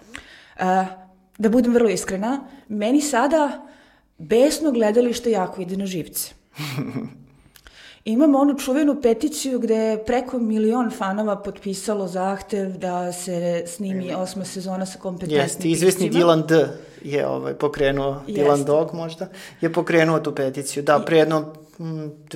e, 0.57 0.85
da 1.39 1.49
budem 1.49 1.75
vrlo 1.75 1.89
iskrena, 1.89 2.41
meni 2.69 3.01
sada 3.01 3.67
besno 4.19 4.71
gledalište 4.73 5.31
jako 5.31 5.63
ide 5.63 5.77
na 5.77 5.87
živce. 5.87 6.31
Imamo 8.09 8.39
onu 8.39 8.59
čuvenu 8.59 9.01
peticiju 9.03 9.59
gde 9.59 9.75
je 9.75 10.05
preko 10.05 10.39
milion 10.39 10.91
fanova 10.91 11.37
potpisalo 11.37 12.07
zahtev 12.07 12.79
da 12.79 13.13
se 13.13 13.65
snimi 13.67 14.15
osma 14.15 14.45
sezona 14.45 14.87
sa 14.87 14.99
kompetentnim 14.99 15.41
Jeste, 15.41 15.69
izvesni 15.69 16.07
piscima. 16.09 16.25
Dylan 16.25 16.47
D 16.47 16.69
je 17.05 17.27
ovaj, 17.27 17.55
pokrenuo, 17.55 18.23
Jeste. 18.27 18.43
Dylan 18.43 18.65
Dog 18.65 18.95
možda, 18.95 19.29
je 19.61 19.73
pokrenuo 19.73 20.21
tu 20.21 20.35
peticiju. 20.35 20.83
Da, 20.83 20.99
pre 20.99 21.19
jedno 21.19 21.53
mm, 21.79 21.85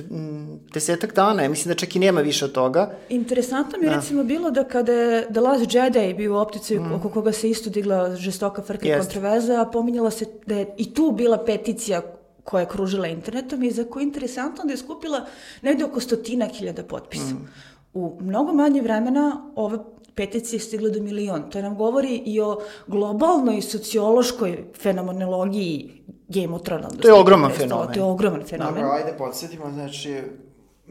mm, 0.09 0.59
desetak 0.73 1.15
dana, 1.15 1.43
ja 1.43 1.49
mislim 1.49 1.73
da 1.73 1.79
čak 1.79 1.95
i 1.95 1.99
nema 1.99 2.21
više 2.21 2.45
od 2.45 2.51
toga. 2.51 2.91
Interesantno 3.09 3.79
mi 3.79 3.85
je 3.85 3.95
recimo 3.95 4.23
bilo 4.23 4.51
da 4.51 4.63
kada 4.63 4.93
je 4.93 5.27
The 5.31 5.39
Last 5.39 5.73
Jedi 5.75 6.13
bio 6.13 6.33
u 6.33 6.37
opticaju 6.37 6.83
oko 6.95 7.09
koga 7.09 7.31
se 7.31 7.49
isto 7.49 7.69
digla 7.69 8.15
žestoka 8.15 8.61
frka 8.61 8.85
i 8.85 8.89
Mm. 8.89 8.91
Jeste. 8.91 9.13
kontroverza, 9.13 9.61
a 9.61 9.65
pominjala 9.65 10.11
se 10.11 10.25
da 10.45 10.55
je 10.55 10.75
i 10.77 10.93
tu 10.93 11.11
bila 11.11 11.37
peticija 11.37 12.01
koja 12.43 12.61
je 12.61 12.69
kružila 12.69 13.07
internetom 13.07 13.63
i 13.63 13.71
za 13.71 13.83
koju 13.83 14.01
je 14.01 14.07
interesantno 14.07 14.63
da 14.63 14.73
je 14.73 14.77
skupila 14.77 15.25
negde 15.61 15.85
oko 15.85 15.99
stotina 15.99 16.45
hiljada 16.45 16.83
potpisa. 16.83 17.33
Mm. 17.33 17.49
U 17.93 18.17
mnogo 18.21 18.53
manje 18.53 18.81
vremena 18.81 19.51
ova 19.55 19.83
peticije 20.15 20.59
stigle 20.59 20.89
do 20.89 21.03
milion. 21.03 21.49
To 21.49 21.61
nam 21.61 21.77
govori 21.77 22.21
i 22.25 22.41
o 22.41 22.59
globalnoj 22.87 23.61
sociološkoj 23.61 24.65
fenomenologiji 24.81 26.03
Game 26.27 26.55
of 26.55 26.61
Thrones. 26.61 26.97
To 27.01 27.07
je 27.07 27.13
ogroman 27.13 27.51
fenomen. 27.51 27.93
To 27.93 27.99
je 27.99 28.03
ogroman 28.03 28.43
fenomen. 28.43 28.73
Dobro, 28.73 28.89
ajde 28.91 29.17
podsjetimo, 29.17 29.71
znači, 29.71 30.21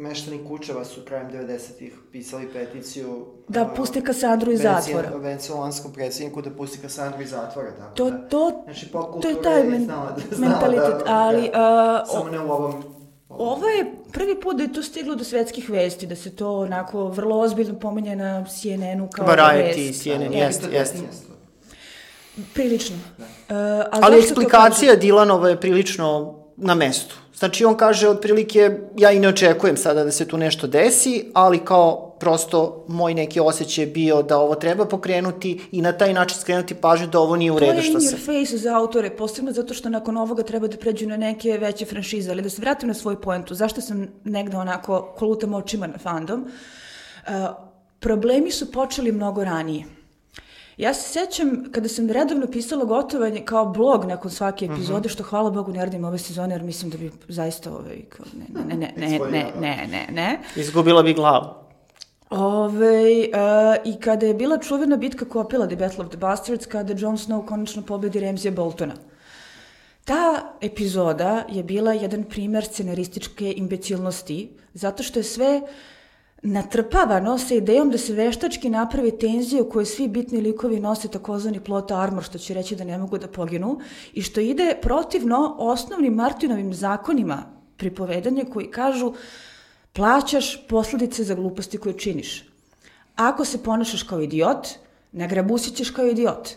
meštani 0.02 0.40
Kučeva 0.44 0.84
su 0.84 1.00
krajem 1.02 1.30
90-ih 1.30 1.92
pisali 2.12 2.48
peticiju 2.48 3.26
Da 3.48 3.62
a, 3.62 3.64
pusti 3.66 4.00
Kasandru 4.02 4.52
iz 4.52 4.60
zatvora. 4.60 5.10
Venecijanskom 5.12 5.92
predsjedniku 5.92 6.42
da 6.42 6.50
pusti 6.50 6.78
Kasandru 6.78 7.22
iz 7.22 7.30
zatvora, 7.30 7.70
tako 7.70 7.94
To, 7.94 8.10
da. 8.10 8.18
to, 8.18 8.62
Znači, 8.64 8.88
pop 8.88 9.02
to 9.02 9.12
kultura 9.12 9.30
je 9.30 9.42
taj 9.42 9.64
men, 9.64 9.84
znala 9.84 10.10
da- 10.10 10.36
znala 10.36 10.52
mentalitet, 10.52 10.98
da- 10.98 11.12
ali 11.14 11.50
da- 11.50 12.02
uh, 12.02 12.12
Samo 12.12 12.30
ne 12.30 12.40
u 12.40 12.50
ovom... 12.50 12.82
Ovo 13.28 13.66
je 13.68 13.82
prvi 14.12 14.40
put 14.40 14.56
da 14.56 14.62
je 14.62 14.72
to 14.72 14.82
stiglo 14.82 15.14
do 15.14 15.24
svetskih 15.24 15.70
vesti, 15.70 16.06
da 16.06 16.16
se 16.16 16.30
to 16.32 16.58
onako 16.58 17.04
vrlo 17.06 17.38
ozbiljno 17.38 17.78
pominje 17.78 18.16
na 18.16 18.44
CNN-u 18.46 19.08
kao 19.08 19.26
Variety, 19.26 19.86
vest. 19.88 20.02
CNN, 20.02 20.30
Da, 20.30 20.36
jeste, 20.36 20.66
to 20.66 20.72
jeste. 20.72 20.98
Prilično. 22.54 22.96
Uh, 23.18 23.24
a 23.48 23.84
Ali 23.92 24.12
to 24.12 24.18
eksplikacija 24.18 24.96
Dilanova 24.96 25.48
je 25.48 25.60
prilično 25.60 26.34
na 26.56 26.74
mestu. 26.74 27.16
Znači 27.42 27.64
on 27.64 27.76
kaže 27.76 28.08
otprilike, 28.08 28.70
ja 28.96 29.12
i 29.12 29.18
ne 29.18 29.28
očekujem 29.28 29.76
sada 29.76 30.04
da 30.04 30.10
se 30.10 30.28
tu 30.28 30.38
nešto 30.38 30.66
desi, 30.66 31.24
ali 31.34 31.58
kao 31.58 32.16
prosto 32.20 32.84
moj 32.88 33.14
neki 33.14 33.40
osjećaj 33.40 33.82
je 33.82 33.86
bio 33.86 34.22
da 34.22 34.38
ovo 34.38 34.54
treba 34.54 34.84
pokrenuti 34.84 35.60
i 35.72 35.82
na 35.82 35.92
taj 35.92 36.12
način 36.12 36.40
skrenuti 36.40 36.74
pažnju 36.74 37.06
da 37.06 37.18
ovo 37.18 37.36
nije 37.36 37.52
u 37.52 37.58
To 37.58 37.64
redu 37.64 37.76
je 37.76 37.82
što 37.82 37.92
in 37.92 38.00
se... 38.00 38.16
your 38.16 38.26
face 38.26 38.56
za 38.56 38.76
autore, 38.76 39.10
posebno 39.16 39.52
zato 39.52 39.74
što 39.74 39.88
nakon 39.88 40.16
ovoga 40.16 40.42
treba 40.42 40.68
da 40.68 40.76
pređu 40.76 41.08
na 41.08 41.16
neke 41.16 41.58
veće 41.58 41.84
franšize, 41.84 42.30
ali 42.30 42.42
da 42.42 42.50
se 42.50 42.62
vratim 42.62 42.88
na 42.88 42.94
svoju 42.94 43.20
poentu, 43.20 43.54
zašto 43.54 43.80
sam 43.80 44.06
negde 44.24 44.56
onako 44.56 45.14
kolutam 45.18 45.54
očima 45.54 45.86
na 45.86 45.98
fandom, 45.98 46.42
uh, 46.42 47.32
problemi 48.00 48.50
su 48.50 48.72
počeli 48.72 49.12
mnogo 49.12 49.44
ranije. 49.44 49.84
Ja 50.76 50.94
se 50.94 51.12
sećam 51.12 51.64
kada 51.72 51.88
sam 51.88 52.10
redovno 52.10 52.46
pisala 52.46 52.84
gotovanje 52.84 53.40
kao 53.44 53.66
blog 53.66 54.04
nakon 54.04 54.30
svake 54.30 54.64
epizode, 54.64 55.08
što 55.08 55.22
hvala 55.22 55.50
Bogu 55.50 55.72
ne 55.72 55.84
radim 55.84 56.04
ove 56.04 56.18
sezone, 56.18 56.54
jer 56.54 56.62
mislim 56.62 56.90
da 56.90 56.98
bi 56.98 57.10
zaista 57.28 57.72
ovaj, 57.72 58.02
kao, 58.08 58.26
ne, 58.38 58.74
ne, 58.76 58.92
ne, 58.96 59.18
ne, 59.18 59.18
ne, 59.30 59.52
ne, 59.60 59.88
ne, 59.90 60.06
ne. 60.12 60.40
Izgubila 60.56 61.02
bi 61.02 61.14
glavu. 61.14 61.62
Ove, 62.30 63.28
uh, 63.28 63.92
I 63.92 64.00
kada 64.00 64.26
je 64.26 64.34
bila 64.34 64.58
čuvena 64.58 64.96
bitka 64.96 65.24
kopila 65.24 65.66
The 65.66 65.76
Battle 65.76 66.04
of 66.04 66.10
the 66.10 66.18
Bastards, 66.18 66.66
kada 66.66 66.94
Jon 66.98 67.16
Snow 67.16 67.46
konačno 67.46 67.82
pobedi 67.82 68.20
Ramsaya 68.20 68.54
Boltona. 68.54 68.94
Ta 70.04 70.52
epizoda 70.60 71.44
je 71.48 71.62
bila 71.62 71.92
jedan 71.92 72.24
primer 72.24 72.64
scenarističke 72.64 73.54
imbecilnosti, 73.56 74.50
zato 74.74 75.02
što 75.02 75.18
je 75.18 75.22
sve 75.22 75.60
natrpavano 76.42 77.38
sa 77.38 77.54
idejom 77.54 77.90
da 77.90 77.98
se 77.98 78.12
veštački 78.12 78.70
napravi 78.70 79.18
tenziju 79.18 79.68
koju 79.70 79.86
svi 79.86 80.08
bitni 80.08 80.40
likovi 80.40 80.80
nose 80.80 81.08
takozvani 81.08 81.60
plot 81.60 81.90
armor, 81.90 82.24
što 82.24 82.38
će 82.38 82.54
reći 82.54 82.76
da 82.76 82.84
ne 82.84 82.98
mogu 82.98 83.18
da 83.18 83.28
poginu, 83.28 83.78
i 84.12 84.22
što 84.22 84.40
ide 84.40 84.74
protivno 84.82 85.56
osnovnim 85.58 86.14
Martinovim 86.14 86.74
zakonima 86.74 87.42
pripovedanja 87.76 88.44
koji 88.52 88.70
kažu 88.70 89.12
plaćaš 89.92 90.66
posledice 90.68 91.24
za 91.24 91.34
gluposti 91.34 91.78
koje 91.78 91.98
činiš. 91.98 92.44
Ako 93.16 93.44
se 93.44 93.62
ponašaš 93.62 94.02
kao 94.02 94.20
idiot, 94.20 94.68
nagrabusit 95.12 95.74
ćeš 95.74 95.90
kao 95.90 96.06
idiot. 96.06 96.48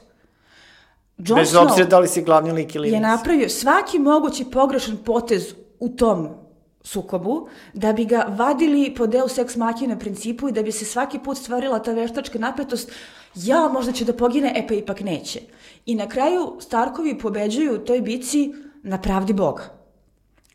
Jon 1.17 1.39
Bez 1.39 1.55
obzira 1.55 1.87
da 1.87 1.99
li 1.99 2.07
si 2.07 2.21
glavni 2.21 2.51
lik 2.51 2.75
ili 2.75 2.89
je 2.89 2.99
napravio 2.99 3.49
svaki 3.49 3.99
mogući 3.99 4.45
pogrešan 4.45 4.97
potez 5.05 5.53
u 5.79 5.89
tom 5.89 6.44
sukobu, 6.85 7.47
da 7.73 7.93
bi 7.93 8.05
ga 8.05 8.25
vadili 8.29 8.93
po 8.95 9.07
deo 9.07 9.27
seks 9.27 9.55
makine 9.55 9.99
principu 9.99 10.49
i 10.49 10.51
da 10.51 10.63
bi 10.63 10.71
se 10.71 10.85
svaki 10.85 11.19
put 11.19 11.37
stvarila 11.37 11.79
ta 11.79 11.93
veštačka 11.93 12.39
napetost, 12.39 12.91
ja, 13.35 13.67
možda 13.73 13.91
će 13.91 14.05
da 14.05 14.13
pogine, 14.13 14.53
e 14.55 14.67
pa 14.67 14.73
ipak 14.73 15.01
neće. 15.01 15.39
I 15.85 15.95
na 15.95 16.07
kraju 16.09 16.57
Starkovi 16.59 17.17
pobeđuju 17.19 17.75
u 17.75 17.85
toj 17.85 18.01
bici 18.01 18.53
na 18.83 19.01
pravdi 19.01 19.33
Boga. 19.33 19.63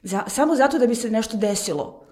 Za, 0.03 0.23
samo 0.29 0.57
zato 0.57 0.79
da 0.79 0.87
bi 0.87 0.95
se 0.95 1.11
nešto 1.11 1.37
desilo. 1.37 2.05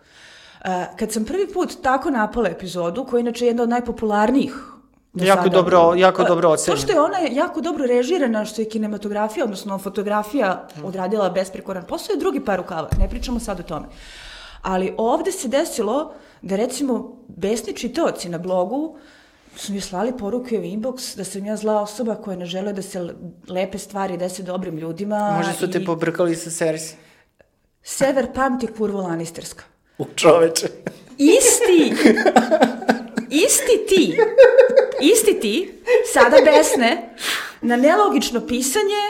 E, 0.64 0.86
kad 0.96 1.12
sam 1.12 1.24
prvi 1.24 1.52
put 1.52 1.76
tako 1.82 2.10
napala 2.10 2.48
epizodu, 2.48 3.04
koja 3.04 3.18
je 3.18 3.20
inače 3.20 3.46
jedna 3.46 3.62
od 3.62 3.68
najpopularnijih 3.68 4.77
do 5.18 5.24
Jako 5.24 5.42
sada. 5.42 5.56
dobro- 5.56 5.94
jako 5.94 6.22
E, 6.22 6.26
dobro 6.26 6.48
To 6.48 6.52
ocenjena. 6.52 6.80
što 6.80 6.92
je 6.92 7.00
ona 7.00 7.18
jako 7.32 7.60
dobro 7.60 7.86
režirana, 7.86 8.44
što 8.44 8.62
je 8.62 8.68
kinematografija, 8.68 9.44
odnosno 9.44 9.78
fotografija 9.78 10.50
odradila 10.84 11.30
besprekoran 11.30 11.84
posao, 11.84 12.12
je 12.12 12.18
drugi 12.18 12.40
par 12.40 12.56
rukava. 12.58 12.88
Ne 12.98 13.08
pričamo 13.08 13.40
sad 13.40 13.60
o 13.60 13.64
tome. 13.64 13.86
Ali 14.62 14.94
ovde 14.98 15.32
se 15.32 15.48
desilo 15.48 16.12
da 16.42 16.56
recimo 16.56 16.94
besni 17.28 17.72
čitaoci 17.74 18.28
na 18.28 18.38
blogu 18.38 18.96
su 19.56 19.72
mi 19.72 19.80
slali 19.80 20.12
poruke 20.14 20.58
u 20.58 20.62
inbox 20.62 21.16
da 21.16 21.24
sam 21.24 21.46
ja 21.46 21.56
zla 21.56 21.80
osoba 21.80 22.14
koja 22.14 22.36
ne 22.36 22.46
žele 22.46 22.72
da 22.72 22.82
se 22.82 23.14
lepe 23.48 23.78
stvari 23.78 24.16
dese 24.16 24.42
dobrim 24.42 24.78
ljudima. 24.78 25.34
Možda 25.36 25.52
su 25.52 25.70
te 25.70 25.78
i 25.78 25.84
pobrkali 25.84 26.36
sa 26.36 26.50
Cersei. 26.50 26.96
Sever 27.82 28.32
pamti 28.32 28.66
kurvu 28.68 28.98
Lannisterska. 28.98 29.64
U 29.98 30.06
čoveče. 30.06 30.68
Isti, 31.18 31.94
isti 33.30 33.86
ti, 33.88 34.20
isti 35.00 35.40
ti, 35.40 35.82
sada 36.12 36.36
besne, 36.44 37.14
na 37.60 37.76
nelogično 37.76 38.46
pisanje, 38.46 39.04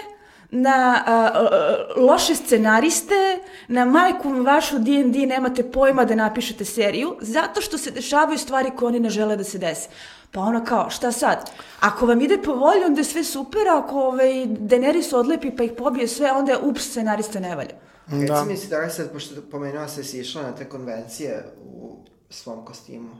na 0.50 1.02
a, 1.06 1.14
a, 1.14 1.86
loše 1.96 2.34
scenariste, 2.34 3.38
na 3.68 3.84
majku 3.84 4.30
vašu 4.30 4.78
D&D 4.78 5.26
nemate 5.26 5.70
pojma 5.70 6.04
da 6.04 6.14
napišete 6.14 6.64
seriju, 6.64 7.16
zato 7.20 7.60
što 7.60 7.78
se 7.78 7.90
dešavaju 7.90 8.38
stvari 8.38 8.70
koje 8.76 8.88
oni 8.88 9.00
ne 9.00 9.10
žele 9.10 9.36
da 9.36 9.44
se 9.44 9.58
dese. 9.58 9.88
Pa 10.30 10.40
ona 10.40 10.64
kao, 10.64 10.90
šta 10.90 11.12
sad? 11.12 11.50
Ako 11.80 12.06
vam 12.06 12.20
ide 12.20 12.38
po 12.38 12.52
volji, 12.54 12.84
onda 12.84 13.00
je 13.00 13.04
sve 13.04 13.24
super, 13.24 13.68
ako 13.68 14.00
ovaj, 14.00 14.32
Daenerys 14.46 15.14
odlepi 15.14 15.56
pa 15.56 15.64
ih 15.64 15.72
pobije 15.78 16.08
sve, 16.08 16.32
onda 16.32 16.52
je 16.52 16.58
ups, 16.58 16.90
scenarista 16.90 17.40
ne 17.40 17.56
valja. 17.56 17.74
Reci 18.06 18.26
Da. 18.26 18.44
mi 18.44 18.56
si 18.56 18.68
da 18.68 18.78
li 18.78 18.90
sad, 18.90 19.12
pošto 19.12 19.34
pomenuo 19.50 19.88
se 19.88 20.04
si 20.04 20.20
išla 20.20 20.42
na 20.42 20.54
te 20.54 20.68
konvencije 20.68 21.44
u 21.64 21.96
svom 22.30 22.64
kostimu, 22.64 23.10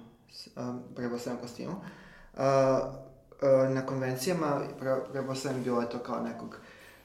um, 0.57 0.83
prebosanom 0.97 1.39
kostimu, 1.41 1.73
uh, 1.73 2.41
uh, 2.41 3.75
na 3.75 3.87
konvencijama 3.87 4.61
pre, 4.81 4.97
prebosanom 5.13 5.63
bilo 5.63 5.81
je 5.81 5.91
to 5.91 5.99
kao 5.99 6.23
nekog 6.23 6.57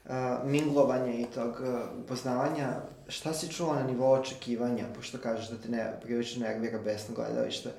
uh, 0.05 0.11
minglovanja 0.45 1.13
i 1.13 1.25
tog 1.25 1.49
uh, 1.51 1.79
poznavanja. 2.07 2.69
Šta 3.07 3.33
si 3.33 3.51
čula 3.51 3.75
na 3.75 3.83
nivou 3.83 4.11
očekivanja, 4.11 4.85
pošto 4.95 5.17
kažeš 5.17 5.49
da 5.49 5.57
te 5.57 5.69
ne, 5.69 5.99
prilično 6.03 6.47
nervira 6.47 6.79
besno 6.79 7.15
gledalište, 7.15 7.69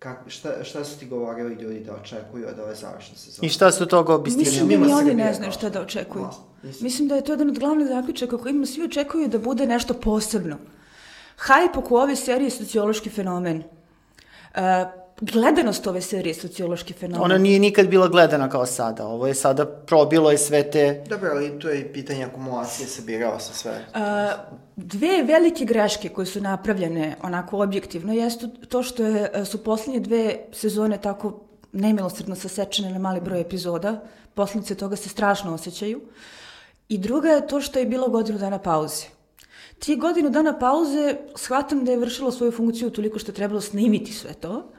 Kako, 0.00 0.30
šta, 0.30 0.64
šta 0.64 0.84
su 0.84 0.98
ti 0.98 1.06
govorili 1.06 1.54
ljudi 1.54 1.80
da 1.80 1.94
očekuju 1.94 2.48
od 2.48 2.58
ove 2.58 2.74
završne 2.74 3.16
sezone? 3.16 3.46
I 3.46 3.50
šta 3.50 3.72
su 3.72 3.86
toga 3.86 4.14
obistinili? 4.14 4.50
Mislim 4.50 4.80
da 4.80 4.86
ni 4.86 4.92
oni 4.92 5.14
ne 5.14 5.34
znaju 5.34 5.52
šta 5.52 5.68
da 5.70 5.80
očekuju. 5.80 6.28
Nisam. 6.62 6.84
Mislim 6.84 7.08
da 7.08 7.14
je 7.14 7.24
to 7.24 7.32
jedan 7.32 7.50
od 7.50 7.58
glavnih 7.58 7.88
zaključaka 7.88 8.38
koji 8.38 8.50
ima 8.50 8.66
svi 8.66 8.84
očekuju 8.84 9.28
da 9.28 9.38
bude 9.38 9.66
nešto 9.66 9.94
posebno. 9.94 10.56
Hype 11.46 11.78
oko 11.78 12.00
ove 12.02 12.16
serije 12.16 12.46
je 12.46 12.50
sociološki 12.50 13.10
fenomen. 13.10 13.62
Gledanost 15.20 15.86
ove 15.86 16.00
serije 16.00 16.30
je 16.30 16.34
sociološki 16.34 16.92
fenomen. 16.92 17.24
Ona 17.24 17.38
nije 17.38 17.58
nikad 17.58 17.88
bila 17.88 18.08
gledana 18.08 18.48
kao 18.48 18.66
sada. 18.66 19.06
Ovo 19.06 19.26
je 19.26 19.34
sada 19.34 19.66
probilo 19.66 20.30
je 20.30 20.38
sve 20.38 20.70
te... 20.70 21.04
Dobro, 21.08 21.30
ali 21.32 21.58
tu 21.58 21.68
je 21.68 21.80
i 21.80 21.92
pitanje 21.92 22.24
akumulacije, 22.24 22.88
sabirao 22.88 23.38
sam 23.40 23.54
sve. 23.54 23.84
A, 23.94 24.32
dve 24.76 25.22
velike 25.22 25.64
greške 25.64 26.08
koje 26.08 26.26
su 26.26 26.40
napravljene 26.40 27.16
onako 27.22 27.62
objektivno 27.62 28.12
jesu 28.12 28.48
to 28.48 28.82
što 28.82 29.04
je, 29.04 29.30
e, 29.34 29.44
su 29.44 29.64
poslednje 29.64 30.00
dve 30.00 30.36
sezone 30.52 31.00
tako 31.00 31.40
nemilosredno 31.72 32.34
sasečene 32.34 32.90
na 32.90 32.98
mali 32.98 33.20
broj 33.20 33.40
epizoda. 33.40 34.00
Posledice 34.34 34.74
toga 34.74 34.96
se 34.96 35.08
strašno 35.08 35.54
osjećaju. 35.54 36.00
I 36.88 36.98
druga 36.98 37.28
je 37.28 37.46
to 37.46 37.60
što 37.60 37.78
je 37.78 37.86
bilo 37.86 38.08
godinu 38.08 38.38
dana 38.38 38.58
pauze. 38.58 39.19
Ti 39.80 39.96
godinu 39.96 40.30
dana 40.30 40.58
pauze 40.58 41.16
shvatam 41.36 41.84
da 41.84 41.92
je 41.92 41.98
vršilo 41.98 42.30
svoju 42.30 42.52
funkciju 42.52 42.90
toliko 42.90 43.18
što 43.18 43.30
je 43.30 43.34
trebalo 43.34 43.60
snimiti 43.60 44.12
sve 44.12 44.34
to, 44.34 44.72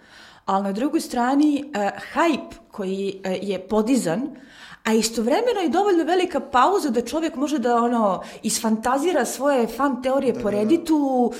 ali 0.46 0.64
na 0.64 0.72
drugoj 0.72 1.02
strani 1.02 1.64
uh, 1.66 1.82
hype 2.14 2.54
koji 2.72 3.22
uh, 3.26 3.50
je 3.50 3.60
podizan, 3.60 4.22
a 4.84 4.94
istovremeno 4.94 5.60
je 5.62 5.70
dovoljno 5.70 6.04
velika 6.04 6.40
pauza 6.40 6.90
da 6.90 7.02
čovjek 7.02 7.36
može 7.36 7.58
da 7.58 7.76
ono 7.76 8.24
isfantazira 8.44 9.26
svoje 9.26 9.68
fan 9.68 10.02
teorije 10.04 10.34
po 10.34 10.52
Redditu, 10.52 10.98
uh, 10.98 11.34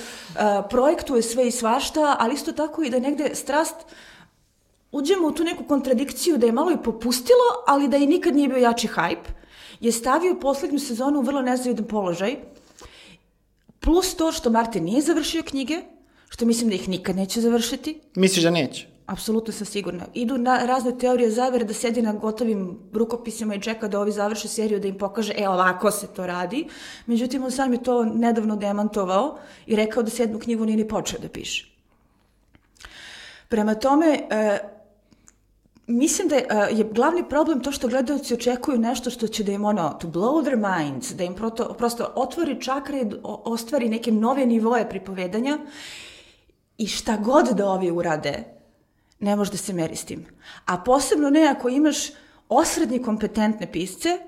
projektuje 0.70 1.22
sve 1.22 1.48
i 1.48 1.50
svašta, 1.50 2.16
ali 2.18 2.34
isto 2.34 2.52
tako 2.52 2.82
i 2.82 2.90
da 2.90 2.98
negde 2.98 3.34
strast 3.34 3.76
uđemo 4.92 5.28
u 5.28 5.32
tu 5.32 5.44
neku 5.44 5.64
kontradikciju 5.64 6.38
da 6.38 6.46
je 6.46 6.52
malo 6.52 6.70
i 6.70 6.82
popustilo, 6.84 7.62
ali 7.66 7.88
da 7.88 7.96
i 7.96 8.06
nikad 8.06 8.36
nije 8.36 8.48
bio 8.48 8.58
jači 8.58 8.88
hype, 8.88 9.30
je 9.80 9.92
stavio 9.92 10.34
poslednju 10.34 10.78
sezonu 10.78 11.18
u 11.18 11.22
vrlo 11.22 11.42
nezavidan 11.42 11.84
položaj, 11.84 12.36
plus 13.82 14.14
to 14.16 14.32
što 14.32 14.50
Martin 14.50 14.84
nije 14.84 15.02
završio 15.02 15.42
knjige, 15.42 15.80
što 16.28 16.46
mislim 16.46 16.68
da 16.68 16.74
ih 16.74 16.88
nikad 16.88 17.16
neće 17.16 17.40
završiti, 17.40 18.00
Misliš 18.14 18.44
da 18.44 18.50
neće? 18.50 18.86
apsolutno 19.06 19.52
sam 19.52 19.66
sigurna. 19.66 20.06
Idu 20.14 20.38
na 20.38 20.64
razne 20.66 20.98
teorije 20.98 21.30
zavere 21.30 21.64
da 21.64 21.74
sedi 21.74 22.02
na 22.02 22.12
gotovim 22.12 22.78
rukopisima 22.92 23.54
i 23.54 23.60
čeka 23.60 23.88
da 23.88 24.00
ovi 24.00 24.12
završe 24.12 24.48
seriju 24.48 24.80
da 24.80 24.88
im 24.88 24.98
pokaže, 24.98 25.34
e, 25.36 25.48
ovako 25.48 25.90
se 25.90 26.06
to 26.06 26.26
radi. 26.26 26.66
Međutim, 27.06 27.44
on 27.44 27.50
sam 27.50 27.72
je 27.72 27.82
to 27.82 28.04
nedavno 28.04 28.56
demantovao 28.56 29.38
i 29.66 29.76
rekao 29.76 30.02
da 30.02 30.10
sedmu 30.10 30.38
knjigu 30.38 30.64
nije 30.64 30.76
ni 30.76 30.88
počeo 30.88 31.20
da 31.20 31.28
piše. 31.28 31.68
Prema 33.48 33.74
tome, 33.74 34.20
e, 34.30 34.58
mislim 35.86 36.28
da 36.28 36.36
je, 36.36 36.46
uh, 36.50 36.78
je 36.78 36.84
glavni 36.84 37.28
problem 37.28 37.60
to 37.60 37.72
što 37.72 37.88
gledalci 37.88 38.34
očekuju 38.34 38.78
nešto 38.78 39.10
što 39.10 39.28
će 39.28 39.44
da 39.44 39.52
im 39.52 39.64
ono, 39.64 39.88
to 40.00 40.08
blow 40.08 40.44
their 40.44 40.56
minds, 40.56 41.12
da 41.12 41.24
im 41.24 41.34
proto, 41.34 41.74
prosto 41.78 42.12
otvori 42.14 42.60
čakre 42.60 43.04
ostvari 43.22 43.88
neke 43.88 44.12
nove 44.12 44.46
nivoje 44.46 44.88
pripovedanja 44.88 45.58
i 46.78 46.86
šta 46.86 47.16
god 47.16 47.48
da 47.48 47.68
ovi 47.68 47.90
urade, 47.90 48.44
ne 49.20 49.36
može 49.36 49.50
da 49.50 49.56
se 49.56 49.72
meri 49.72 49.96
s 49.96 50.04
tim. 50.04 50.26
A 50.66 50.78
posebno 50.78 51.30
ne 51.30 51.46
ako 51.46 51.68
imaš 51.68 51.96
osrednji 52.48 53.02
kompetentne 53.02 53.72
pisce 53.72 54.18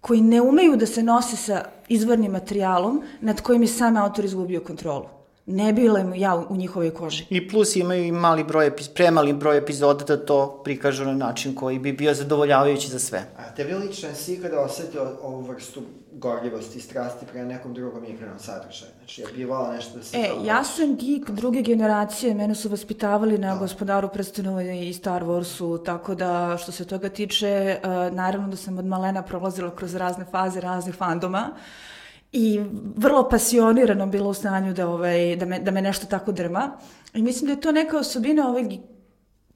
koji 0.00 0.20
ne 0.20 0.40
umeju 0.40 0.76
da 0.76 0.86
se 0.86 1.02
nose 1.02 1.36
sa 1.36 1.64
izvornim 1.88 2.32
materijalom 2.32 3.02
nad 3.20 3.40
kojim 3.40 3.62
je 3.62 3.68
sam 3.68 3.96
autor 3.96 4.24
izgubio 4.24 4.60
kontrolu 4.60 5.21
ne 5.46 5.72
bila 5.72 6.04
mu 6.04 6.14
ja 6.14 6.44
u 6.48 6.56
njihovoj 6.56 6.90
koži. 6.94 7.26
I 7.30 7.48
plus 7.48 7.76
imaju 7.76 8.04
i 8.04 8.12
mali 8.12 8.44
broj, 8.44 8.72
premali 8.94 9.32
broj 9.32 9.58
epizoda 9.58 10.04
da 10.04 10.26
to 10.26 10.60
prikažu 10.64 11.04
na 11.04 11.14
način 11.14 11.54
koji 11.54 11.78
bi 11.78 11.92
bio 11.92 12.14
zadovoljavajući 12.14 12.88
za 12.88 12.98
sve. 12.98 13.24
A 13.38 13.54
tebi 13.54 13.74
lično 13.74 14.14
si 14.14 14.34
ikada 14.34 14.60
osetio 14.60 15.18
ovu 15.22 15.40
vrstu 15.40 15.82
gorljivosti 16.12 16.78
i 16.78 16.80
strasti 16.80 17.26
prema 17.32 17.48
nekom 17.48 17.74
drugom 17.74 18.04
igranom 18.04 18.38
sadržaju? 18.38 18.92
Znači, 18.98 19.20
je 19.20 19.26
bivala 19.36 19.72
nešto 19.72 19.98
da 19.98 20.04
se... 20.04 20.16
E, 20.16 20.30
ja 20.44 20.64
sam 20.64 20.96
geek 20.96 21.30
druge 21.30 21.62
generacije, 21.62 22.34
mene 22.34 22.54
su 22.54 22.68
vaspitavali 22.68 23.38
na 23.38 23.54
da. 23.54 23.60
gospodaru 23.60 24.08
prstenova 24.08 24.62
i 24.62 24.92
Star 24.92 25.24
Warsu, 25.24 25.84
tako 25.84 26.14
da 26.14 26.56
što 26.62 26.72
se 26.72 26.84
toga 26.84 27.08
tiče, 27.08 27.78
uh, 27.82 28.14
naravno 28.14 28.48
da 28.48 28.56
sam 28.56 28.78
od 28.78 28.86
malena 28.86 29.22
prolazila 29.22 29.76
kroz 29.76 29.94
razne 29.94 30.24
faze 30.30 30.60
raznih 30.60 30.94
fandoma. 30.94 31.50
Uh, 31.52 31.58
i 32.32 32.60
vrlo 32.96 33.28
pasionirano 33.28 34.06
bilo 34.06 34.30
u 34.30 34.34
stanju 34.34 34.74
da, 34.74 34.88
ovaj, 34.88 35.36
da, 35.36 35.46
me, 35.46 35.58
da 35.58 35.70
me 35.70 35.82
nešto 35.82 36.06
tako 36.06 36.32
drma. 36.32 36.78
I 37.14 37.22
mislim 37.22 37.46
da 37.46 37.52
je 37.52 37.60
to 37.60 37.72
neka 37.72 37.98
osobina 37.98 38.48
ovaj 38.48 38.78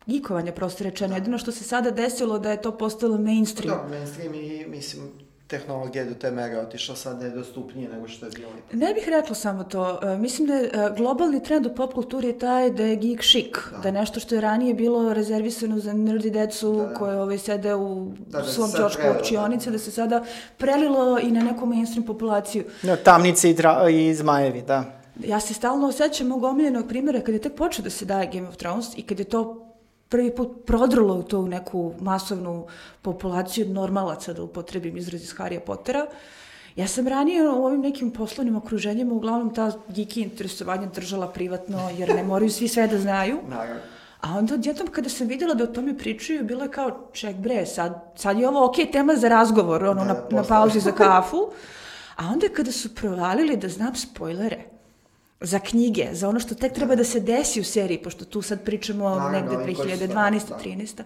gikovanja, 0.07 0.53
prosto 0.53 0.85
rečeno. 0.85 1.09
Da. 1.09 1.14
Jedino 1.14 1.39
što 1.39 1.53
se 1.53 1.64
sada 1.64 1.91
desilo 1.91 2.39
da 2.39 2.51
je 2.51 2.62
to 2.62 2.79
postalo 2.79 3.18
mainstream. 3.18 3.77
Da, 3.77 3.89
mainstream 3.89 4.35
i 4.35 4.66
mislim 4.68 5.26
tehnologija 5.47 6.05
do 6.05 6.14
te 6.14 6.30
mere 6.30 6.59
otišla 6.59 6.97
sad 6.97 7.18
da 7.18 7.24
je 7.24 7.30
dostupnije 7.30 7.88
nego 7.88 8.09
što 8.09 8.26
je 8.26 8.32
bilo. 8.36 8.51
Ne 8.72 8.94
bih 8.94 9.09
rekla 9.09 9.34
samo 9.34 9.64
to. 9.64 10.01
Uh, 10.03 10.20
mislim 10.20 10.49
da 10.49 10.55
je 10.55 10.70
uh, 10.90 10.97
globalni 10.97 11.42
trend 11.42 11.66
u 11.66 11.74
pop 11.74 11.94
kulturi 11.94 12.26
je 12.26 12.38
taj 12.38 12.70
da 12.70 12.82
je 12.82 12.97
geek 12.97 13.22
chic, 13.22 13.55
da. 13.70 13.78
da 13.78 13.88
je 13.88 13.92
nešto 13.92 14.20
što 14.20 14.34
je 14.34 14.40
ranije 14.40 14.74
bilo 14.74 15.14
rezervisano 15.14 15.78
za 15.78 15.92
nerdi 15.92 16.30
decu 16.30 16.72
da, 16.72 16.86
da. 16.86 16.94
koje 16.94 17.20
ovaj, 17.20 17.38
sede 17.38 17.74
u 17.74 18.12
da, 18.26 18.38
da 18.38 18.44
svom 18.44 18.70
čočku 18.76 19.03
opčionice, 19.18 19.70
da. 19.70 19.72
da 19.72 19.78
se 19.78 19.90
sada 19.90 20.24
prelilo 20.57 21.18
i 21.18 21.30
na 21.30 21.40
neku 21.40 21.66
mainstream 21.66 22.07
populaciju. 22.07 22.64
Da, 22.82 22.97
tamnice 22.97 23.51
i, 23.51 23.55
dra, 23.55 23.88
i 23.88 24.14
zmajevi, 24.14 24.62
da. 24.62 24.84
Ja 25.24 25.40
se 25.40 25.55
stalno 25.55 25.88
osjećam 25.88 26.26
mog 26.26 26.44
omiljenog 26.44 26.88
primjera 26.88 27.20
kada 27.20 27.32
je 27.32 27.40
tek 27.40 27.55
počeo 27.55 27.82
da 27.82 27.90
se 27.90 28.05
daje 28.05 28.30
Game 28.32 28.49
of 28.49 28.57
Thrones 28.57 28.86
i 28.97 29.03
kada 29.03 29.20
je 29.20 29.28
to 29.28 29.65
prvi 30.09 30.34
put 30.34 30.66
prodrlo 30.66 31.14
u 31.14 31.22
to 31.22 31.40
u 31.40 31.48
neku 31.48 31.94
masovnu 32.00 32.66
populaciju 33.02 33.68
normalaca, 33.68 34.32
da 34.32 34.42
upotrebim 34.42 34.96
izraz 34.96 35.22
iz 35.22 35.34
Harry 35.34 35.61
Pottera. 35.61 36.07
Ja 36.76 36.86
sam 36.86 37.09
ranije 37.09 37.48
u 37.48 37.64
ovim 37.64 37.80
nekim 37.80 38.11
poslovnim 38.11 38.57
okruženjima 38.57 39.14
uglavnom 39.14 39.54
ta 39.54 39.72
geeky 39.88 40.22
interesovanja 40.22 40.86
držala 40.86 41.28
privatno, 41.28 41.90
jer 41.98 42.14
ne 42.14 42.24
moraju 42.24 42.50
svi 42.50 42.68
sve 42.68 42.86
da 42.86 42.98
znaju. 42.98 43.38
Naravno. 43.48 43.80
A 44.20 44.38
onda 44.38 44.54
odjednom 44.54 44.88
kada 44.88 45.09
sam 45.09 45.26
videla 45.26 45.54
da 45.54 45.64
o 45.64 45.66
tome 45.66 45.98
pričaju, 45.98 46.44
bilo 46.44 46.62
je 46.62 46.70
kao, 46.70 47.09
ček 47.12 47.36
bre, 47.36 47.66
sad, 47.66 48.12
sad 48.16 48.38
je 48.38 48.48
ovo 48.48 48.66
okej 48.66 48.84
okay, 48.84 48.92
tema 48.92 49.14
za 49.16 49.28
razgovor, 49.28 49.84
ono, 49.84 50.04
da, 50.04 50.12
na, 50.12 50.22
na 50.30 50.42
pauzi 50.42 50.80
za 50.80 50.92
kafu. 51.02 51.50
A 52.16 52.26
onda 52.32 52.48
kada 52.48 52.72
su 52.72 52.94
provalili 52.94 53.57
da 53.57 53.68
znam 53.68 53.94
spoilere, 53.94 54.64
za 55.41 55.59
knjige, 55.59 56.09
za 56.12 56.28
ono 56.28 56.41
što 56.41 56.55
tek 56.55 56.72
treba 56.72 56.95
da 56.95 57.05
se 57.05 57.20
desi 57.20 57.61
u 57.61 57.64
seriji, 57.64 58.03
pošto 58.03 58.24
tu 58.24 58.43
sad 58.43 58.64
pričamo 58.64 59.09
Naravno, 59.09 59.30
negde 59.30 59.72
2012. 59.72 60.41
13. 60.64 61.03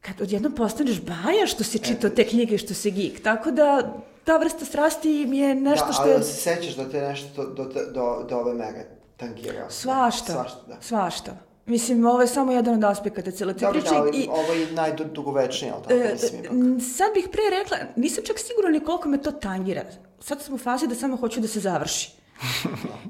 Kad 0.00 0.20
odjednom 0.20 0.52
postaneš 0.52 1.02
baja 1.02 1.46
što 1.46 1.64
si 1.64 1.78
čitao 1.78 2.10
te 2.10 2.26
knjige 2.26 2.58
što 2.58 2.74
se 2.74 2.90
geek. 2.90 3.22
Tako 3.22 3.50
da 3.50 3.94
ta 4.24 4.36
vrsta 4.36 4.64
strasti 4.64 5.26
mi 5.28 5.38
je 5.38 5.54
nešto 5.54 5.86
da, 5.86 5.92
što 5.92 6.02
je... 6.02 6.08
Da, 6.08 6.14
ali 6.14 6.24
se 6.24 6.32
sećaš 6.32 6.76
da 6.76 6.90
te 6.90 7.00
nešto 7.00 7.46
do, 7.46 7.64
do, 7.64 7.80
do, 7.94 8.26
do 8.28 8.36
ove 8.36 8.54
mere 8.54 8.86
tankirao? 9.16 9.70
Svašta, 9.70 10.32
svašta, 10.32 10.62
da. 10.68 10.76
svašta. 10.80 11.36
Mislim, 11.66 12.06
ovo 12.06 12.20
je 12.20 12.26
samo 12.26 12.52
jedan 12.52 12.74
od 12.74 12.84
aspekata 12.84 13.30
cele 13.30 13.54
te 13.54 13.66
priče. 13.70 13.90
Da, 13.90 13.96
ali 13.96 14.18
i, 14.18 14.28
ovo 14.30 14.52
je 14.52 14.72
najdugovečnije, 14.72 15.72
ali 15.72 15.82
tako 15.82 15.94
e, 15.94 16.12
mislim 16.12 16.40
ipak. 16.40 16.52
Sad 16.96 17.14
bih 17.14 17.28
pre 17.32 17.42
rekla, 17.50 17.76
nisam 17.96 18.24
čak 18.24 18.38
sigurna 18.38 18.70
ni 18.70 18.80
koliko 18.80 19.08
me 19.08 19.22
to 19.22 19.32
tangira. 19.32 19.82
Sad 20.20 20.42
sam 20.42 20.54
u 20.54 20.58
fazi 20.58 20.86
da 20.86 20.94
samo 20.94 21.16
hoću 21.16 21.40
da 21.40 21.48
se 21.48 21.60
završi. 21.60 22.25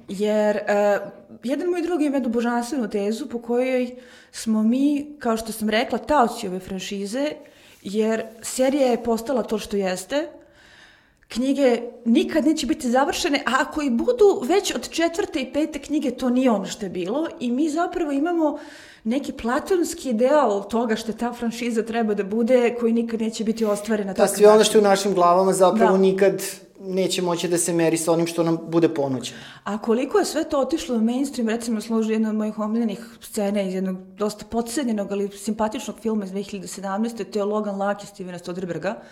Jer 0.09 0.57
uh, 0.57 1.12
jedan 1.45 1.68
moj 1.68 1.83
drugi 1.83 2.05
ima 2.05 2.16
jednu 2.16 2.29
božanstvenu 2.29 2.91
tezu 2.91 3.29
po 3.29 3.39
kojoj 3.39 3.91
smo 4.33 4.62
mi, 4.62 5.07
kao 5.18 5.37
što 5.37 5.53
sam 5.53 5.70
rekla, 5.70 5.99
taoci 5.99 6.49
ove 6.49 6.59
franšize, 6.59 7.33
jer 7.83 8.22
serija 8.43 8.87
je 8.87 9.03
postala 9.03 9.43
to 9.43 9.59
što 9.59 9.77
jeste, 9.77 10.29
knjige 11.29 11.81
nikad 12.05 12.47
neće 12.47 12.66
biti 12.66 12.91
završene, 12.91 13.43
a 13.47 13.51
ako 13.61 13.83
i 13.83 13.91
budu 13.91 14.43
već 14.43 14.74
od 14.74 14.89
četvrte 14.91 15.41
i 15.41 15.53
pete 15.53 15.79
knjige, 15.79 16.11
to 16.11 16.31
nije 16.31 16.51
ono 16.51 16.66
što 16.66 16.87
je 16.87 16.91
bilo 16.91 17.27
i 17.41 17.51
mi 17.51 17.68
zapravo 17.70 18.12
imamo 18.12 18.59
neki 19.05 19.33
platonski 19.33 20.11
ideal 20.11 20.68
toga 20.68 20.97
što 20.97 21.12
ta 21.12 21.33
franšiza 21.33 21.83
treba 21.83 22.14
da 22.14 22.24
bude, 22.24 22.77
koji 22.81 22.93
nikad 22.93 23.20
neće 23.20 23.45
biti 23.45 23.64
ostvarena. 23.64 24.12
Da, 24.12 24.27
sve 24.27 24.49
ono 24.49 24.64
što 24.64 24.79
je 24.79 24.81
u 24.81 24.85
našim 24.85 25.14
glavama 25.14 25.53
zapravo 25.53 25.93
da. 25.93 25.99
nikad 25.99 26.43
neće 26.81 27.22
moći 27.22 27.49
da 27.49 27.59
se 27.59 27.72
meri 27.72 27.97
sa 27.97 28.12
onim 28.12 28.27
što 28.27 28.43
nam 28.43 28.59
bude 28.68 28.89
ponuđeno. 28.89 29.39
A 29.64 29.79
koliko 29.79 30.18
je 30.18 30.24
sve 30.24 30.45
to 30.45 30.61
otišlo 30.61 30.97
u 30.97 31.01
mainstream, 31.01 31.49
recimo 31.49 31.81
služi 31.81 32.12
jedna 32.12 32.29
od 32.29 32.35
mojih 32.35 32.59
omiljenih 32.59 33.07
scena 33.20 33.62
iz 33.62 33.74
jednog 33.74 33.97
dosta 34.16 34.45
podsednjenog, 34.45 35.12
ali 35.12 35.29
simpatičnog 35.29 35.97
filma 36.01 36.24
iz 36.24 36.31
2017. 36.31 37.24
To 37.24 37.39
je 37.39 37.45
Logan 37.45 37.74
Lucky 37.74 38.07
Stevena 38.07 38.39
Soderberga, 38.39 39.03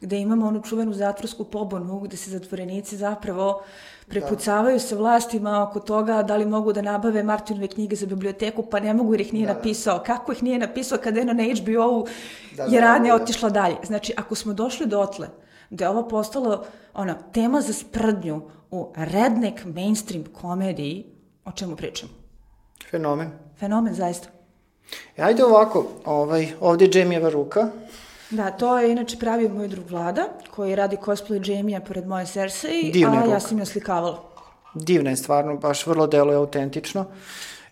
gde 0.00 0.18
imamo 0.20 0.46
onu 0.46 0.62
čuvenu 0.62 0.92
zatvorsku 0.92 1.44
pobonu, 1.44 2.00
gde 2.00 2.16
se 2.16 2.30
zatvorenici 2.30 2.96
zapravo 2.96 3.62
prepucavaju 4.08 4.76
da. 4.76 4.80
sa 4.80 4.96
vlastima 4.96 5.62
oko 5.62 5.80
toga 5.80 6.22
da 6.22 6.36
li 6.36 6.46
mogu 6.46 6.72
da 6.72 6.82
nabave 6.82 7.22
Martinove 7.22 7.68
knjige 7.68 7.96
za 7.96 8.06
biblioteku, 8.06 8.62
pa 8.62 8.80
ne 8.80 8.94
mogu 8.94 9.14
jer 9.14 9.20
ih 9.20 9.32
nije 9.32 9.46
da, 9.46 9.52
da. 9.52 9.58
napisao. 9.58 10.02
Kako 10.06 10.32
ih 10.32 10.42
nije 10.42 10.58
napisao 10.58 10.98
kada 10.98 11.20
je 11.20 11.26
na 11.26 11.32
HBO-u 11.32 12.06
da, 12.56 12.66
da, 12.66 12.74
je 12.74 12.80
radnje 12.80 13.10
da, 13.10 13.16
da. 13.16 13.22
otišla 13.22 13.50
dalje. 13.50 13.76
Znači, 13.86 14.12
ako 14.16 14.34
smo 14.34 14.52
došli 14.52 14.86
dotle, 14.86 15.28
da 15.74 15.84
je 15.84 15.88
ovo 15.88 16.08
postalo 16.08 16.64
ono, 16.94 17.14
tema 17.32 17.60
za 17.60 17.72
sprdnju 17.72 18.42
u 18.70 18.92
redneck 18.96 19.64
mainstream 19.64 20.24
komediji, 20.32 21.06
o 21.44 21.52
čemu 21.52 21.76
pričam? 21.76 22.08
Fenomen. 22.90 23.30
Fenomen, 23.58 23.94
zaista. 23.94 24.28
E, 25.16 25.22
ajde 25.22 25.44
ovako, 25.44 25.86
ovaj, 26.04 26.48
ovde 26.60 26.84
je 26.84 27.00
Jamie 27.00 27.30
ruka. 27.30 27.68
Da, 28.30 28.50
to 28.50 28.78
je 28.78 28.92
inače 28.92 29.18
pravio 29.18 29.48
moj 29.48 29.68
drug 29.68 29.90
Vlada, 29.90 30.28
koji 30.50 30.74
radi 30.74 30.96
cosplay 30.96 31.50
Jamie-a 31.50 31.80
pored 31.80 32.06
moje 32.06 32.26
Cersei, 32.26 32.90
Divna 32.92 33.18
a 33.18 33.20
ruka. 33.20 33.34
ja 33.34 33.40
sam 33.40 33.58
je 33.58 33.66
slikavala. 33.66 34.18
Divna 34.74 35.10
je 35.10 35.16
stvarno, 35.16 35.56
baš 35.56 35.86
vrlo 35.86 36.06
deluje 36.06 36.36
autentično. 36.36 37.04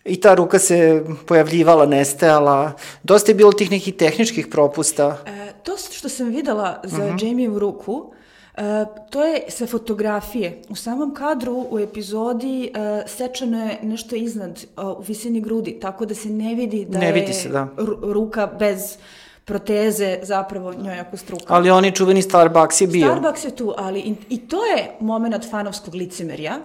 I 0.05 0.21
ta 0.21 0.33
ruka 0.35 0.59
se 0.59 1.03
pojavljivala, 1.25 1.85
nestajala. 1.85 2.71
Dosta 3.03 3.31
je 3.31 3.35
bilo 3.35 3.51
tih 3.51 3.71
nekih 3.71 3.95
tehničkih 3.95 4.47
propusta. 4.47 5.17
E, 5.25 5.53
to 5.63 5.77
što 5.91 6.09
sam 6.09 6.27
videla 6.27 6.81
za 6.83 6.97
uh 6.97 7.03
mhm. 7.03 7.17
-huh. 7.17 7.27
Jamie 7.27 7.49
u 7.49 7.59
ruku, 7.59 8.13
Uh, 8.57 8.63
to 9.09 9.23
je 9.23 9.43
sa 9.49 9.67
fotografije. 9.67 10.61
U 10.69 10.75
samom 10.75 11.13
kadru 11.13 11.67
u 11.71 11.79
epizodi 11.79 12.71
uh, 12.75 13.09
sečano 13.09 13.65
je 13.65 13.79
nešto 13.81 14.15
iznad 14.15 14.65
uh, 14.77 14.83
u 14.99 15.01
visini 15.01 15.41
grudi, 15.41 15.79
tako 15.79 16.05
da 16.05 16.15
se 16.15 16.29
ne 16.29 16.55
vidi 16.55 16.85
da 16.85 16.99
ne 16.99 17.11
vidi 17.11 17.33
se, 17.33 17.49
da. 17.49 17.67
ruka 18.01 18.47
bez 18.59 18.97
proteze 19.45 20.19
zapravo 20.21 20.73
njoj 20.73 20.99
ako 20.99 21.17
struka. 21.17 21.45
Ali 21.47 21.71
oni 21.71 21.91
čuveni 21.91 22.21
Starbucks 22.21 22.81
je 22.81 22.87
bio. 22.87 23.07
Starbucks 23.07 23.45
je 23.45 23.55
tu, 23.55 23.73
ali 23.77 23.99
i, 23.99 24.15
i 24.29 24.37
to 24.37 24.65
je 24.65 24.91
moment 24.99 25.49
fanovskog 25.49 25.95
licemerja, 25.95 26.59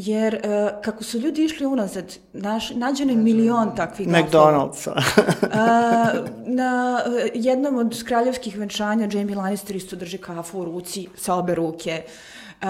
Jer 0.00 0.34
uh, 0.34 0.82
kako 0.82 1.04
su 1.04 1.18
ljudi 1.18 1.44
išli 1.44 1.66
unazad, 1.66 2.16
naš, 2.32 2.70
nađeno 2.70 3.12
je 3.12 3.16
milion 3.16 3.76
takvih 3.76 4.08
McDonald'sa. 4.08 4.92
uh, 4.92 6.28
na 6.60 7.00
uh, 7.06 7.12
jednom 7.34 7.76
od 7.76 8.04
kraljevskih 8.04 8.58
venčanja 8.58 9.08
Jamie 9.12 9.36
Lannister 9.36 9.76
isto 9.76 9.96
drži 9.96 10.18
kafu 10.18 10.58
u 10.58 10.64
ruci 10.64 11.08
sa 11.16 11.34
obe 11.34 11.54
ruke. 11.54 12.02
Uh, 12.06 12.66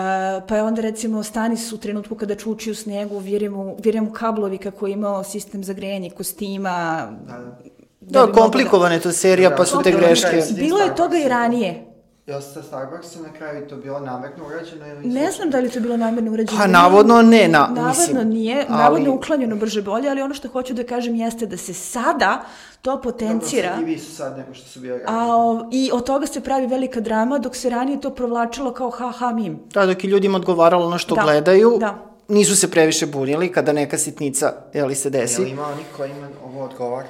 pa 0.48 0.56
je 0.56 0.62
onda 0.62 0.82
recimo 0.82 1.22
Stanis 1.22 1.72
u 1.72 1.78
trenutku 1.78 2.14
kada 2.14 2.34
čuči 2.34 2.70
u 2.70 2.74
snegu, 2.74 3.18
vire 3.18 3.50
mu, 3.50 3.76
vire 3.78 4.00
mu 4.00 4.12
kablovi 4.12 4.58
kako 4.58 4.86
je 4.86 4.92
imao 4.92 5.24
sistem 5.24 5.64
za 5.64 5.72
grejanje 5.72 6.10
kostima. 6.10 7.08
Da, 7.26 7.36
da. 7.36 7.56
Da, 8.00 8.26
da 8.26 8.32
komplikovane 8.32 8.96
da... 8.96 9.02
to 9.02 9.12
serija, 9.12 9.56
pa 9.56 9.64
su 9.64 9.82
te 9.84 9.90
greške. 9.92 10.42
Bilo 10.54 10.78
je 10.78 10.94
toga 10.94 11.18
i 11.18 11.28
ranije. 11.28 11.84
Jel 12.28 12.40
sa 12.40 12.62
Starbucksa 12.62 13.20
na 13.20 13.32
kraju 13.32 13.68
to 13.68 13.76
bilo 13.76 14.00
namerno 14.00 14.46
urađeno 14.46 14.86
ili... 14.86 15.08
Ne 15.08 15.32
znam 15.32 15.50
da 15.50 15.58
li 15.58 15.70
to 15.70 15.80
bilo 15.80 15.96
namerno 15.96 16.32
urađeno. 16.32 16.58
Pa 16.58 16.66
navodno 16.66 17.22
ne, 17.22 17.48
na, 17.48 17.58
navodno 17.58 17.88
mislim. 17.88 18.16
Navodno 18.16 18.34
nije, 18.34 18.66
ali... 18.68 18.78
navodno 18.78 19.14
uklanjeno 19.14 19.56
brže 19.56 19.82
bolje, 19.82 20.10
ali 20.10 20.22
ono 20.22 20.34
što 20.34 20.48
hoću 20.48 20.74
da 20.74 20.84
kažem 20.84 21.14
jeste 21.14 21.46
da 21.46 21.56
se 21.56 21.74
sada 21.74 22.44
to 22.82 23.00
potencira. 23.02 23.76
Dobro, 23.76 23.90
i 23.90 23.98
su 23.98 24.14
sad 24.16 24.38
nego 24.38 24.54
što 24.54 24.68
su 24.68 24.80
bili 24.80 25.00
A, 25.06 25.36
o, 25.36 25.68
I 25.72 25.90
od 25.92 26.06
toga 26.06 26.26
se 26.26 26.40
pravi 26.40 26.66
velika 26.66 27.00
drama, 27.00 27.38
dok 27.38 27.56
se 27.56 27.70
ranije 27.70 28.00
to 28.00 28.10
provlačilo 28.10 28.72
kao 28.72 28.90
ha 28.90 29.10
ha 29.10 29.32
mim. 29.32 29.58
Da, 29.74 29.86
dok 29.86 30.04
je 30.04 30.10
ljudima 30.10 30.36
odgovaralo 30.36 30.90
na 30.90 30.98
što 30.98 31.14
da, 31.14 31.22
gledaju, 31.22 31.76
da. 31.80 31.98
nisu 32.28 32.56
se 32.56 32.70
previše 32.70 33.06
bunili 33.06 33.52
kada 33.52 33.72
neka 33.72 33.98
sitnica, 33.98 34.52
jeli 34.74 34.94
se 34.94 35.10
desi. 35.10 35.42
Jel 35.42 35.50
ima 35.50 35.66
oni 35.66 35.82
koji 35.96 36.10
ima 36.10 36.28
ovo 36.44 36.64
odgovara? 36.64 37.08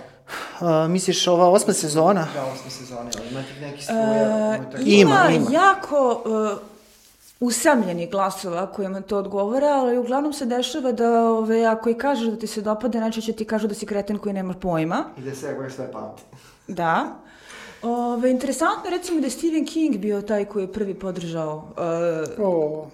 Uh, 0.61 0.67
misliš 0.89 1.27
ova 1.27 1.49
osma 1.49 1.73
sezona? 1.73 2.29
Da, 2.35 2.45
osma 2.45 2.71
sezona, 2.71 3.11
ali 3.19 3.29
ima 3.31 3.43
tih 3.43 3.61
nekih 3.63 3.85
struja. 3.85 4.59
Uh, 4.61 4.81
Ima, 4.81 4.89
ima, 4.89 5.31
ima. 5.31 5.51
jako 5.53 6.23
uh, 6.25 6.59
usamljenih 7.41 8.11
glasova 8.11 8.67
kojima 8.67 9.01
to 9.01 9.19
odgovara, 9.19 9.67
ali 9.69 9.99
uglavnom 9.99 10.33
se 10.33 10.47
dešava 10.47 10.93
da 10.93 11.11
ove, 11.23 11.65
ako 11.65 11.91
i 11.91 11.95
kažeš 11.95 12.27
da 12.27 12.37
ti 12.37 12.47
se 12.47 12.61
dopada, 12.61 13.01
najčešće 13.01 13.33
ti 13.33 13.45
kažu 13.45 13.69
da 13.69 13.75
si 13.75 13.87
kreten 13.87 14.19
koji 14.19 14.33
nemaš 14.33 14.57
pojma. 14.57 15.05
I 15.19 15.23
da 15.23 15.35
se 15.35 15.55
gore 15.55 15.71
sve 15.71 15.93
pamti. 15.93 16.23
Da. 16.69 17.07
Ove, 17.83 18.31
interesantno 18.31 18.91
recimo 18.91 19.21
da 19.21 19.27
je 19.27 19.31
Stephen 19.31 19.67
King 19.67 19.97
bio 19.97 20.23
taj 20.23 20.45
koji 20.45 20.63
je 20.65 20.73
prvi 20.73 20.95
podržao 20.95 21.69
uh, 22.37 22.47
O, 22.47 22.87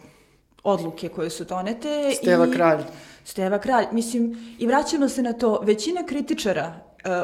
odluke 0.65 1.09
koje 1.09 1.31
su 1.31 1.45
donete. 1.45 2.13
Steva 2.13 2.47
i- 2.47 2.51
Kralj. 2.53 2.83
Steva 3.25 3.59
Kralj. 3.59 3.85
Mislim, 3.93 4.25
i 4.59 4.67
vraćamo 4.67 5.09
se 5.09 5.23
na 5.23 5.33
to, 5.33 5.61
većina 5.63 6.03
kritičara 6.03 6.73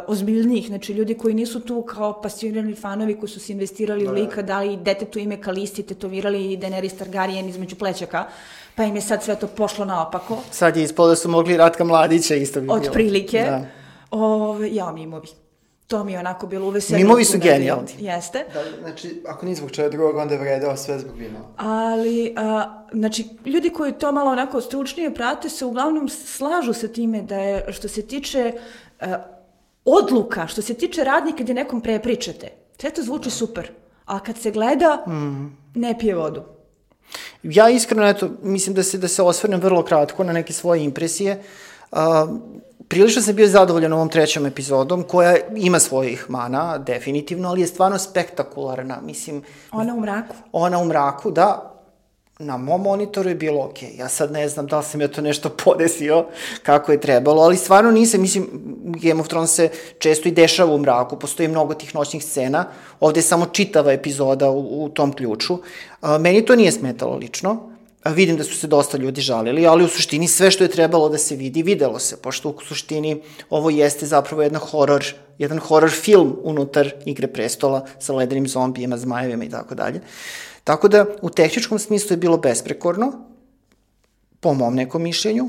ozbiljnijih, 0.07 0.66
znači 0.66 0.93
ljudi 0.93 1.14
koji 1.14 1.35
nisu 1.35 1.61
tu 1.61 1.83
kao 1.83 2.22
pasionirani 2.22 2.74
fanovi 2.74 3.18
koji 3.18 3.31
su 3.31 3.41
se 3.41 3.53
investirali 3.53 4.09
u 4.09 4.12
lika, 4.12 4.43
dali 4.43 4.76
detetu 4.76 5.18
ime 5.18 5.43
Kalisti, 5.43 5.83
tetovirali 5.83 6.57
Daenerys 6.57 7.05
Targaryen 7.05 7.49
između 7.49 7.76
plećaka, 7.76 8.26
pa 8.74 8.85
im 8.85 8.97
je 8.97 9.03
sad 9.03 9.22
sve 9.22 9.37
to 9.37 9.47
pošlo 9.47 9.85
naopako. 9.85 10.39
Sad 10.51 10.76
je 10.76 10.83
ispalo 10.83 11.09
da 11.09 11.16
su 11.16 11.28
mogli 11.28 11.57
Ratka 11.57 11.85
Mladića 11.85 12.35
isto 12.35 12.61
bi 12.61 12.66
bilo. 12.66 12.78
Otprilike. 12.78 13.41
Da. 13.41 13.66
Ove, 14.11 14.74
ja, 14.74 14.93
mimovi. 14.93 15.28
To 15.87 16.05
mi 16.05 16.12
je 16.12 16.18
onako 16.18 16.47
bilo 16.47 16.66
uveselio. 16.66 17.05
Mimovi 17.05 17.24
su 17.24 17.39
genijalni. 17.39 17.91
Jeste. 17.99 18.45
Da, 18.55 18.62
znači, 18.81 19.22
ako 19.26 19.47
ni 19.47 19.55
zbog 19.55 19.70
čega 19.70 19.89
drugog, 19.89 20.16
onda 20.16 20.35
je 20.35 20.41
vredao 20.41 20.76
sve 20.76 20.99
zbog 20.99 21.16
vina. 21.16 21.39
Ali, 21.57 22.35
a, 22.37 22.85
znači, 22.93 23.28
ljudi 23.47 23.70
koji 23.70 23.93
to 23.93 24.12
malo 24.12 24.31
onako 24.31 24.61
stručnije 24.61 25.14
prate 25.14 25.49
se 25.49 25.64
uglavnom 25.64 26.09
slažu 26.09 26.72
sa 26.72 26.89
time 26.89 27.22
da 27.22 27.37
je, 27.37 27.72
što 27.72 27.89
se 27.89 28.03
tiče 28.03 28.53
a, 29.01 29.18
odluka, 29.85 30.47
što 30.47 30.62
se 30.62 30.74
tiče 30.74 31.05
radnje 31.05 31.33
kad 31.39 31.49
je 31.49 31.55
nekom 31.55 31.81
prepričate, 31.81 32.49
sve 32.81 32.91
to 32.91 33.03
zvuči 33.03 33.31
super. 33.31 33.70
A 34.07 34.20
kad 34.20 34.39
se 34.39 34.51
gleda, 34.51 35.05
ne 35.74 35.99
pije 35.99 36.14
vodu. 36.14 36.43
Ja 37.43 37.68
iskreno, 37.68 38.07
eto, 38.09 38.31
mislim 38.43 38.74
da 38.74 38.83
se, 38.83 38.99
da 38.99 39.09
se 39.09 39.22
osvrnem 39.22 39.61
vrlo 39.61 39.83
kratko 39.83 40.24
na 40.24 40.33
neke 40.33 40.53
svoje 40.53 40.85
impresije. 40.85 41.43
Uh, 41.93 41.99
prilično 42.89 43.22
sam 43.22 43.35
bio 43.35 43.49
zadovoljan 43.49 43.93
ovom 43.93 44.09
trećom 44.09 44.47
epizodom, 44.47 45.03
koja 45.03 45.37
ima 45.57 45.78
svojih 45.78 46.26
mana, 46.31 46.78
definitivno, 46.78 47.49
ali 47.49 47.61
je 47.61 47.66
stvarno 47.66 47.99
spektakularna. 47.99 49.01
Mislim, 49.03 49.43
Ona 49.72 49.95
u 49.95 50.01
mraku. 50.01 50.35
ona 50.53 50.78
u 50.78 50.85
mraku, 50.85 51.31
da, 51.31 51.80
na 52.41 52.57
mom 52.57 52.82
monitoru 52.82 53.28
je 53.28 53.34
bilo 53.34 53.64
ok. 53.64 53.82
Ja 53.99 54.09
sad 54.09 54.32
ne 54.32 54.49
znam 54.49 54.66
da 54.66 54.78
li 54.78 54.84
sam 54.84 55.01
ja 55.01 55.09
to 55.09 55.20
nešto 55.20 55.49
podesio 55.64 56.26
kako 56.62 56.93
je 56.93 57.01
trebalo, 57.01 57.43
ali 57.43 57.57
stvarno 57.57 57.91
nisam, 57.91 58.20
mislim, 58.20 58.49
Game 58.84 59.20
of 59.20 59.28
Thrones 59.28 59.51
se 59.51 59.68
često 59.99 60.28
i 60.28 60.32
dešava 60.32 60.74
u 60.74 60.78
mraku, 60.78 61.18
postoji 61.18 61.49
mnogo 61.49 61.74
tih 61.74 61.95
noćnih 61.95 62.24
scena, 62.24 62.64
ovde 63.01 63.18
je 63.18 63.24
samo 63.24 63.47
čitava 63.47 63.93
epizoda 63.93 64.51
u, 64.51 64.84
u 64.84 64.88
tom 64.88 65.12
ključu. 65.12 65.59
A, 66.01 66.18
meni 66.18 66.45
to 66.45 66.57
nije 66.57 66.72
smetalo 66.72 67.16
lično, 67.16 67.70
A, 68.03 68.11
vidim 68.11 68.36
da 68.36 68.45
su 68.45 68.57
se 68.57 68.66
dosta 68.66 68.97
ljudi 68.97 69.20
žalili, 69.20 69.66
ali 69.66 69.84
u 69.84 69.88
suštini 69.88 70.28
sve 70.28 70.51
što 70.51 70.64
je 70.64 70.70
trebalo 70.70 71.09
da 71.09 71.18
se 71.18 71.36
vidi, 71.36 71.62
videlo 71.62 71.99
se, 71.99 72.16
pošto 72.16 72.49
u 72.49 72.61
suštini 72.64 73.22
ovo 73.51 73.70
jeste 73.70 74.07
zapravo 74.07 74.43
jedna 74.43 74.59
horor, 74.59 75.05
jedan 75.38 75.59
horor 75.59 75.91
film 75.91 76.36
unutar 76.43 76.91
Igre 77.05 77.26
prestola 77.26 77.84
sa 77.99 78.14
ledenim 78.14 78.49
zombijima, 78.49 78.97
zmajevima 78.97 79.45
i 79.45 79.51
tako 79.51 79.74
dalje. 79.74 80.01
Tako 80.70 80.88
da, 80.88 81.04
u 81.22 81.30
tehničkom 81.30 81.78
smislu 81.78 82.12
je 82.12 82.16
bilo 82.16 82.36
besprekorno, 82.36 83.12
po 84.40 84.54
mom 84.54 84.74
nekom 84.74 85.02
mišljenju. 85.02 85.48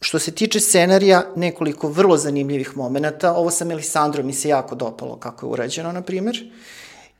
Što 0.00 0.18
se 0.18 0.30
tiče 0.30 0.60
scenarija, 0.60 1.22
nekoliko 1.36 1.88
vrlo 1.88 2.16
zanimljivih 2.16 2.76
momenta. 2.76 3.32
Ovo 3.32 3.50
sa 3.50 3.64
Melisandrom 3.64 4.26
mi 4.26 4.32
se 4.32 4.48
jako 4.48 4.74
dopalo 4.74 5.16
kako 5.16 5.46
je 5.46 5.50
urađeno, 5.50 5.92
na 5.92 6.02
primjer. 6.02 6.52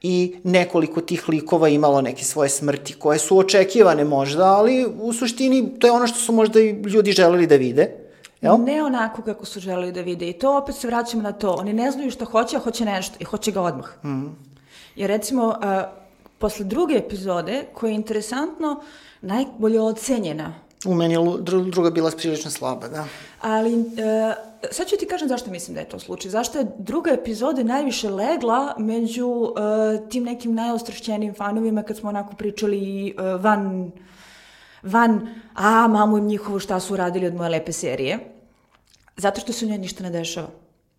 I 0.03 0.37
nekoliko 0.45 1.01
tih 1.01 1.29
likova 1.29 1.69
imalo 1.69 2.01
neke 2.01 2.25
svoje 2.25 2.49
smrti 2.49 2.93
koje 2.93 3.19
su 3.19 3.39
očekivane 3.39 4.05
možda, 4.05 4.45
ali 4.45 4.87
u 5.01 5.13
suštini 5.13 5.79
to 5.79 5.87
je 5.87 5.93
ono 5.93 6.07
što 6.07 6.19
su 6.19 6.33
možda 6.33 6.61
i 6.61 6.71
ljudi 6.71 7.13
želeli 7.13 7.47
da 7.47 7.57
vide. 7.57 7.91
Jel? 8.41 8.57
Ne 8.65 8.83
onako 8.83 9.23
kako 9.23 9.45
su 9.45 9.61
želeli 9.61 9.93
da 9.93 10.01
vide. 10.01 10.29
I 10.29 10.39
to 10.39 10.59
opet 10.59 10.75
se 10.75 10.87
vraćamo 10.87 11.23
na 11.23 11.33
to. 11.33 11.55
Oni 11.55 11.73
ne 11.73 11.91
znaju 11.91 12.11
šta 12.11 12.25
hoće, 12.25 12.57
a 12.57 12.61
hoće 12.61 12.85
nešto. 12.85 13.17
I 13.21 13.25
hoće 13.25 13.53
ga 13.53 13.61
odmah. 13.61 14.05
Mm. 14.05 14.27
Jer 14.97 15.11
recimo, 15.11 15.55
a, 15.63 16.06
posle 16.39 16.65
druge 16.65 16.95
epizode, 16.95 17.65
koja 17.75 17.91
je 17.91 17.95
interesantno 17.95 18.81
najbolje 19.21 19.81
ocenjena, 19.81 20.55
U 20.87 20.95
meni 20.95 21.15
je 21.15 21.19
dru- 21.21 21.71
druga 21.71 21.91
bila 21.91 22.11
prilično 22.11 22.51
slaba, 22.51 22.89
da. 22.89 23.05
ali 23.41 23.73
e, 23.73 23.83
sad 24.71 24.87
ću 24.87 24.97
ti 24.97 25.07
kažem 25.07 25.29
zašto 25.29 25.51
mislim 25.51 25.75
da 25.75 25.81
je 25.81 25.89
to 25.89 25.99
slučaj. 25.99 26.31
Zašto 26.31 26.59
je 26.59 26.67
druga 26.79 27.11
epizoda 27.11 27.63
najviše 27.63 28.11
legla 28.11 28.75
među 28.79 29.55
e, 29.57 30.09
tim 30.09 30.25
nekim 30.25 30.55
najostrašćenijim 30.55 31.35
fanovima 31.35 31.83
kad 31.83 31.97
smo 31.97 32.09
onako 32.09 32.37
pričali 32.37 33.09
e, 33.09 33.13
van 33.41 33.91
van, 34.83 35.29
a 35.55 35.89
mamu 35.89 36.19
im 36.19 36.27
njihovu 36.27 36.59
šta 36.59 36.81
su 36.81 36.97
radili 36.97 37.27
od 37.27 37.35
moje 37.35 37.51
lepe 37.51 37.73
serije. 37.73 38.19
Zato 39.17 39.41
što 39.41 39.53
se 39.53 39.65
u 39.65 39.69
njoj 39.69 39.79
ništa 39.79 40.03
ne 40.03 40.11
dešava. 40.11 40.49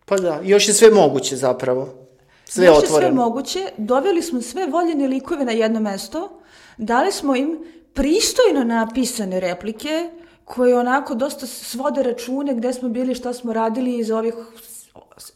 Pa 0.04 0.16
da, 0.16 0.40
još 0.44 0.68
je 0.68 0.74
sve 0.74 0.90
moguće 0.90 1.36
zapravo. 1.36 2.07
Sve 2.48 2.64
je 2.64 2.70
otvoreno. 2.70 2.98
sve 2.98 3.10
moguće, 3.10 3.68
doveli 3.76 4.22
smo 4.22 4.42
sve 4.42 4.66
voljene 4.66 5.08
likove 5.08 5.44
na 5.44 5.52
jedno 5.52 5.80
mesto, 5.80 6.28
dali 6.76 7.12
smo 7.12 7.36
im 7.36 7.58
pristojno 7.94 8.64
napisane 8.64 9.40
replike, 9.40 10.10
koje 10.44 10.78
onako 10.78 11.14
dosta 11.14 11.46
svode 11.46 12.02
račune 12.02 12.54
gde 12.54 12.72
smo 12.72 12.88
bili, 12.88 13.14
šta 13.14 13.32
smo 13.32 13.52
radili 13.52 14.04
za 14.04 14.18
ovih 14.18 14.34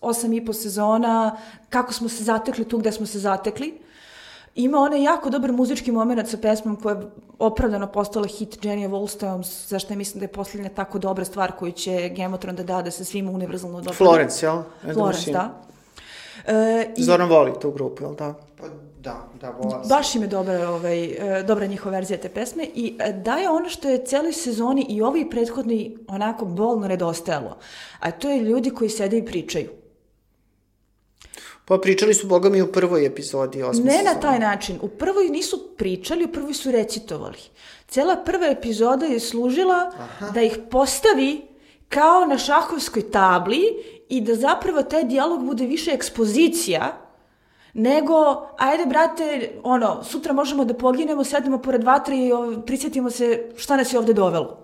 osam 0.01 0.33
i 0.33 0.45
po 0.45 0.53
sezona, 0.53 1.37
kako 1.69 1.93
smo 1.93 2.09
se 2.09 2.25
zatekli 2.25 2.65
tu 2.69 2.79
gde 2.79 2.93
smo 2.93 3.07
se 3.07 3.19
zatekli. 3.19 3.79
Ima 4.55 4.79
onaj 4.79 5.03
jako 5.03 5.31
dobar 5.31 5.53
muzički 5.53 5.93
moment 5.93 6.29
sa 6.29 6.37
pesmom 6.37 6.77
koja 6.77 6.95
je 6.95 7.03
opravdano 7.39 7.87
postala 7.87 8.27
hit 8.27 8.65
Jenny 8.65 8.87
of 8.87 8.93
Allstones, 8.93 9.69
zašto 9.69 9.93
ja 9.93 9.97
mislim 9.97 10.21
da 10.21 10.25
je 10.25 10.33
posljednja 10.33 10.69
tako 10.69 10.99
dobra 10.99 11.25
stvar 11.25 11.53
koju 11.53 11.73
će 11.73 12.11
Thrones 12.41 12.57
da 12.57 12.63
da, 12.63 12.83
da 12.83 12.91
se 12.91 13.05
svima 13.05 13.31
univerzalno 13.31 13.79
dopada. 13.79 13.97
Florence, 13.97 14.47
jel? 14.47 14.63
Florence, 14.93 15.33
da. 15.33 15.72
E, 16.47 16.55
i- 16.97 17.03
Zoran 17.03 17.29
voli 17.29 17.53
tu 17.61 17.71
grupu, 17.71 18.03
jel 18.03 18.15
da? 18.15 18.35
Pa 18.57 18.65
da, 19.01 19.29
da, 19.41 19.51
vola 19.53 19.85
se. 19.85 19.89
Baš 19.89 20.15
im 20.15 20.23
je 20.23 20.29
dobra, 20.29 20.69
ovaj, 20.71 21.05
e, 21.05 21.43
dobra 21.43 21.67
njihova 21.67 21.91
verzija 21.93 22.19
te 22.19 22.29
pesme 22.29 22.65
i 22.67 22.97
e, 22.99 23.13
daje 23.15 23.51
ono 23.51 23.69
što 23.69 23.89
je 23.89 24.05
celoj 24.05 24.33
sezoni 24.35 24.87
i 24.89 25.03
ovi 25.03 25.31
prethodni 25.31 25.79
onako 26.09 26.45
bolno 26.45 26.89
nedostajalo. 26.89 27.57
A 28.01 28.11
to 28.11 28.31
je 28.31 28.41
ljudi 28.41 28.71
koji 28.71 28.91
sede 28.91 29.19
i 29.19 29.25
pričaju. 29.25 29.69
Pa 31.65 31.79
pričali 31.79 32.15
su, 32.15 32.27
boga 32.27 32.49
mi, 32.49 32.63
u 32.63 32.67
prvoj 32.69 33.07
epizodi 33.07 33.63
osme 33.63 33.85
Ne 33.85 33.93
na 33.93 33.99
sezone. 33.99 34.21
taj 34.23 34.39
način. 34.41 34.79
U 34.83 34.89
prvoj 34.89 35.25
nisu 35.27 35.69
pričali, 35.77 36.25
u 36.25 36.29
prvoj 36.29 36.55
su 36.55 36.71
recitovali. 36.71 37.39
Cela 37.89 38.17
prva 38.17 38.47
epizoda 38.47 39.07
je 39.07 39.21
služila 39.21 39.93
da 40.35 40.43
ih 40.43 40.59
postavi 40.71 41.43
kao 41.89 42.27
na 42.27 42.39
šahovskoj 42.39 43.11
tabli 43.11 43.63
i 44.13 44.21
da 44.21 44.35
zapravo 44.35 44.83
taj 44.83 45.05
dijalog 45.05 45.45
bude 45.45 45.67
više 45.67 45.91
ekspozicija 45.91 46.99
nego, 47.75 48.15
ajde 48.59 48.87
brate, 48.87 49.51
ono, 49.63 50.05
sutra 50.05 50.33
možemo 50.33 50.65
da 50.65 50.75
poginemo, 50.75 51.25
sednemo 51.25 51.59
pored 51.59 51.85
vatre 51.85 52.17
i 52.17 52.31
prisjetimo 52.67 53.11
se 53.11 53.51
šta 53.57 53.77
nas 53.77 53.93
je 53.93 53.99
ovde 53.99 54.13
dovelo. 54.13 54.59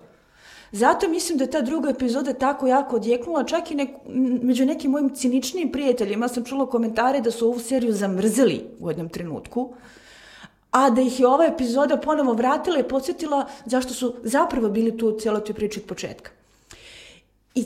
Zato 0.71 1.09
mislim 1.09 1.37
da 1.37 1.43
je 1.43 1.51
ta 1.51 1.61
druga 1.61 1.89
epizoda 1.89 2.33
tako 2.33 2.67
jako 2.67 2.95
odjeknula, 2.95 3.43
čak 3.43 3.71
i 3.71 3.75
nek, 3.75 3.89
među 4.41 4.65
nekim 4.65 4.91
mojim 4.91 5.09
ciničnim 5.15 5.71
prijateljima 5.71 6.27
sam 6.27 6.45
čula 6.45 6.69
komentare 6.69 7.21
da 7.21 7.31
su 7.31 7.47
ovu 7.47 7.59
seriju 7.59 7.93
zamrzeli 7.93 8.61
u 8.79 8.89
jednom 8.89 9.09
trenutku, 9.09 9.73
a 10.71 10.89
da 10.89 11.01
ih 11.01 11.19
je 11.19 11.27
ova 11.27 11.45
epizoda 11.45 11.97
ponovo 11.97 12.33
vratila 12.33 12.79
i 12.79 12.87
podsjetila 12.87 13.45
zašto 13.65 13.93
su 13.93 14.15
zapravo 14.23 14.69
bili 14.69 14.97
tu 14.97 15.07
u 15.07 15.19
cijeloj 15.19 15.43
toj 15.43 15.55
priči 15.55 15.79
od 15.79 15.85
početka. 15.85 16.31
I 17.55 17.65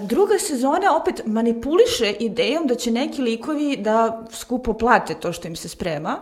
druga 0.00 0.38
sezona 0.38 0.96
opet 0.96 1.22
manipuliše 1.26 2.14
idejom 2.20 2.66
da 2.66 2.74
će 2.74 2.90
neki 2.90 3.22
likovi 3.22 3.76
da 3.76 4.26
skupo 4.30 4.72
plate 4.72 5.14
to 5.14 5.32
što 5.32 5.48
im 5.48 5.56
se 5.56 5.68
sprema, 5.68 6.18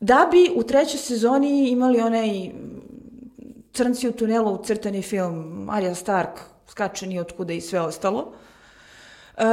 da 0.00 0.28
bi 0.30 0.50
u 0.54 0.62
trećoj 0.62 0.98
sezoni 0.98 1.68
imali 1.68 2.00
onaj 2.00 2.50
Crnci 3.72 4.08
u 4.08 4.12
tunelu, 4.12 4.58
crtani 4.64 5.02
film, 5.02 5.68
Arya 5.70 5.94
Stark, 5.94 6.40
skače 6.68 7.06
ni 7.06 7.20
otkuda 7.20 7.52
i 7.52 7.60
sve 7.60 7.80
ostalo. 7.80 8.32
E, 9.36 9.44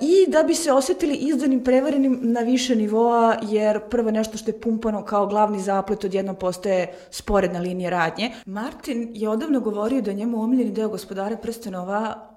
I 0.00 0.30
da 0.30 0.42
bi 0.42 0.54
se 0.54 0.72
osetili 0.72 1.14
izdanim, 1.14 1.64
prevarenim 1.64 2.18
na 2.22 2.40
više 2.40 2.76
nivoa, 2.76 3.36
jer 3.42 3.80
prvo 3.80 4.10
nešto 4.10 4.38
što 4.38 4.50
je 4.50 4.60
pumpano 4.60 5.04
kao 5.04 5.26
glavni 5.26 5.60
zaplet 5.60 6.04
odjednom 6.04 6.36
postaje 6.36 6.94
sporedna 7.10 7.60
linija 7.60 7.90
radnje. 7.90 8.30
Martin 8.46 9.10
je 9.14 9.28
odavno 9.28 9.60
govorio 9.60 10.00
da 10.00 10.10
je 10.10 10.16
njemu 10.16 10.42
omiljeni 10.42 10.70
deo 10.70 10.88
gospodara 10.88 11.36
prstenova 11.36 12.31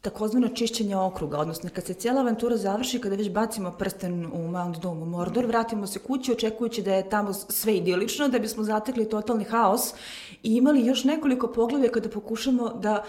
takozvano 0.00 0.48
čišćenje 0.48 0.96
okruga, 0.96 1.38
odnosno 1.38 1.70
kad 1.74 1.86
se 1.86 1.94
cijela 1.94 2.20
avantura 2.20 2.56
završi, 2.56 3.00
kada 3.00 3.16
već 3.16 3.30
bacimo 3.30 3.70
prsten 3.70 4.26
u 4.32 4.48
Mount 4.48 4.78
Doom 4.78 5.02
u 5.02 5.06
Mordor, 5.06 5.46
vratimo 5.46 5.86
se 5.86 5.98
kući 5.98 6.32
očekujući 6.32 6.82
da 6.82 6.94
je 6.94 7.08
tamo 7.08 7.32
sve 7.32 7.76
idilično, 7.76 8.28
da 8.28 8.38
bismo 8.38 8.64
zatekli 8.64 9.08
totalni 9.08 9.44
haos 9.44 9.94
i 10.42 10.54
imali 10.56 10.86
još 10.86 11.04
nekoliko 11.04 11.48
poglavlja 11.48 11.88
kada 11.88 12.08
pokušamo 12.08 12.68
da 12.68 13.04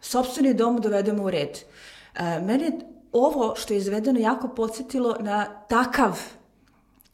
sobstveni 0.00 0.54
dom 0.54 0.80
dovedemo 0.80 1.24
u 1.24 1.30
red. 1.30 1.58
E, 2.14 2.40
mene 2.40 2.78
ovo 3.12 3.54
što 3.56 3.74
je 3.74 3.78
izvedeno 3.78 4.20
jako 4.20 4.48
podsjetilo 4.48 5.16
na 5.20 5.44
takav 5.68 6.20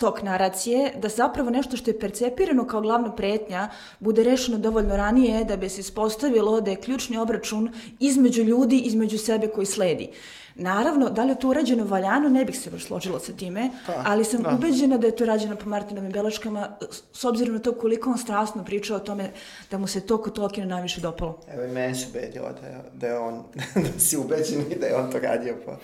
tok 0.02 0.22
naracije, 0.26 0.92
da 0.98 1.08
zapravo 1.08 1.50
nešto 1.50 1.76
što 1.76 1.90
je 1.90 1.98
percepirano 1.98 2.66
kao 2.66 2.80
glavna 2.80 3.12
pretnja 3.14 3.68
bude 4.00 4.24
rešeno 4.24 4.58
dovoljno 4.58 4.96
ranije 4.96 5.44
da 5.44 5.56
bi 5.56 5.68
se 5.68 5.80
ispostavilo 5.80 6.60
da 6.60 6.70
je 6.70 6.80
ključni 6.80 7.18
obračun 7.18 7.70
između 8.00 8.42
ljudi, 8.42 8.78
između 8.78 9.18
sebe 9.18 9.46
koji 9.46 9.66
sledi. 9.66 10.08
Naravno, 10.54 11.10
da 11.10 11.24
li 11.24 11.30
je 11.30 11.38
to 11.38 11.48
urađeno 11.48 11.84
valjano, 11.84 12.28
ne 12.28 12.44
bih 12.44 12.58
se 12.58 12.70
baš 12.70 12.84
složila 12.84 13.20
sa 13.20 13.32
time, 13.32 13.70
pa, 13.86 13.92
ali 14.06 14.24
sam 14.24 14.42
da. 14.42 14.50
ubeđena 14.50 14.98
da 14.98 15.06
je 15.06 15.16
to 15.16 15.24
rađeno 15.24 15.56
po 15.56 15.68
Martinovim 15.68 16.12
beleškama, 16.12 16.76
s 17.12 17.24
obzirom 17.24 17.54
na 17.54 17.60
to 17.60 17.72
koliko 17.72 18.10
on 18.10 18.18
strasno 18.18 18.64
pričao 18.64 18.96
o 18.96 19.00
tome 19.00 19.30
da 19.70 19.78
mu 19.78 19.86
se 19.86 20.00
to 20.00 20.22
kod 20.22 20.34
Tolkiena 20.34 20.74
najviše 20.74 21.00
dopalo. 21.00 21.38
Evo 21.48 21.64
i 21.64 21.68
meni 21.68 21.94
se 21.94 22.06
ubedila 22.10 22.52
da 22.52 22.66
je, 22.66 22.78
da 22.94 23.06
je 23.06 23.18
on, 23.18 23.42
da 23.94 24.00
si 24.00 24.16
ubeđen 24.16 24.60
i 24.70 24.78
da 24.80 24.86
je 24.86 24.96
on 24.96 25.10
to 25.10 25.18
radio. 25.18 25.54
Pa. 25.66 25.76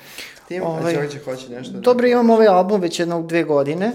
Tim, 0.48 0.62
ovaj, 0.62 0.94
a 0.94 1.00
Đorđe 1.00 1.18
hoće 1.18 1.48
nešto 1.48 1.72
da... 1.72 1.80
Dobro, 1.80 2.06
imam 2.06 2.30
ovaj 2.30 2.46
album 2.46 2.80
već 2.80 3.00
jednog 3.00 3.26
dve 3.26 3.44
godine, 3.44 3.92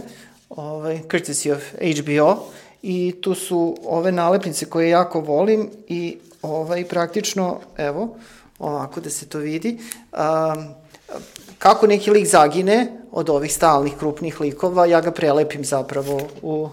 ovaj, 0.49 0.99
Courtesy 1.09 1.51
of 1.51 1.63
HBO, 2.01 2.45
i 2.81 3.15
tu 3.21 3.35
su 3.35 3.77
ove 3.85 4.11
nalepnice 4.11 4.65
koje 4.65 4.89
jako 4.89 5.19
volim 5.19 5.69
i 5.87 6.17
ovaj, 6.41 6.85
praktično, 6.85 7.59
evo, 7.77 8.17
ovako 8.63 9.01
da 9.01 9.09
se 9.09 9.25
to 9.25 9.37
vidi, 9.39 9.77
um, 10.11 10.73
kako 11.57 11.87
neki 11.87 12.11
lik 12.11 12.27
zagine 12.27 12.97
od 13.11 13.29
ovih 13.29 13.53
stalnih 13.53 13.93
krupnih 13.99 14.41
likova, 14.41 14.85
ja 14.85 15.01
ga 15.01 15.11
prelepim 15.11 15.65
zapravo 15.65 16.21
u, 16.41 16.69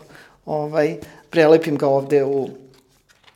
ovaj, 0.46 0.96
prelepim 1.30 1.76
ga 1.76 1.86
ovde 1.86 2.24
u 2.24 2.48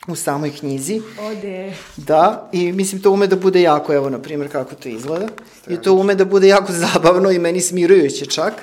u 0.07 0.15
samoj 0.15 0.51
knjizi. 0.51 1.01
Ode. 1.19 1.73
Da, 1.97 2.49
i 2.51 2.71
mislim 2.71 3.01
to 3.01 3.11
ume 3.11 3.27
da 3.27 3.35
bude 3.35 3.61
jako, 3.61 3.93
evo 3.93 4.09
na 4.09 4.19
primjer 4.19 4.51
kako 4.51 4.75
to 4.75 4.89
izgleda. 4.89 5.27
I 5.69 5.77
to 5.81 5.93
ume 5.93 6.15
da 6.15 6.25
bude 6.25 6.47
jako 6.47 6.73
zabavno 6.73 7.31
i 7.31 7.39
meni 7.39 7.61
smirujuće 7.61 8.25
čak. 8.25 8.53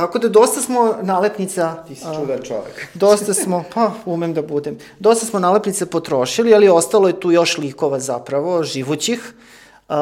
Tako 0.00 0.18
da 0.18 0.28
dosta 0.28 0.60
smo 0.60 0.94
nalepnica... 1.02 1.84
Ti 1.88 1.94
si 1.94 2.04
čudan 2.20 2.38
čovek. 2.42 2.88
dosta 2.94 3.34
smo, 3.34 3.64
pa 3.74 3.90
umem 4.04 4.34
da 4.34 4.42
budem, 4.42 4.78
dosta 4.98 5.26
smo 5.26 5.38
nalepnica 5.38 5.86
potrošili, 5.86 6.54
ali 6.54 6.68
ostalo 6.68 7.08
je 7.08 7.20
tu 7.20 7.30
još 7.30 7.58
likova 7.58 7.98
zapravo, 8.00 8.62
živućih. 8.62 9.34
Uh, 9.88 9.96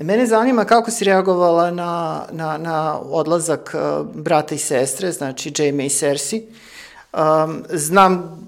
mene 0.00 0.26
zanima 0.26 0.64
kako 0.64 0.90
si 0.90 1.04
reagovala 1.04 1.70
na, 1.70 2.22
na, 2.32 2.58
na 2.58 2.98
odlazak 3.00 3.74
uh, 3.74 4.06
brata 4.14 4.54
i 4.54 4.58
sestre, 4.58 5.12
znači 5.12 5.52
Jamie 5.58 5.86
i 5.86 5.90
Cersei. 5.90 6.42
Um, 7.12 7.64
znam, 7.70 8.46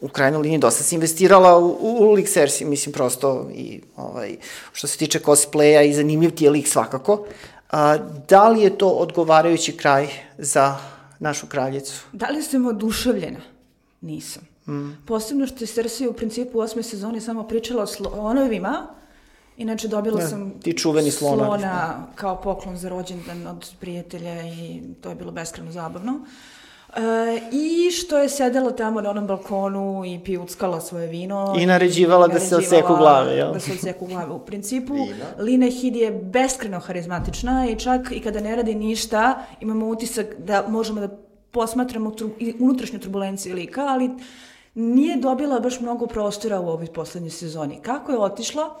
u 0.00 0.08
krajnoj 0.08 0.42
liniji 0.42 0.58
dosta 0.58 0.82
si 0.82 0.94
investirala 0.94 1.58
u, 1.58 1.76
u 1.80 2.12
lik 2.12 2.28
Cersei, 2.28 2.66
mislim 2.66 2.92
prosto 2.92 3.50
i 3.54 3.80
ovaj, 3.96 4.36
što 4.72 4.86
se 4.86 4.98
tiče 4.98 5.18
cosplaya 5.18 5.82
i 5.82 5.94
zanimljiv 5.94 6.30
ti 6.30 6.44
je 6.44 6.50
lik 6.50 6.68
svakako. 6.68 7.26
A, 7.74 7.98
da 8.28 8.48
li 8.48 8.62
je 8.62 8.78
to 8.78 8.88
odgovarajući 8.88 9.76
kraj 9.76 10.08
za 10.38 10.76
našu 11.18 11.46
kraljicu? 11.46 12.04
Da 12.12 12.26
li 12.26 12.42
sam 12.42 12.66
oduševljena? 12.66 13.40
Nisam. 14.00 14.42
Mm. 14.66 14.90
Posebno 15.06 15.46
što 15.46 15.64
je 15.64 15.68
Cersei 15.68 16.08
u 16.08 16.12
principu 16.12 16.58
u 16.58 16.60
osme 16.60 16.82
sezoni 16.82 17.20
samo 17.20 17.42
pričala 17.42 17.82
o 17.82 17.86
slonovima, 17.86 18.86
Inače, 19.56 19.88
dobila 19.88 20.20
ne, 20.20 20.26
sam 20.28 20.60
ti 20.60 20.72
čuveni 20.78 21.10
slona, 21.10 21.44
slona 21.44 22.06
kao 22.14 22.40
poklon 22.42 22.76
za 22.76 22.88
rođendan 22.88 23.46
od 23.46 23.70
prijatelja 23.80 24.42
i 24.42 24.82
to 25.00 25.08
je 25.08 25.14
bilo 25.14 25.32
beskreno 25.32 25.72
zabavno. 25.72 26.12
Uh, 26.12 26.28
E, 26.96 27.40
I 27.52 27.90
što 27.90 28.18
je 28.18 28.28
sedela 28.28 28.70
tamo 28.70 29.00
na 29.00 29.10
onom 29.10 29.26
balkonu 29.26 30.02
i 30.06 30.20
pijuckala 30.24 30.80
svoje 30.80 31.06
vino. 31.06 31.54
I 31.58 31.66
naređivala 31.66 32.28
da 32.28 32.40
se 32.40 32.56
odseku 32.56 32.96
glave, 32.96 33.32
jel? 33.32 33.52
Da 33.52 33.60
se 33.60 33.72
odseku 33.72 34.06
glave. 34.06 34.32
U 34.32 34.38
principu, 34.38 34.94
Lina, 34.94 35.26
Lina 35.38 35.66
Hid 35.66 35.96
je 35.96 36.10
beskreno 36.10 36.80
harizmatična 36.80 37.66
i 37.70 37.78
čak 37.78 38.12
i 38.12 38.20
kada 38.20 38.40
ne 38.40 38.56
radi 38.56 38.74
ništa, 38.74 39.46
imamo 39.60 39.86
utisak 39.86 40.26
da 40.38 40.64
možemo 40.68 41.00
da 41.00 41.08
posmatramo 41.50 42.10
tru, 42.10 42.30
unutrašnju 42.60 42.98
turbulenciju 42.98 43.54
lika, 43.54 43.80
ali 43.80 44.10
nije 44.74 45.16
dobila 45.16 45.60
baš 45.60 45.80
mnogo 45.80 46.06
prostora 46.06 46.60
u 46.60 46.68
ovoj 46.68 46.86
poslednjoj 46.86 47.30
sezoni. 47.30 47.78
Kako 47.82 48.12
je 48.12 48.18
otišla? 48.18 48.74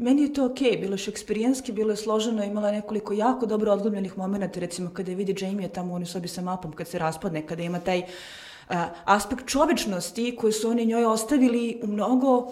Meni 0.00 0.22
je 0.22 0.32
to 0.32 0.46
okej, 0.46 0.70
okay. 0.70 0.80
bilo 0.80 0.94
je 0.94 0.98
šekspirijanski, 0.98 1.72
bilo 1.72 1.90
je 1.90 1.96
složeno, 1.96 2.44
imala 2.44 2.70
nekoliko 2.72 3.12
jako 3.12 3.46
dobro 3.46 3.72
odglumljenih 3.72 4.18
momenta, 4.18 4.60
recimo 4.60 4.90
kada 4.90 5.12
vidi 5.12 5.34
Jamie 5.40 5.68
tamo 5.68 5.92
u 5.92 5.96
onoj 5.96 6.06
sobi 6.06 6.28
sa 6.28 6.40
mapom, 6.42 6.72
kad 6.72 6.88
se 6.88 6.98
raspadne, 6.98 7.42
kada 7.46 7.62
ima 7.62 7.80
taj 7.80 7.98
uh, 7.98 8.76
aspekt 9.04 9.46
čovečnosti 9.46 10.36
koji 10.36 10.52
su 10.52 10.70
oni 10.70 10.86
njoj 10.86 11.04
ostavili 11.04 11.80
u 11.82 11.86
mnogo, 11.86 12.36
uh, 12.38 12.48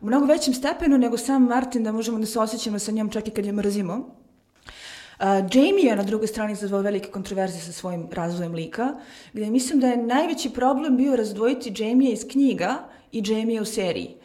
u 0.00 0.06
mnogo 0.06 0.26
većem 0.26 0.54
stepenu 0.54 0.98
nego 0.98 1.18
sam 1.18 1.44
Martin, 1.44 1.84
da 1.84 1.92
možemo 1.92 2.18
da 2.18 2.26
se 2.26 2.38
osjećamo 2.38 2.78
sa 2.78 2.92
njom 2.92 3.10
čak 3.10 3.28
i 3.28 3.30
kad 3.30 3.46
je 3.46 3.52
mrzimo. 3.52 3.94
Uh, 3.96 5.26
Jamie 5.52 5.84
je 5.84 5.96
na 5.96 6.02
drugoj 6.02 6.26
strani 6.26 6.52
izazvao 6.52 6.80
velike 6.80 7.10
kontroverzije 7.10 7.62
sa 7.62 7.72
svojim 7.72 8.08
razvojem 8.12 8.54
lika, 8.54 8.94
gde 9.32 9.50
mislim 9.50 9.80
da 9.80 9.88
je 9.88 9.96
najveći 9.96 10.50
problem 10.50 10.96
bio 10.96 11.16
razdvojiti 11.16 11.74
Jamie 11.76 12.12
iz 12.12 12.24
knjiga 12.30 12.88
i 13.12 13.22
Jamie 13.26 13.60
u 13.60 13.64
seriji. 13.64 14.16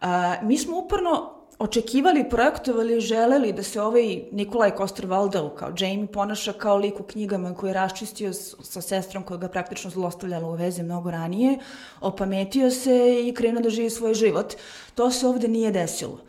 Uh, 0.00 0.08
mi 0.42 0.58
smo 0.58 0.78
uporno 0.78 1.35
očekivali, 1.58 2.28
projektovali, 2.30 3.00
želeli 3.00 3.52
da 3.52 3.62
se 3.62 3.80
ovaj 3.82 4.22
Nikolaj 4.32 4.70
Koster-Waldau 4.76 5.54
kao 5.54 5.72
Jamie 5.78 6.06
ponaša 6.06 6.52
kao 6.52 6.76
lik 6.76 7.00
u 7.00 7.02
knjigama 7.02 7.54
koji 7.54 7.70
je 7.70 7.74
raščistio 7.74 8.32
sa 8.32 8.80
sestrom 8.80 9.22
koja 9.22 9.38
ga 9.38 9.48
praktično 9.48 9.90
zlostavljala 9.90 10.48
u 10.48 10.54
vezi 10.54 10.82
mnogo 10.82 11.10
ranije, 11.10 11.58
opametio 12.00 12.70
se 12.70 13.26
i 13.28 13.34
krenuo 13.34 13.62
da 13.62 13.70
živi 13.70 13.90
svoj 13.90 14.14
život. 14.14 14.54
To 14.94 15.10
se 15.10 15.26
ovde 15.26 15.48
nije 15.48 15.70
desilo. 15.70 16.20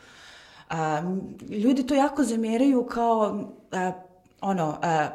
A, 0.70 1.02
ljudi 1.50 1.88
to 1.88 1.96
jako 1.96 2.24
zameraju 2.24 2.86
kao 2.86 3.44
a, 3.72 3.92
ono, 4.42 4.78
a, 4.82 5.08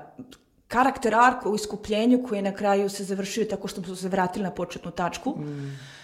karakter 0.69 1.15
arka 1.15 1.49
u 1.49 1.55
iskupljenju 1.55 2.25
koji 2.29 2.43
na 2.43 2.53
kraju 2.53 2.89
se 2.89 3.05
završio 3.05 3.45
tako 3.45 3.69
što 3.69 3.83
su 3.83 3.97
se 3.97 4.09
vratili 4.09 4.45
na 4.45 4.51
početnu 4.51 4.91
tačku. 4.91 5.31
Mm 5.31 6.02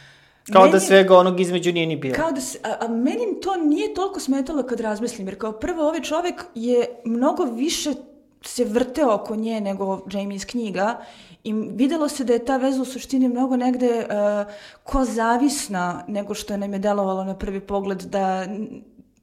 Kao 0.53 0.63
da 0.63 0.67
meni, 0.67 0.73
da 0.73 0.81
svega 0.81 1.19
onog 1.19 1.41
između 1.41 1.73
nije 1.73 1.87
ni 1.87 1.97
bilo. 1.97 2.15
Kao 2.15 2.33
da 2.33 2.41
se, 2.41 2.59
a, 2.65 2.77
a 2.81 2.89
meni 2.89 3.41
to 3.43 3.57
nije 3.57 3.95
toliko 3.95 4.21
smetalo 4.21 4.63
kad 4.63 4.81
razmislim, 4.81 5.29
jer 5.29 5.39
kao 5.39 5.53
prvo 5.53 5.83
ovaj 5.83 6.01
čovek 6.03 6.45
je 6.55 6.87
mnogo 7.05 7.45
više 7.45 7.93
se 8.45 8.65
vrteo 8.65 9.15
oko 9.15 9.37
nje 9.37 9.61
nego 9.61 10.01
Jamie 10.13 10.37
iz 10.37 10.47
knjiga 10.47 11.01
i 11.45 11.53
videlo 11.53 12.09
se 12.09 12.25
da 12.25 12.33
je 12.33 12.45
ta 12.45 12.57
veza 12.57 12.83
u 12.83 12.85
suštini 12.85 13.29
mnogo 13.29 13.57
negde 13.57 14.07
uh, 14.11 14.53
ko 14.85 15.05
zavisna 15.05 16.05
nego 16.09 16.35
što 16.35 16.55
je 16.55 16.59
nam 16.59 16.73
je 16.73 16.79
delovalo 16.79 17.25
na 17.25 17.39
prvi 17.39 17.61
pogled 17.61 18.03
da 18.03 18.47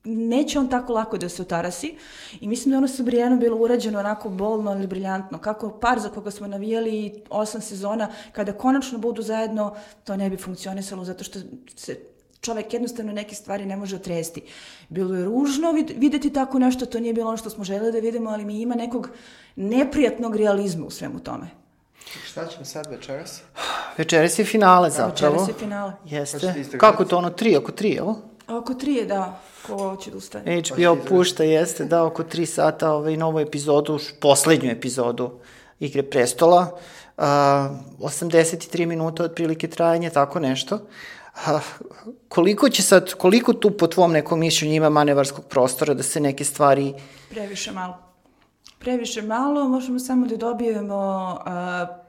neće 0.05 0.59
on 0.59 0.69
tako 0.69 0.93
lako 0.93 1.17
da 1.17 1.29
se 1.29 1.41
otarasi 1.41 1.95
i 2.39 2.47
mislim 2.47 2.71
da 2.71 2.77
ono 2.77 2.87
sa 2.87 3.03
Brijanom 3.03 3.39
bilo 3.39 3.57
urađeno 3.57 3.99
onako 3.99 4.29
bolno 4.29 4.71
ali 4.71 4.87
briljantno. 4.87 5.37
Kako 5.37 5.69
par 5.69 5.99
za 5.99 6.09
koga 6.09 6.31
smo 6.31 6.47
navijali 6.47 7.23
osam 7.29 7.61
sezona, 7.61 8.09
kada 8.31 8.53
konačno 8.53 8.97
budu 8.97 9.21
zajedno, 9.21 9.75
to 10.03 10.17
ne 10.17 10.29
bi 10.29 10.37
funkcionisalo 10.37 11.05
zato 11.05 11.23
što 11.23 11.39
se 11.75 11.99
čovek 12.41 12.73
jednostavno 12.73 13.11
neke 13.11 13.35
stvari 13.35 13.65
ne 13.65 13.77
može 13.77 13.95
otresti. 13.95 14.41
Bilo 14.89 15.15
je 15.15 15.25
ružno 15.25 15.71
videti 15.95 16.33
tako 16.33 16.59
nešto, 16.59 16.85
to 16.85 16.99
nije 16.99 17.13
bilo 17.13 17.27
ono 17.27 17.37
što 17.37 17.49
smo 17.49 17.63
želeli 17.63 17.91
da 17.91 17.99
vidimo, 17.99 18.29
ali 18.29 18.45
mi 18.45 18.61
ima 18.61 18.75
nekog 18.75 19.09
neprijatnog 19.55 20.35
realizma 20.35 20.85
u 20.85 20.89
svemu 20.89 21.19
tome. 21.19 21.47
Šta 22.25 22.47
ćemo 22.47 22.65
sad 22.65 22.87
večeras? 22.89 23.41
Večeras 23.97 24.39
je 24.39 24.45
finale 24.45 24.89
zapravo. 24.89 25.33
Večeras 25.33 25.47
je 25.47 25.53
finale. 25.53 25.93
Jeste. 26.05 26.77
Kako 26.77 27.05
to 27.05 27.17
ono, 27.17 27.29
tri, 27.29 27.57
oko 27.57 27.71
tri, 27.71 27.95
evo? 27.95 28.34
Oko 28.47 28.73
tri 28.73 28.93
je, 28.93 29.05
da. 29.05 29.39
Ko 29.67 29.97
će 30.01 30.11
da 30.11 30.17
ustane? 30.17 30.61
HBO 30.61 30.97
pušta, 31.09 31.43
jeste, 31.43 31.85
da, 31.85 32.03
oko 32.03 32.23
tri 32.23 32.45
sata 32.45 32.91
ovaj, 32.91 33.17
novu 33.17 33.39
epizodu, 33.39 33.99
poslednju 34.21 34.71
epizodu 34.71 35.31
Igre 35.79 36.03
prestola. 36.03 36.71
Uh, 37.17 37.23
83 37.23 38.85
minuta 38.85 39.23
otprilike 39.23 39.67
trajanje, 39.67 40.09
tako 40.09 40.39
nešto. 40.39 40.75
Uh, 40.75 41.61
koliko 42.27 42.69
će 42.69 42.83
sad, 42.83 43.13
koliko 43.13 43.53
tu 43.53 43.71
po 43.77 43.87
tvom 43.87 44.11
nekom 44.11 44.39
mišljenju 44.39 44.75
ima 44.75 44.89
manevarskog 44.89 45.45
prostora 45.45 45.93
da 45.93 46.03
se 46.03 46.19
neke 46.19 46.43
stvari... 46.43 46.93
Previše 47.29 47.71
malo. 47.71 47.97
Previše 48.79 49.21
malo, 49.21 49.67
možemo 49.69 49.99
samo 49.99 50.27
da 50.27 50.37
dobijemo 50.37 51.33
uh, 51.39 51.45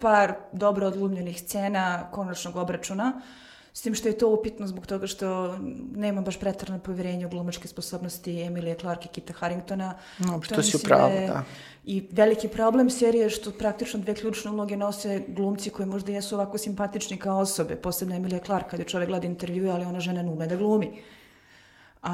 par 0.00 0.34
dobro 0.52 0.86
odlumljenih 0.86 1.40
scena 1.40 2.10
konačnog 2.10 2.56
obračuna. 2.56 3.12
Uh, 3.16 3.45
S 3.76 3.80
tim 3.80 3.94
što 3.94 4.08
je 4.08 4.18
to 4.18 4.28
upitno 4.28 4.66
zbog 4.66 4.86
toga 4.86 5.06
što 5.06 5.58
nema 5.96 6.20
baš 6.20 6.40
pretarno 6.40 6.78
poverenje 6.78 7.26
u 7.26 7.28
glumačke 7.28 7.68
sposobnosti 7.68 8.42
Emilije 8.42 8.74
Clark 8.74 9.04
i 9.04 9.08
Kita 9.08 9.32
Harringtona. 9.32 9.94
No, 10.18 10.42
što 10.42 10.62
si 10.62 10.76
upravo, 10.76 11.08
da, 11.08 11.26
da. 11.26 11.42
I 11.84 12.08
veliki 12.10 12.48
problem 12.48 12.90
serije 12.90 13.22
je 13.22 13.30
što 13.30 13.50
praktično 13.50 14.00
dve 14.00 14.14
ključne 14.14 14.50
uloge 14.50 14.76
nose 14.76 15.24
glumci 15.28 15.70
koji 15.70 15.88
možda 15.88 16.12
jesu 16.12 16.34
ovako 16.34 16.58
simpatični 16.58 17.16
kao 17.16 17.38
osobe, 17.38 17.76
posebno 17.76 18.16
Emilija 18.16 18.40
Clark, 18.46 18.70
kada 18.70 18.84
čovek 18.84 19.08
gleda 19.08 19.26
intervjue, 19.26 19.70
ali 19.70 19.84
ona 19.84 20.00
žena 20.00 20.22
ne 20.22 20.30
ume 20.30 20.46
da 20.46 20.56
glumi. 20.56 21.02
A, 22.02 22.12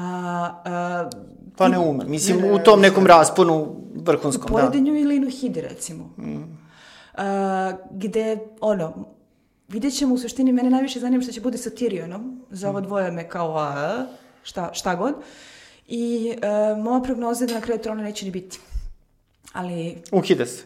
a, 0.65 1.09
pa 1.57 1.67
ne 1.67 1.79
ume, 1.79 2.05
mislim 2.05 2.41
ne, 2.41 2.53
u 2.53 2.59
tom 2.59 2.81
nekom 2.81 3.07
rasponu 3.07 3.75
vrhunskom, 3.95 4.47
da. 4.47 4.53
U 4.53 4.57
poredenju 4.57 4.95
ili 4.95 5.15
Inu 5.15 5.29
Hidi, 5.29 5.61
recimo. 5.61 6.03
Mm. 6.17 6.43
A, 7.13 7.71
gde, 7.91 8.37
ono, 8.61 9.12
vidjet 9.73 9.97
ćemo 9.97 10.15
u 10.15 10.17
suštini, 10.17 10.51
mene 10.51 10.69
najviše 10.69 10.99
zanima 10.99 11.23
što 11.23 11.31
će 11.31 11.41
bude 11.41 11.57
sa 11.57 11.69
Tyrionom, 11.69 12.37
za 12.49 12.69
ovo 12.69 12.81
dvoje 12.81 13.11
me 13.11 13.29
kao 13.29 13.57
a, 13.57 14.05
šta, 14.43 14.69
šta 14.73 14.95
god. 14.95 15.13
I 15.87 16.33
e, 16.41 16.75
moja 16.75 17.01
prognoza 17.01 17.43
je 17.43 17.47
da 17.47 17.53
na 17.53 17.61
kraju 17.61 17.79
trona 17.81 18.03
neće 18.03 18.25
ni 18.25 18.31
biti. 18.31 18.59
Ali 19.53 19.97
Ukida 20.11 20.45
se. 20.45 20.63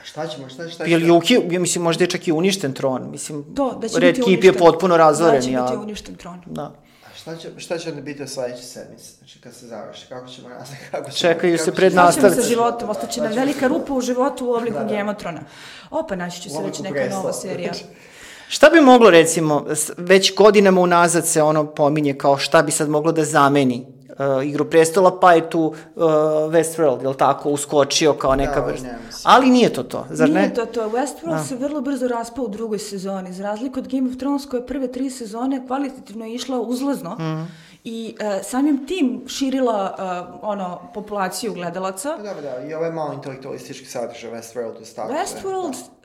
A 0.00 0.04
šta 0.04 0.26
ćemo, 0.26 0.48
šta, 0.48 0.68
šta, 0.68 0.84
Ili 0.84 1.04
šta? 1.04 1.12
uki, 1.12 1.40
ja 1.50 1.60
mislim, 1.60 1.84
možda 1.84 2.04
je 2.04 2.10
čak 2.10 2.28
i 2.28 2.32
uništen 2.32 2.72
tron. 2.72 3.10
Mislim, 3.10 3.54
to, 3.54 3.78
da 3.80 3.88
će 3.88 4.00
Red 4.00 4.18
uništen. 4.26 4.44
je 4.44 4.52
potpuno 4.52 4.96
razoren. 4.96 5.34
Da 5.34 5.40
će 5.40 5.52
ja, 5.52 5.62
biti 5.62 5.76
uništen 5.76 6.14
tron. 6.16 6.42
Da. 6.46 6.62
A 7.06 7.14
šta 7.16 7.36
će, 7.36 7.50
šta 7.56 7.78
će 7.78 7.88
onda 7.88 8.00
biti 8.02 8.22
u 8.22 8.28
sledećoj 8.28 8.62
sedmici? 8.62 9.12
Znači, 9.18 9.40
kad 9.40 9.54
se 9.54 9.66
završi, 9.66 10.06
kako 10.08 10.28
ćemo 10.28 10.48
nastaviti? 10.58 10.84
Kako 10.90 11.10
ćemo, 11.10 11.18
Čekaju 11.18 11.56
kako 11.56 11.64
se 11.64 11.74
pred 11.74 11.92
Šta 11.92 12.00
ćemo 12.00 12.12
sa 12.12 12.20
nastavci. 12.20 12.48
životom? 12.48 12.90
Ostaće 12.90 13.20
nam 13.20 13.32
Šta 13.32 13.40
velika 13.40 13.66
rupa 13.66 13.94
u 13.94 14.00
životu 14.00 14.46
u 14.46 14.52
obliku 14.52 14.78
Da, 14.78 15.04
da. 15.04 15.14
Thrones. 15.14 15.42
Opa, 15.90 16.16
naći 16.16 16.42
će 16.42 16.50
se 16.50 16.62
već 16.62 16.78
neka 16.78 17.08
nova 17.10 17.32
serija. 17.32 17.72
Šta 18.48 18.70
bi 18.70 18.80
moglo, 18.80 19.10
recimo, 19.10 19.64
već 19.96 20.34
godinama 20.34 20.80
unazad 20.80 21.26
se 21.26 21.42
ono 21.42 21.66
pominje 21.66 22.14
kao 22.14 22.38
šta 22.38 22.62
bi 22.62 22.72
sad 22.72 22.88
moglo 22.88 23.12
da 23.12 23.24
zameni 23.24 23.86
uh, 24.08 24.46
Igru 24.46 24.64
prestola, 24.64 25.20
pa 25.20 25.32
je 25.32 25.50
tu 25.50 25.60
uh, 25.60 26.02
Westworld, 26.44 27.02
jel 27.02 27.14
tako, 27.14 27.50
uskočio 27.50 28.12
kao 28.12 28.34
neka 28.34 28.60
Da, 28.60 28.66
vrsta. 28.66 28.86
ne, 28.86 28.98
mislim. 29.06 29.22
Ali 29.24 29.50
nije 29.50 29.72
to 29.72 29.82
to, 29.82 30.06
zar 30.10 30.28
ne? 30.28 30.34
Nije 30.34 30.54
to 30.54 30.66
to. 30.66 30.80
Westworld 30.82 31.30
Da. 31.30 31.38
se 31.38 31.56
vrlo 31.56 31.80
brzo 31.80 32.08
raspao 32.08 32.44
u 32.44 32.48
drugoj 32.48 32.78
sezoni. 32.78 33.32
Za 33.32 33.42
razliku 33.42 33.78
od 33.78 33.88
Game 33.88 34.10
of 34.10 34.16
Thrones 34.16 34.46
koje 34.46 34.66
prve 34.66 34.92
tri 34.92 35.10
sezone 35.10 35.66
kvalitativno 35.66 36.24
je 36.24 36.34
išla 36.34 36.60
uzlazno 36.60 37.10
Mhm. 37.10 37.42
i 37.84 38.14
e, 38.20 38.42
samim 38.42 38.86
tim 38.86 39.22
širila 39.26 39.94
e, 39.98 40.02
ono, 40.42 40.80
populaciju 40.94 41.52
gledalaca. 41.52 42.08
Pa 42.10 42.22
Dobro, 42.24 42.42
da, 42.42 42.68
i 42.68 42.74
ovo 42.74 42.84
je 42.84 42.92
malo 42.92 43.12
intelektualistički 43.12 43.86
sadržaj 43.86 44.30
Westworld 44.32 44.82
u 44.82 44.84
stavku. 44.84 45.12
Westworld, 45.14 45.66
Postavljen 45.66 45.95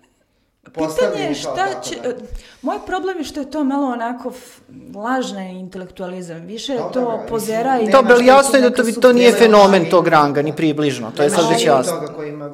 pitanje 0.66 1.24
je 1.24 1.36
šta 1.36 1.56
tako, 1.56 1.84
će... 1.84 1.96
da. 1.96 2.10
Moj 2.62 2.78
problem 2.86 3.18
je 3.18 3.24
što 3.24 3.40
je 3.40 3.52
to 3.52 3.64
malo 3.64 3.88
onako 3.88 4.30
f- 4.30 4.60
lažna 4.96 5.42
intelektualizam. 5.44 6.38
Više 6.38 6.74
je 6.74 6.80
to 6.80 6.92
dobro, 6.94 7.26
pozera 7.30 7.80
i... 7.80 7.92
Dobro, 7.92 8.14
ali 8.14 8.26
jasno 8.26 8.58
je 8.58 8.62
da 8.62 8.70
to, 8.72 8.84
to 8.94 9.14
nije 9.14 9.32
suptilna- 9.32 9.40
fenomen 9.40 9.90
tog 9.90 10.08
ranga, 10.08 10.42
ni 10.42 10.56
približno, 10.56 11.12
to 11.12 11.24
je 11.24 11.30
sad 11.30 11.50
već 11.50 11.66
jasno. 11.66 11.94
toga 11.94 12.08
koji 12.08 12.30
ima 12.30 12.52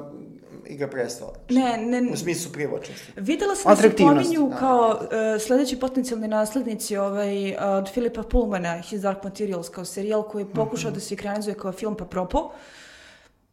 Igra 0.70 0.88
prestola. 0.88 1.34
Ne, 1.50 1.78
ne, 1.78 2.12
U 2.14 2.18
smislu 2.18 2.52
privlačnosti. 2.52 3.12
Videla 3.16 3.56
sam 3.56 3.70
da 3.72 3.82
se 3.82 3.96
pominju 3.96 4.50
Da. 4.50 4.56
kao 4.56 5.00
uh, 5.02 5.08
sledeći 5.42 5.80
potencijalni 5.80 6.28
naslednici 6.28 6.98
ovaj, 6.98 7.52
uh, 7.52 7.58
od 7.62 7.94
Filipa 7.94 8.24
Pullmana, 8.24 8.78
His 8.80 9.02
Dark 9.02 9.24
Materials, 9.24 9.70
kao 9.70 9.86
serijal 9.86 10.24
koji 10.24 10.42
je 10.42 10.50
pokušao 10.50 10.92
da 10.92 11.00
se 11.00 11.14
ekranizuje 11.14 11.54
kao 11.54 11.72
film 11.72 11.96
pa 11.96 12.06
propo. 12.06 12.52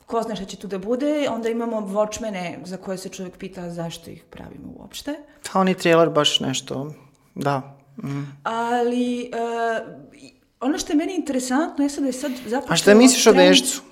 Ko 0.06 0.22
zna 0.22 0.36
šta 0.36 0.44
će 0.44 0.56
tu 0.56 0.66
da 0.66 0.78
bude. 0.78 1.28
Onda 1.30 1.48
imamo 1.48 1.80
Watchmene 1.80 2.56
za 2.64 2.76
koje 2.76 2.98
se 2.98 3.08
čovjek 3.08 3.36
pita 3.36 3.70
zašto 3.70 4.10
ih 4.10 4.24
pravimo 4.30 4.72
uopšte. 4.76 5.14
Pa 5.52 5.60
oni 5.60 5.74
trailer 5.74 6.10
baš 6.10 6.40
nešto, 6.40 6.94
da. 7.34 7.76
Mm. 8.02 8.22
Ali 8.42 9.30
uh, 9.32 9.94
ono 10.60 10.78
što 10.78 10.92
je 10.92 10.96
meni 10.96 11.14
interesantno 11.14 11.84
je 11.84 11.90
sad 11.90 12.02
da 12.02 12.08
je 12.08 12.12
sad 12.12 12.32
zapravo... 12.46 12.72
A 12.72 12.76
šta 12.76 12.94
misliš 12.94 13.26
o 13.26 13.32
Vežcu? 13.32 13.82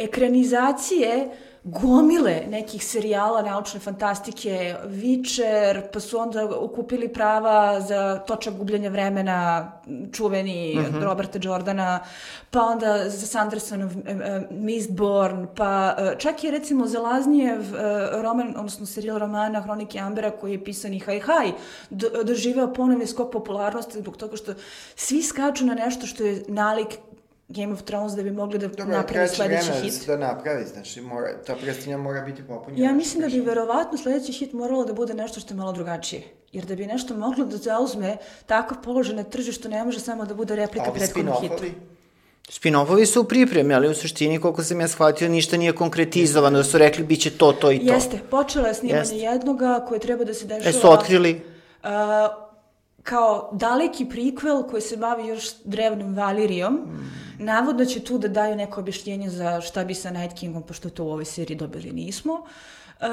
ekranizacije 0.00 1.30
gomile 1.64 2.42
nekih 2.48 2.86
serijala 2.86 3.42
naučne 3.42 3.80
fantastike, 3.80 4.50
Witcher, 4.86 5.82
pa 5.92 6.00
su 6.00 6.18
onda 6.18 6.56
ukupili 6.56 7.08
prava 7.08 7.80
za 7.80 8.18
točak 8.18 8.54
gubljenja 8.54 8.90
vremena, 8.90 9.72
čuveni 10.12 10.76
Mhm. 10.80 11.02
Roberta 11.02 11.38
Jordana, 11.42 12.00
pa 12.50 12.60
onda 12.62 13.08
za 13.08 13.26
Sandersonov 13.26 13.90
e, 13.96 14.10
e, 14.10 14.46
Mistborn, 14.50 15.46
pa 15.56 15.94
e, 15.98 16.18
čak 16.18 16.44
je 16.44 16.50
recimo 16.50 16.86
Zelaznijev 16.86 17.60
e, 17.74 17.78
roman, 18.12 18.54
odnosno 18.56 18.86
serijal 18.86 19.18
romana 19.18 19.60
Hronike 19.60 19.98
Ambera 19.98 20.30
koji 20.30 20.52
je 20.52 20.64
pisan 20.64 20.94
i 20.94 20.98
haj 20.98 21.20
haj, 21.20 21.52
do- 21.90 22.22
doživeo 22.24 22.72
ponovni 22.74 23.06
skok 23.06 23.32
popularnosti 23.32 23.98
zbog 23.98 24.16
toga 24.16 24.36
što 24.36 24.54
svi 24.96 25.22
skaču 25.22 25.64
na 25.64 25.74
nešto 25.74 26.06
što 26.06 26.24
je 26.24 26.44
nalik 26.48 26.98
Game 27.50 27.72
of 27.72 27.82
Thrones 27.82 28.12
da 28.12 28.22
bi 28.22 28.30
mogli 28.30 28.58
da 28.58 28.68
Dobro, 28.68 28.96
napravi 28.96 29.28
sledeći 29.28 29.68
da 29.68 29.80
hit. 29.80 29.94
se 29.94 30.06
to 30.06 30.16
napravi, 30.16 30.64
znači 30.64 31.00
mora, 31.00 31.42
ta 31.46 31.54
predstavlja 31.56 31.98
mora 31.98 32.20
biti 32.20 32.42
popunjena. 32.42 32.88
Ja 32.88 32.92
mislim 32.94 33.20
da 33.22 33.28
bi 33.28 33.40
verovatno 33.40 33.98
sledeći 33.98 34.32
hit 34.32 34.52
moralo 34.52 34.84
da 34.84 34.92
bude 34.92 35.14
nešto 35.14 35.40
što 35.40 35.54
je 35.54 35.58
malo 35.58 35.72
drugačije. 35.72 36.22
Jer 36.52 36.64
da 36.64 36.74
bi 36.74 36.86
nešto 36.86 37.16
moglo 37.16 37.44
da 37.44 37.56
zauzme 37.56 38.16
takav 38.46 38.78
položaj 38.84 39.16
na 39.16 39.22
tržištu, 39.22 39.68
ne 39.68 39.84
može 39.84 40.00
samo 40.00 40.24
da 40.24 40.34
bude 40.34 40.56
replika 40.56 40.90
ovi 40.90 40.98
prethodnom 40.98 41.34
hitu. 41.42 41.54
spin-offovi? 41.54 41.70
Spin-offovi 42.50 43.06
su 43.06 43.20
u 43.20 43.24
pripremi, 43.24 43.74
ali 43.74 43.88
u 43.88 43.94
suštini, 43.94 44.40
koliko 44.40 44.62
sam 44.62 44.80
ja 44.80 44.88
shvatio, 44.88 45.28
ništa 45.28 45.56
nije 45.56 45.72
konkretizovano, 45.72 46.58
da 46.58 46.64
su 46.64 46.78
rekli 46.78 47.04
bit 47.04 47.20
će 47.20 47.30
to, 47.30 47.52
to 47.52 47.72
i 47.72 47.78
to. 47.86 47.92
Jeste, 47.92 48.18
počela 48.30 48.68
je 48.68 48.74
snimanje 48.74 49.00
Jeste. 49.00 49.16
jednoga 49.16 49.84
koje 49.88 50.00
treba 50.00 50.24
da 50.24 50.34
se 50.34 50.46
dešava... 50.46 50.68
E 50.70 50.72
su 50.72 50.90
otkrili, 50.90 51.40
Uh, 51.82 51.88
kao 53.02 53.50
daleki 53.52 54.08
prikvel 54.08 54.62
koji 54.62 54.82
se 54.82 54.96
bavi 54.96 55.28
još 55.28 55.62
drevnom 55.64 56.14
Valirijom. 56.14 56.74
Mm. 56.74 57.44
Navodno 57.44 57.84
će 57.84 58.00
tu 58.04 58.18
da 58.18 58.28
daju 58.28 58.56
neko 58.56 58.80
objašnjenje 58.80 59.30
za 59.30 59.60
šta 59.60 59.84
bi 59.84 59.94
sa 59.94 60.10
Night 60.10 60.38
Kingom, 60.38 60.62
pošto 60.62 60.90
to 60.90 61.04
u 61.04 61.10
ovoj 61.10 61.24
seriji 61.24 61.56
dobili 61.56 61.92
nismo. 61.92 62.32
Uh, 63.00 63.06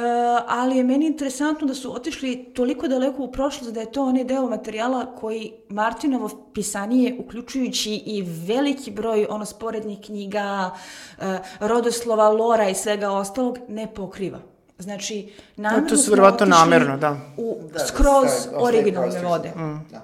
ali 0.47 0.77
je 0.77 0.83
meni 0.83 1.05
interesantno 1.07 1.67
da 1.67 1.73
su 1.73 1.95
otišli 1.95 2.53
toliko 2.53 2.87
daleko 2.87 3.23
u 3.23 3.31
prošlost 3.31 3.73
da 3.73 3.79
je 3.79 3.91
to 3.91 4.03
onaj 4.03 4.23
deo 4.23 4.49
materijala 4.49 5.15
koji 5.15 5.53
Martinovo 5.69 6.29
pisanije, 6.53 7.15
uključujući 7.19 7.93
i 7.93 8.21
veliki 8.47 8.91
broj 8.91 9.27
ono 9.29 9.45
sporednih 9.45 9.99
knjiga, 10.05 10.71
uh, 11.17 11.23
rodoslova, 11.59 12.29
lora 12.29 12.69
i 12.69 12.75
svega 12.75 13.11
ostalog, 13.11 13.57
ne 13.67 13.93
pokriva. 13.93 14.56
Znači, 14.79 15.33
namerno 15.55 15.89
to 15.89 15.97
su 15.97 16.03
smo 16.03 16.11
verovatno 16.11 16.45
namerno, 16.45 16.97
da. 16.97 17.17
U 17.37 17.57
Da, 17.61 17.79
da, 17.79 17.85
skroz 17.85 18.25
ostavi 18.25 18.63
originalne 18.63 19.09
prostor. 19.09 19.29
vode. 19.29 19.49
Mm. 19.49 19.87
Da. 19.91 20.03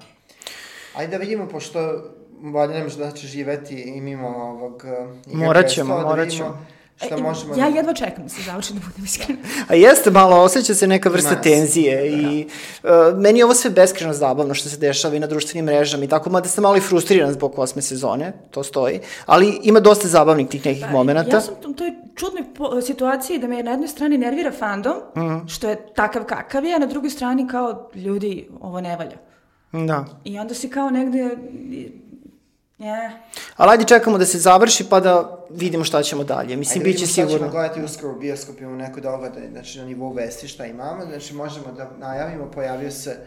Ajde 0.95 1.11
da 1.11 1.17
vidimo, 1.17 1.47
pošto 1.47 2.03
valjda 2.41 2.79
nam 2.79 2.87
da 2.97 3.11
će 3.11 3.27
živeti 3.27 3.75
i 3.81 4.01
mimo 4.01 4.27
ovog... 4.27 4.83
uh, 5.27 5.33
Morat 5.35 5.67
ćemo, 5.67 5.97
da 5.97 6.03
morat 6.05 6.29
ćemo. 6.29 6.65
Šta 6.95 7.15
E, 7.15 7.17
možemo... 7.17 7.55
Ja 7.55 7.67
jedva 7.67 7.93
čekam 7.93 8.23
da 8.23 8.29
se 8.29 8.41
završi 8.41 8.73
da 8.73 8.79
budem 8.81 9.05
iskrena. 9.05 9.39
A 9.69 9.75
jeste 9.75 10.11
malo, 10.11 10.35
osjeća 10.37 10.73
se 10.75 10.87
neka 10.87 11.09
vrsta 11.09 11.29
Ima 11.29 11.37
se, 11.37 11.43
tenzije 11.43 11.95
da. 11.97 12.05
i 12.07 12.47
uh, 12.83 12.89
meni 13.17 13.39
je 13.39 13.45
ovo 13.45 13.53
sve 13.53 13.69
beskreno 13.71 14.13
zabavno 14.13 14.53
što 14.53 14.69
se 14.69 14.77
dešava 14.77 15.15
i 15.15 15.19
na 15.19 15.27
društvenim 15.27 15.65
mrežama 15.65 16.03
i 16.03 16.07
tako, 16.07 16.29
mada 16.29 16.49
sam 16.49 16.61
malo 16.61 16.77
i 16.77 16.81
frustriran 16.81 17.33
zbog 17.33 17.59
osme 17.59 17.81
sezone, 17.81 18.33
to 18.51 18.63
stoji, 18.63 18.99
ali 19.25 19.59
ima 19.63 19.79
dosta 19.79 20.07
zabavnih 20.07 20.47
tih 20.47 20.65
nekih 20.65 20.85
momenta. 20.91 21.23
Pa, 21.23 21.29
Ja 21.29 21.41
sam 21.41 21.53
u 21.65 21.73
toj 21.73 21.93
čudnoj 22.15 22.43
situaciji 22.81 23.37
da 23.39 23.47
me 23.47 23.63
na 23.63 23.71
jednoj 23.71 23.87
strani 23.87 24.17
nervira 24.17 24.51
fandom, 24.51 24.93
Mhm. 25.17 25.47
što 25.47 25.69
je 25.69 25.87
takav 25.87 26.23
kakav 26.23 26.65
je, 26.65 26.75
a 26.75 26.79
na 26.79 26.85
drugoj 26.85 27.09
strani 27.09 27.47
kao 27.47 27.89
ljudi, 27.95 28.49
ovo 28.61 28.81
ne 28.81 28.97
valja. 28.97 29.17
Da. 29.87 30.05
I 30.23 30.39
onda 30.39 30.53
si 30.53 30.69
kao 30.69 30.89
negde... 30.89 31.37
Ne. 32.83 33.21
Ali 33.57 33.71
ajde 33.71 33.83
čekamo 33.85 34.17
da 34.17 34.25
se 34.25 34.37
završi 34.39 34.89
pa 34.89 34.99
da 34.99 35.37
vidimo 35.49 35.83
šta 35.83 36.03
ćemo 36.03 36.23
dalje. 36.23 36.55
Mislim, 36.55 36.81
Ajde 36.81 36.89
bit 36.89 36.99
će 36.99 37.05
vidimo 37.05 37.11
šta 37.13 37.21
ćemo 37.21 37.29
sigurno. 37.29 37.51
gledati 37.51 37.81
uskoro 37.81 38.13
u 38.13 38.19
bioskopima 38.19 38.71
u 38.71 38.75
neko 38.75 39.01
doba, 39.01 39.29
da, 39.29 39.39
znači 39.51 39.79
na 39.79 39.85
nivou 39.85 40.13
vesti 40.13 40.47
šta 40.47 40.65
imamo, 40.65 41.05
znači 41.05 41.33
možemo 41.33 41.65
da 41.71 41.89
najavimo, 41.99 42.51
pojavio 42.51 42.91
se 42.91 43.17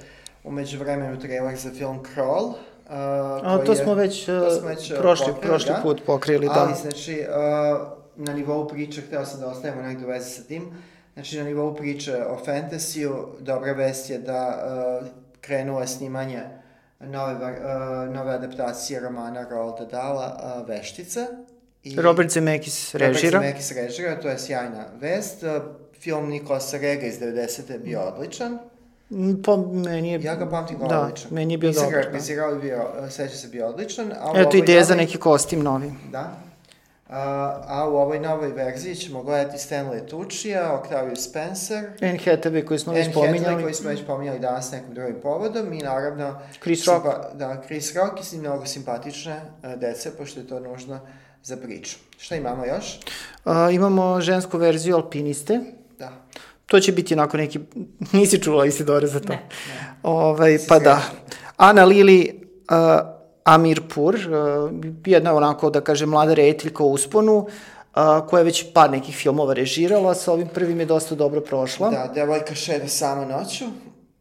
umeđu 0.45 0.79
vremenu 0.79 1.21
trailer 1.21 1.57
za 1.57 1.71
film 1.71 2.01
Crawl. 2.07 2.45
Uh, 2.45 2.55
A, 3.45 3.59
to 3.67 3.73
je- 3.73 3.77
smo 3.77 3.95
već, 3.95 4.25
to 4.27 4.47
uh, 4.47 4.59
smo 4.59 4.69
već, 4.69 4.91
uh, 4.91 4.97
prošli, 4.99 5.27
pokrili, 5.27 5.49
prošli 5.49 5.71
da. 5.71 5.81
put 5.83 6.03
pokrili, 6.07 6.49
Ali, 6.51 6.69
da. 6.69 6.75
znači, 6.75 7.27
uh, 7.29 7.89
na 8.17 8.33
nivou 8.33 8.69
priče, 8.69 9.01
hteo 9.03 9.25
sam 9.25 9.41
da 9.41 9.47
ostavimo 9.47 9.83
negde 9.83 10.05
u 10.05 10.09
vezi 10.09 10.31
sa 10.31 10.43
tim, 10.43 10.63
znači 11.15 11.39
na 11.39 11.45
nivou 11.45 11.75
priče 11.75 12.17
o 12.27 12.45
fantasiju, 12.45 13.27
dobra 13.41 13.73
vest 13.73 14.11
je 14.11 14.19
da 14.19 14.65
uh, 15.01 15.07
krenulo 15.41 15.81
je 15.81 15.87
snimanje 15.87 16.43
nove, 17.01 17.33
uh, 17.35 18.15
nove 18.15 18.33
adaptacije 18.33 19.01
romana 19.01 19.47
Roalda 19.51 19.85
Dala, 19.85 20.27
uh, 20.61 20.69
Veštica. 20.69 21.27
I 21.85 21.97
Robert 21.97 22.31
Zemeckis 22.31 22.95
režira. 22.95 23.09
Robert 23.31 23.45
Zemeckis 23.45 23.73
režira, 23.73 24.21
to 24.21 24.29
je 24.29 24.39
sjajna 24.39 24.85
vest. 24.95 25.43
Uh, 25.43 25.51
Film 25.95 26.29
Nikolasa 26.29 26.79
Rega 26.79 27.07
iz 27.07 27.21
90. 27.21 27.73
je 27.73 27.79
bio 27.79 28.01
odličan. 28.03 28.59
Pa 29.45 29.57
meni 29.57 30.13
je... 30.13 30.21
Ja 30.21 30.35
ga 30.35 30.49
pamtim 30.49 30.79
da, 30.81 31.01
odličan. 31.01 31.29
meni 31.31 31.55
je 31.55 31.59
bio 31.59 31.71
Izagra- 31.71 31.91
dobar. 31.93 32.13
Da. 32.13 32.19
Izigravao 32.19 32.55
je 32.55 32.61
bio, 32.61 32.77
uh, 32.99 33.11
seća 33.11 33.37
se 33.37 33.49
bio 33.49 33.67
odličan. 33.67 34.13
A 34.13 34.33
Eto 34.37 34.57
ideja 34.57 34.85
za 34.85 34.95
novoj- 34.95 34.97
neki 34.97 35.19
kostim 35.19 35.61
novi. 35.61 35.93
Da. 36.13 36.37
A, 37.09 37.21
a 37.69 37.89
u 37.89 37.97
ovoj 37.97 38.21
novoj 38.21 38.49
verziji 38.53 38.95
ćemo 38.95 39.23
gledati 39.23 39.59
Stanley 39.59 40.09
Tuccija, 40.09 40.81
Octavio 40.83 41.17
Spencer, 41.17 41.85
Anne 42.03 42.19
Hathaway 42.25 42.65
koji 42.65 42.79
smo 42.79 42.93
već 42.93 43.07
Anne 43.07 43.15
Hathaway 43.15 43.27
pominjali. 43.27 43.63
koji 43.63 43.75
smo 43.75 43.91
već 43.91 44.01
pominjali 44.07 44.39
danas 44.39 44.73
nekim 44.73 44.95
drugim 44.95 45.17
povodom 45.23 45.73
i 45.73 45.79
naravno 45.79 46.41
Chris 46.63 46.87
Rock. 46.87 47.05
simpa- 47.07 47.35
da, 47.35 47.63
Chris 47.67 47.95
Rock 47.95 48.21
i 48.21 48.25
s 48.25 48.33
njim 48.33 48.41
mnogo 48.41 48.67
simpatične 48.67 49.37
uh, 49.63 49.73
dece, 49.81 50.17
pošto 50.17 50.41
je 50.41 50.47
to 50.47 50.61
nužno 50.61 51.01
za 51.43 51.57
priču. 51.57 51.97
Šta 52.19 52.37
imamo 52.37 52.65
još? 52.67 52.99
A, 53.45 53.71
imamo 53.71 54.21
žensku 54.21 54.59
verziju 54.59 54.97
Alpiniste. 54.97 55.61
Da. 55.99 56.13
To 56.67 56.81
će 56.81 56.93
biti 56.93 57.15
onako 57.15 57.37
neki... 57.37 57.61
Nisi 58.13 58.43
čula 58.43 58.67
Isidore 58.67 59.07
za 59.07 59.21
to? 59.21 59.29
Ne. 59.33 59.49
Ovaj, 60.03 60.59
Si 60.59 60.67
pa 60.69 60.79
da. 60.79 61.01
Ana 61.57 61.85
Lili 61.85 62.41
uh, 62.71 63.16
Amirpur, 63.47 64.15
uh, 64.15 64.71
jedna 65.07 65.35
onako, 65.35 65.71
da 65.71 65.81
kažem, 65.81 66.09
mlada 66.11 66.35
rediteljka 66.35 66.85
u 66.85 66.93
usponu, 66.93 67.37
uh, 67.37 67.47
koja 68.29 68.41
je 68.41 68.45
već 68.45 68.65
par 68.75 68.91
nekih 68.91 69.17
filmova 69.17 69.55
režirala, 69.55 70.15
sa 70.15 70.33
ovim 70.33 70.49
prvim 70.49 70.81
je 70.81 70.87
dosta 70.87 71.15
dobro 71.15 71.41
prošla. 71.41 71.91
Da, 71.91 72.11
devojka 72.15 72.55
šeda 72.55 72.89
sama 72.89 73.25
noću. 73.25 73.65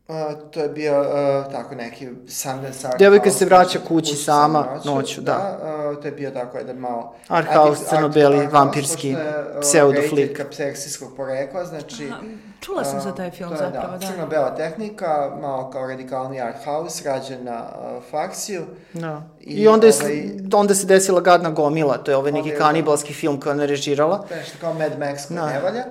Uh, 0.07 0.15
to 0.51 0.59
je 0.59 0.69
bio 0.69 1.01
uh, 1.01 1.51
tako 1.51 1.75
neki 1.75 2.09
Sundance 2.27 2.87
Art 2.87 2.99
Devojka 2.99 3.31
se 3.31 3.45
vraća 3.45 3.79
kući 3.79 3.87
kući 3.87 4.15
sama 4.15 4.63
sama 4.63 4.95
noću, 4.95 5.21
da. 5.21 5.59
uh, 5.91 6.01
to 6.01 6.07
je 6.07 6.11
bio 6.11 6.31
tako 6.31 6.57
jedan 6.57 6.75
malo... 6.75 7.15
Art 7.27 7.47
house, 7.53 7.85
crno-beli, 7.89 8.47
vampirski, 8.47 9.09
je, 9.09 9.15
uh, 9.15 9.59
pseudo-flik. 9.61 10.11
rediteljka 10.11 10.45
pseksijskog 10.51 11.15
porekla, 11.17 11.65
znači... 11.65 12.09
Aha, 12.11 12.21
čula 12.59 12.83
sam 12.83 13.01
za 13.01 13.15
taj 13.15 13.31
film 13.31 13.49
to 13.49 13.55
je, 13.55 13.59
zapravo, 13.59 13.91
da. 13.91 13.97
da. 13.97 14.07
Crno-bela 14.07 14.55
tehnika, 14.55 15.31
malo 15.41 15.69
kao 15.69 15.87
radikalni 15.87 16.41
art 16.41 16.63
house, 16.65 17.09
rađen 17.09 17.43
na 17.43 17.63
uh, 17.97 18.03
faksiju. 18.11 18.65
Da. 18.93 19.21
I 19.41 19.53
I, 19.53 19.67
onda, 19.67 19.87
je, 19.87 19.93
ovaj- 20.01 20.31
onda 20.53 20.75
se 20.75 20.85
desila 20.85 21.21
Gadna 21.21 21.49
gomila, 21.49 21.97
to 21.97 22.11
je 22.11 22.17
ovaj 22.17 22.31
neki 22.31 22.49
je- 22.49 22.57
kanibalski 22.57 23.13
film 23.13 23.39
koji 23.39 23.51
ona 23.53 23.65
režirala. 23.65 24.25
Nešto 24.35 24.57
kao 24.61 24.73
Mad 24.73 24.91
Max 24.99 25.27
koji 25.27 25.39
Da. 25.39 25.45
ne 25.45 25.59
valja. 25.61 25.83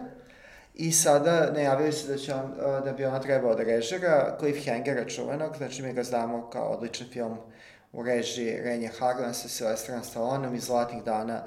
I 0.74 0.92
sada 0.92 1.50
najavili 1.54 1.92
su 1.92 2.08
da, 2.08 2.16
će 2.16 2.34
on, 2.34 2.52
da 2.84 2.92
bi 2.92 3.04
ona 3.04 3.20
trebao 3.20 3.54
da 3.54 3.62
režira 3.62 4.36
Cliffhangera 4.38 5.04
čuvenog, 5.04 5.56
znači 5.56 5.82
mi 5.82 5.92
ga 5.92 6.02
znamo 6.02 6.50
kao 6.50 6.68
odličan 6.68 7.06
film 7.12 7.36
u 7.92 8.02
režiji 8.02 8.60
Renje 8.64 8.90
Harlan 8.98 9.34
sa 9.34 9.48
Silvestrom 9.48 10.04
Stallonom 10.04 10.54
iz 10.54 10.64
Zlatnih 10.64 11.02
dana 11.04 11.42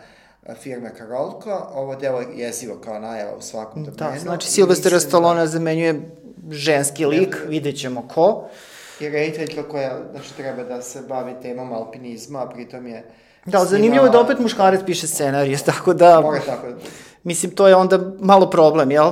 firme 0.61 0.95
Karolko. 0.97 1.67
Ovo 1.73 1.95
delo 1.95 2.21
je 2.21 2.27
jezivo 2.35 2.75
kao 2.83 2.99
najava 2.99 3.35
u 3.37 3.41
svakom 3.41 3.83
domenu. 3.83 3.97
Da, 4.13 4.19
znači 4.19 4.47
I 4.47 4.51
Silvester 4.51 4.93
mislim 4.93 5.21
da- 5.21 5.47
zamenjuje 5.47 6.01
ženski 6.51 7.05
lik, 7.05 7.35
Da. 7.43 7.49
vidjet 7.49 7.79
ćemo 7.79 8.07
ko. 8.07 8.47
I 8.99 9.09
rediteljka 9.09 9.69
koja 9.69 9.99
znači, 10.11 10.33
treba 10.37 10.63
da 10.63 10.81
se 10.81 11.01
bavi 11.01 11.33
temom 11.41 11.73
alpinizma, 11.73 12.43
a 12.43 12.49
pritom 12.49 12.87
je 12.87 13.03
Da, 13.45 13.57
ali 13.59 13.67
zanimljivo 13.67 14.05
je 14.05 14.11
da 14.11 14.19
opet 14.19 14.39
muškarac 14.39 14.81
piše 14.85 15.07
scenarij, 15.07 15.57
tako 15.65 15.93
da, 15.93 16.21
Mora 16.21 16.39
tako 16.45 16.67
da 16.67 16.73
bude. 16.73 16.85
Mislim, 17.27 17.51
to 17.55 17.67
je 17.67 17.75
onda 17.75 17.99
malo 18.19 18.49
problem, 18.49 18.91
jel? 18.91 19.11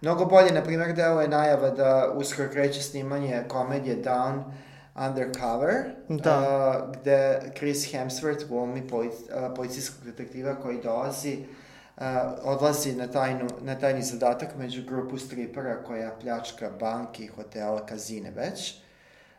Mnogo 0.00 0.24
bolje, 0.24 0.52
na 0.52 0.62
primjer, 0.62 0.94
deo 0.94 1.20
je 1.20 1.28
najava 1.28 1.70
da 1.70 2.12
uskoro 2.16 2.48
kreće 2.48 2.82
snimanje 2.82 3.44
komedije 3.48 4.02
Down 4.04 4.42
Undercover, 4.94 5.74
Da. 6.08 6.38
uh, 6.38 6.94
gde 7.00 7.40
Chris 7.58 7.92
Hemsworth 7.92 8.48
glumi 8.48 8.88
polic, 8.88 9.12
uh, 9.12 9.54
policijskog 9.56 10.04
detektiva 10.04 10.54
koji 10.54 10.80
dolazi, 10.82 11.38
uh, 11.96 12.04
odlazi 12.42 12.92
na, 12.92 13.06
tajnu, 13.06 13.48
na 13.60 13.74
tajni 13.78 14.02
zadatak 14.02 14.48
među 14.58 14.82
grupu 14.88 15.18
stripera 15.18 15.82
koja 15.82 16.10
pljačka 16.20 16.70
banki, 16.80 17.26
hotela, 17.26 17.86
kazine 17.86 18.30
već. 18.30 18.74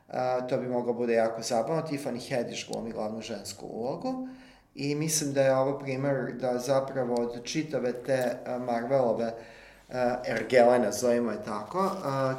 Uh, 0.07 0.47
to 0.49 0.57
bi 0.57 0.67
moglo 0.67 0.93
bude 0.93 1.13
jako 1.13 1.41
zabavno. 1.41 1.81
Tiffany 1.81 2.35
Haddish 2.35 2.71
glumi 2.71 2.91
glavnu 2.91 3.21
žensku 3.21 3.65
ulogu. 3.65 4.27
I 4.75 4.95
mislim 4.95 5.33
da 5.33 5.41
je 5.41 5.55
ovo 5.55 5.79
primer 5.79 6.33
da 6.33 6.57
zapravo 6.57 7.15
od 7.15 7.43
čitave 7.43 7.93
te 7.93 8.37
Marvelove 8.59 9.33
ergele, 10.27 10.79
nazovimo 10.79 11.31
je 11.31 11.43
tako, 11.43 11.91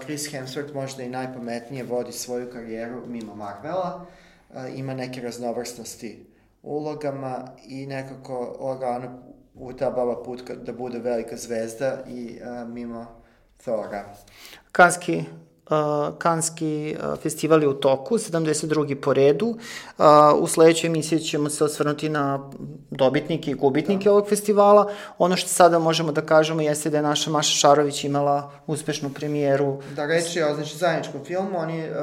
Chris 0.05 0.33
Hemsworth 0.33 0.75
možda 0.75 1.03
i 1.03 1.09
najpametnije 1.09 1.85
vodi 1.85 2.13
svoju 2.13 2.51
karijeru 2.53 3.07
mimo 3.07 3.35
Marvela, 3.35 4.07
ima 4.75 4.95
neke 4.95 5.21
raznovrsnosti 5.21 6.27
ulogama 6.63 7.49
i 7.67 7.87
nekako 7.87 8.57
lagano 8.61 9.23
utabava 9.55 10.23
put 10.23 10.51
da 10.51 10.73
bude 10.73 10.99
velika 10.99 11.37
zvezda 11.37 11.99
i 12.09 12.39
mimo 12.67 13.23
Thora. 13.65 14.05
Kanski, 14.73 15.25
Kanski 16.19 16.97
uh, 16.99 17.19
festival 17.19 17.63
je 17.63 17.69
u 17.69 17.75
toku, 17.75 18.19
72. 18.19 18.95
po 18.95 19.13
redu. 19.13 19.47
Uh, 19.47 20.05
u 20.39 20.47
sledećoj 20.47 20.89
emisiji 20.89 21.21
ćemo 21.21 21.51
se 21.51 21.65
osvrnuti 21.65 22.09
na 22.09 22.51
dobitnike 22.91 23.51
i 23.51 23.55
gubitnike 23.55 24.11
ovog 24.11 24.29
festivala. 24.29 24.93
Ono 25.19 25.37
što 25.37 25.49
sada 25.49 25.79
možemo 25.79 26.13
da 26.13 26.21
kažemo 26.21 26.63
jeste 26.63 26.91
da 26.91 26.97
je 26.97 27.03
naša 27.03 27.31
Maša 27.31 27.55
Šarović 27.55 28.05
imala 28.05 28.51
uspešnu 28.67 29.11
premijeru. 29.11 29.83
Da 29.97 30.07
reč 30.07 30.37
je 30.37 30.47
o 30.47 30.55
znači, 30.55 30.77
zajedničkom 30.77 31.25
filmu, 31.25 31.59
oni 31.59 31.89
uh, 31.91 31.97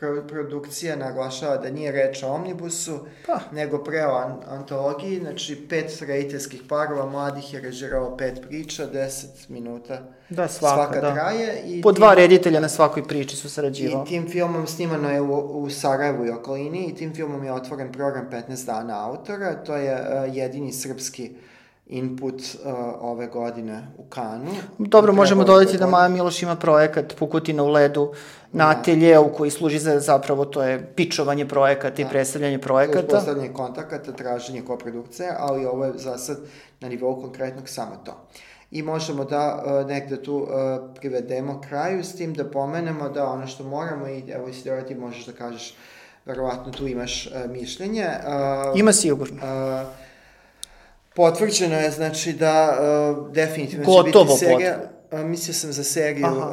pro, 0.00 0.22
produkcija 0.24 0.96
naglašava 0.96 1.56
da 1.56 1.70
nije 1.70 1.92
reč 1.92 2.22
o 2.22 2.28
omnibusu, 2.28 2.98
Pa. 3.26 3.40
nego 3.52 3.78
pre 3.80 4.06
o 4.06 4.12
an, 4.12 4.32
antologiji, 4.48 5.18
znači 5.18 5.66
pet 5.68 6.00
rediteljskih 6.00 6.62
parova 6.64 7.06
mladih 7.06 7.54
je 7.54 7.60
režirao 7.60 8.16
pet 8.16 8.40
priča, 8.42 8.82
10 8.84 9.24
minuta 9.48 10.02
Da, 10.28 10.48
svaka, 10.48 11.00
da. 11.00 11.14
traje. 11.14 11.62
I 11.66 11.82
Po 11.82 11.92
tim- 11.92 11.96
dva 11.96 12.14
reditelja 12.14 12.60
na 12.60 12.68
svakoj 12.68 13.04
priči 13.04 13.36
su 13.36 13.50
sarađivali. 13.50 14.02
I 14.02 14.08
tim 14.08 14.28
filmom 14.28 14.66
snimano 14.66 15.10
je 15.10 15.20
u, 15.20 15.34
u 15.54 15.70
Sarajevu 15.70 16.26
i 16.26 16.30
okolini 16.30 16.86
i 16.86 16.94
tim 16.94 17.14
filmom 17.14 17.44
je 17.44 17.52
otvoren 17.52 17.92
program 17.92 18.28
15 18.30 18.66
dana 18.66 19.06
autora. 19.06 19.54
To 19.56 19.76
je 19.76 19.94
uh, 19.94 20.36
jedini 20.36 20.72
srpski 20.72 21.30
input 21.88 22.34
uh, 22.34 22.72
ove 23.00 23.26
godine 23.26 23.86
u 23.98 24.04
Kanu. 24.04 24.50
Dobro, 24.78 25.12
možemo 25.12 25.44
dodati 25.44 25.78
da. 25.78 25.86
Maja 25.86 26.08
Miloš 26.08 26.42
ima 26.42 26.56
projekat 26.56 27.16
Pukutina 27.18 27.62
u 27.62 27.68
ledu 27.68 28.12
na 28.52 28.64
Da. 28.64 28.70
ateljeu 28.70 29.32
koji 29.36 29.50
služi 29.50 29.78
za 29.78 30.00
zapravo 30.00 30.44
to 30.44 30.62
je 30.62 30.92
pičovanje 30.94 31.46
projekata 31.48 32.02
i 32.02 32.04
Da. 32.04 32.10
predstavljanje 32.10 32.58
projekata. 32.58 33.16
postavljanje 33.16 33.52
kontakata, 33.52 34.12
traženje 34.12 34.62
koprodukcije, 34.62 35.34
ali 35.38 35.66
ovo 35.66 35.84
je 35.84 35.92
za 35.96 36.18
sad 36.18 36.38
na 36.80 36.88
nivou 36.88 37.20
konkretnog 37.20 37.68
samo 37.68 37.96
to. 38.04 38.26
I 38.70 38.82
možemo 38.82 39.24
da 39.24 39.62
uh, 39.82 39.88
negde 39.88 40.22
tu 40.22 40.36
uh, 40.36 40.48
privedemo 41.00 41.60
kraju 41.68 42.04
s 42.04 42.16
tim 42.16 42.34
da 42.34 42.50
pomenemo 42.50 43.08
da 43.08 43.26
ono 43.26 43.46
što 43.46 43.64
moramo 43.64 44.08
i 44.08 44.24
evo 44.30 44.48
Isidora 44.48 44.82
ti 44.82 44.94
možeš 44.94 45.26
da 45.26 45.32
kažeš 45.32 45.74
verovatno 46.24 46.72
tu 46.72 46.86
imaš 46.86 47.26
uh, 47.26 47.50
mišljenje. 47.50 48.06
Uh, 48.72 48.80
Ima 48.80 48.92
sigurno. 48.92 49.36
Uh, 49.36 50.07
potvrđeno 51.18 51.76
je, 51.76 51.90
znači, 51.90 52.32
da 52.32 52.78
uh, 53.18 53.32
definitivno 53.32 53.84
će 53.84 53.90
Gotovo 53.90 54.24
biti 54.24 54.38
serija. 54.38 54.78
Uh, 55.12 55.20
mislio 55.20 55.54
sam 55.54 55.72
za 55.72 55.84
seriju 55.84 56.26
uh, 56.26 56.44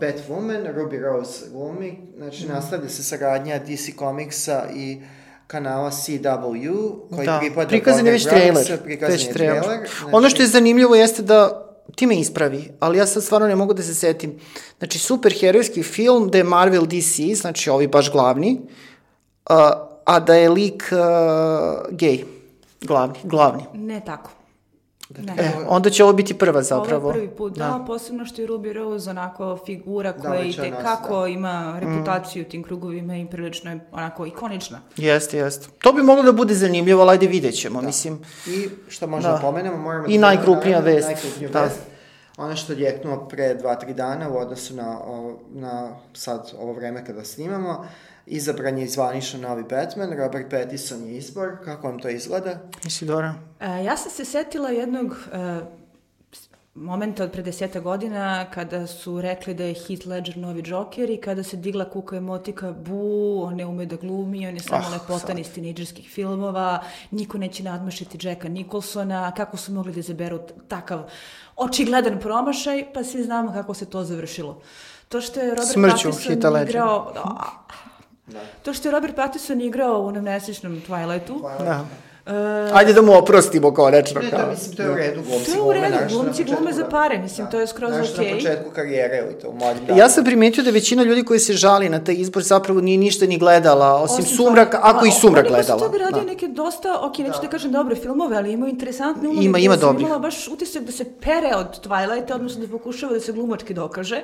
Batwoman, 0.00 0.74
Ruby 0.76 1.00
Rose 1.02 1.44
glumi, 1.52 1.98
znači 2.16 2.44
Mhm. 2.44 2.52
nastavlja 2.52 2.88
se 2.88 3.02
saradnja 3.02 3.58
DC 3.58 3.98
Comicsa 3.98 4.62
i 4.74 5.00
kanala 5.46 5.90
CW, 5.90 6.72
koji 7.14 7.26
da. 7.26 7.38
pripada 7.40 7.68
prikazan 7.68 8.06
je 8.06 8.12
već 8.12 8.24
trailer. 8.24 8.82
Prikazan 8.84 9.12
Već 9.12 9.26
je 9.26 9.32
trailer. 9.32 9.62
trailer. 9.62 9.88
Ono 10.12 10.28
što 10.30 10.42
je 10.42 10.48
zanimljivo 10.48 10.94
jeste 10.94 11.22
da 11.22 11.68
ti 11.96 12.06
me 12.06 12.16
ispravi, 12.16 12.70
ali 12.80 12.98
ja 12.98 13.06
sad 13.06 13.24
stvarno 13.24 13.46
ne 13.48 13.56
mogu 13.56 13.74
da 13.74 13.82
se 13.82 13.94
setim. 13.94 14.38
Znači, 14.78 14.98
superherojski 14.98 15.82
film 15.82 16.28
da 16.30 16.38
je 16.38 16.44
Marvel 16.44 16.86
DC, 16.86 17.40
znači 17.40 17.70
ovi 17.70 17.86
baš 17.86 18.12
glavni, 18.12 18.60
uh, 19.50 19.56
a 20.04 20.20
da 20.20 20.34
je 20.34 20.48
lik 20.48 20.82
uh, 20.92 20.98
gej, 21.90 22.24
glavni, 22.82 23.18
glavni. 23.24 23.62
Ne 23.74 24.00
tako. 24.06 24.30
Ne. 25.18 25.34
E, 25.38 25.52
onda 25.68 25.90
će 25.90 26.04
ovo 26.04 26.12
biti 26.12 26.34
prva 26.34 26.62
zapravo. 26.62 27.08
Ovo 27.08 27.10
je 27.10 27.14
prvi 27.14 27.36
put, 27.36 27.52
da, 27.58 27.84
posebno 27.86 28.26
što 28.26 28.42
je 28.42 28.48
Ruby 28.48 28.72
Rose 28.72 29.10
onako 29.10 29.58
figura 29.66 30.12
koja 30.12 30.32
već 30.32 30.58
i 30.58 30.60
tekako 30.60 31.20
da. 31.20 31.26
ima 31.28 31.78
reputaciju 31.80 32.42
u 32.42 32.50
tim 32.50 32.62
krugovima 32.62 33.16
i 33.16 33.26
prilično 33.26 33.70
je 33.70 33.80
onako 33.92 34.26
ikonična. 34.26 34.80
Jeste, 34.96 35.38
jeste. 35.38 35.68
To 35.78 35.92
bi 35.92 36.02
moglo 36.02 36.22
da 36.22 36.32
bude 36.32 36.54
zanimljivo, 36.54 37.02
ali 37.02 37.10
ajde 37.10 37.26
vidjet 37.26 37.54
ćemo, 37.54 37.80
mislim. 37.80 38.20
I 38.46 38.68
što 38.88 39.06
možemo 39.06 39.32
Da. 39.32 39.38
da. 39.38 39.42
pomenemo, 39.42 39.76
moramo 39.76 40.06
I 40.08 40.18
da 40.18 40.26
najkrupnija 40.26 40.78
naravno, 40.80 40.94
vest. 40.96 41.08
Najkrupnija 41.08 41.50
Da. 41.50 41.62
vest. 41.62 41.80
Ono 42.36 42.56
što 42.56 42.72
je 42.72 42.76
djeknuo 42.76 43.28
pre 43.28 43.58
2-3 43.62 43.94
dana 43.94 44.30
u 44.30 44.36
odnosu 44.36 44.74
na, 44.74 44.98
o, 45.06 45.38
na 45.50 45.96
sad 46.14 46.52
ovo 46.58 46.72
vreme 46.72 47.04
kada 47.06 47.24
snimamo, 47.24 47.86
izabran 48.26 48.78
je 48.78 48.84
izvanično 48.84 49.48
novi 49.48 49.62
Batman, 49.62 50.12
Robert 50.12 50.50
Pattinson 50.50 51.04
je 51.06 51.16
izbor, 51.16 51.56
kako 51.64 51.86
vam 51.88 51.98
to 51.98 52.08
izgleda? 52.08 52.58
Isidora? 52.86 53.34
E, 53.60 53.84
ja 53.84 53.96
sam 53.96 54.10
se 54.10 54.24
setila 54.24 54.70
jednog 54.70 55.16
e, 55.32 55.60
momenta 56.74 57.24
od 57.24 57.30
pre 57.32 57.42
deseta 57.42 57.80
godina 57.80 58.50
kada 58.50 58.86
su 58.86 59.20
rekli 59.20 59.54
da 59.54 59.64
je 59.64 59.74
Heath 59.74 60.06
Ledger 60.06 60.36
novi 60.36 60.62
Joker 60.66 61.10
i 61.10 61.16
kada 61.16 61.42
se 61.42 61.56
digla 61.56 61.90
kuka 61.90 62.16
emotika 62.16 62.72
bu, 62.72 63.42
on 63.42 63.56
ne 63.56 63.66
ume 63.66 63.86
da 63.86 63.96
glumi, 63.96 64.46
on 64.46 64.54
je 64.54 64.60
samo 64.60 64.84
Ah, 64.86 64.92
lepotan 64.92 65.38
iz 65.38 65.52
tinejdžerskih 65.52 66.10
filmova, 66.10 66.82
niko 67.10 67.38
neće 67.38 67.62
nadmašiti 67.62 68.28
Jacka 68.28 68.48
Nicholsona, 68.48 69.32
kako 69.34 69.56
su 69.56 69.72
mogli 69.72 69.92
da 69.92 70.00
izaberu 70.00 70.40
takav 70.68 71.10
očigledan 71.56 72.20
promašaj, 72.20 72.92
pa 72.94 73.04
svi 73.04 73.22
znamo 73.22 73.52
kako 73.52 73.74
se 73.74 73.86
to 73.86 74.04
završilo. 74.04 74.60
To 75.08 75.20
što 75.20 75.40
je 75.40 75.50
Robert 75.50 75.72
Smrću 75.72 76.08
Pattinson 76.08 76.62
igrao... 76.62 77.12
Da. 77.14 77.22
To 78.62 78.72
što 78.72 78.88
je 78.88 78.92
Robert 78.92 79.16
Pattinson 79.16 79.60
igrao 79.60 80.00
u 80.00 80.06
onom 80.06 80.24
nesečnom 80.24 80.82
Twilightu, 80.82 81.40
Da. 81.58 81.84
e, 82.26 82.70
Ajde 82.72 82.92
da 82.92 83.02
mu 83.02 83.12
oprostimo 83.14 83.74
konačno. 83.74 84.20
Ne, 84.20 84.30
to 84.30 84.36
kao. 84.36 84.50
mislim, 84.50 84.76
to 84.76 84.82
je 84.82 84.90
u 84.90 84.94
redu, 84.94 85.22
glumci 85.22 85.44
To 85.46 85.56
je 85.56 85.62
u 85.62 85.72
redu, 85.72 85.96
glumci 86.08 86.44
glume 86.44 86.72
za 86.72 86.82
da. 86.82 86.88
pare, 86.88 87.18
mislim, 87.18 87.46
to 87.46 87.60
je 87.60 87.66
skroz 87.66 87.90
Naročito 87.92 88.14
okej. 88.14 88.30
na 88.30 88.36
početku 88.36 88.70
karijere 88.70 89.18
ili 89.18 89.34
to 89.34 89.48
u 89.48 89.54
mladim 89.54 89.82
Ja 89.90 90.08
sam 90.08 90.24
primetio 90.24 90.64
da 90.64 90.70
većina 90.70 91.02
ljudi 91.02 91.22
koji 91.24 91.40
se 91.40 91.52
žali 91.54 91.88
na 91.88 91.98
taj 92.00 92.14
izbor 92.16 92.42
zapravo 92.44 92.80
nije 92.80 92.98
ništa 92.98 93.26
ni 93.26 93.38
gledala, 93.38 93.94
osim, 93.94 94.24
sumraka, 94.26 94.78
Twilight- 94.78 94.80
ako 94.86 95.06
i 95.06 95.08
A, 95.08 95.12
sumrak 95.12 95.44
oni 95.44 95.48
gledala. 95.48 95.82
Oni 95.82 95.92
su 95.92 95.98
radio 96.00 96.20
Da. 96.20 96.24
neke 96.24 96.48
dosta, 96.48 96.98
ok, 97.00 97.18
neću 97.18 97.38
da 97.42 97.48
kažem 97.48 97.72
dobre 97.72 97.96
filmove, 97.96 98.36
ali 98.36 98.52
imaju 98.52 98.70
interesantne 98.70 99.28
uloge. 99.28 99.44
Ima- 99.44 99.58
ima 99.58 99.76
dobrih. 99.76 100.00
imala 100.00 100.18
baš 100.20 100.48
utisak 100.48 100.82
da 100.82 100.92
se 100.92 101.04
pere 101.14 101.52
od 101.56 101.80
Twilighta, 101.80 102.34
odnosno 102.34 102.60
da 102.60 102.68
pokušava 102.68 103.12
da 103.12 103.20
se 103.20 103.32
glumački 103.32 103.74
dokaže. 103.74 104.22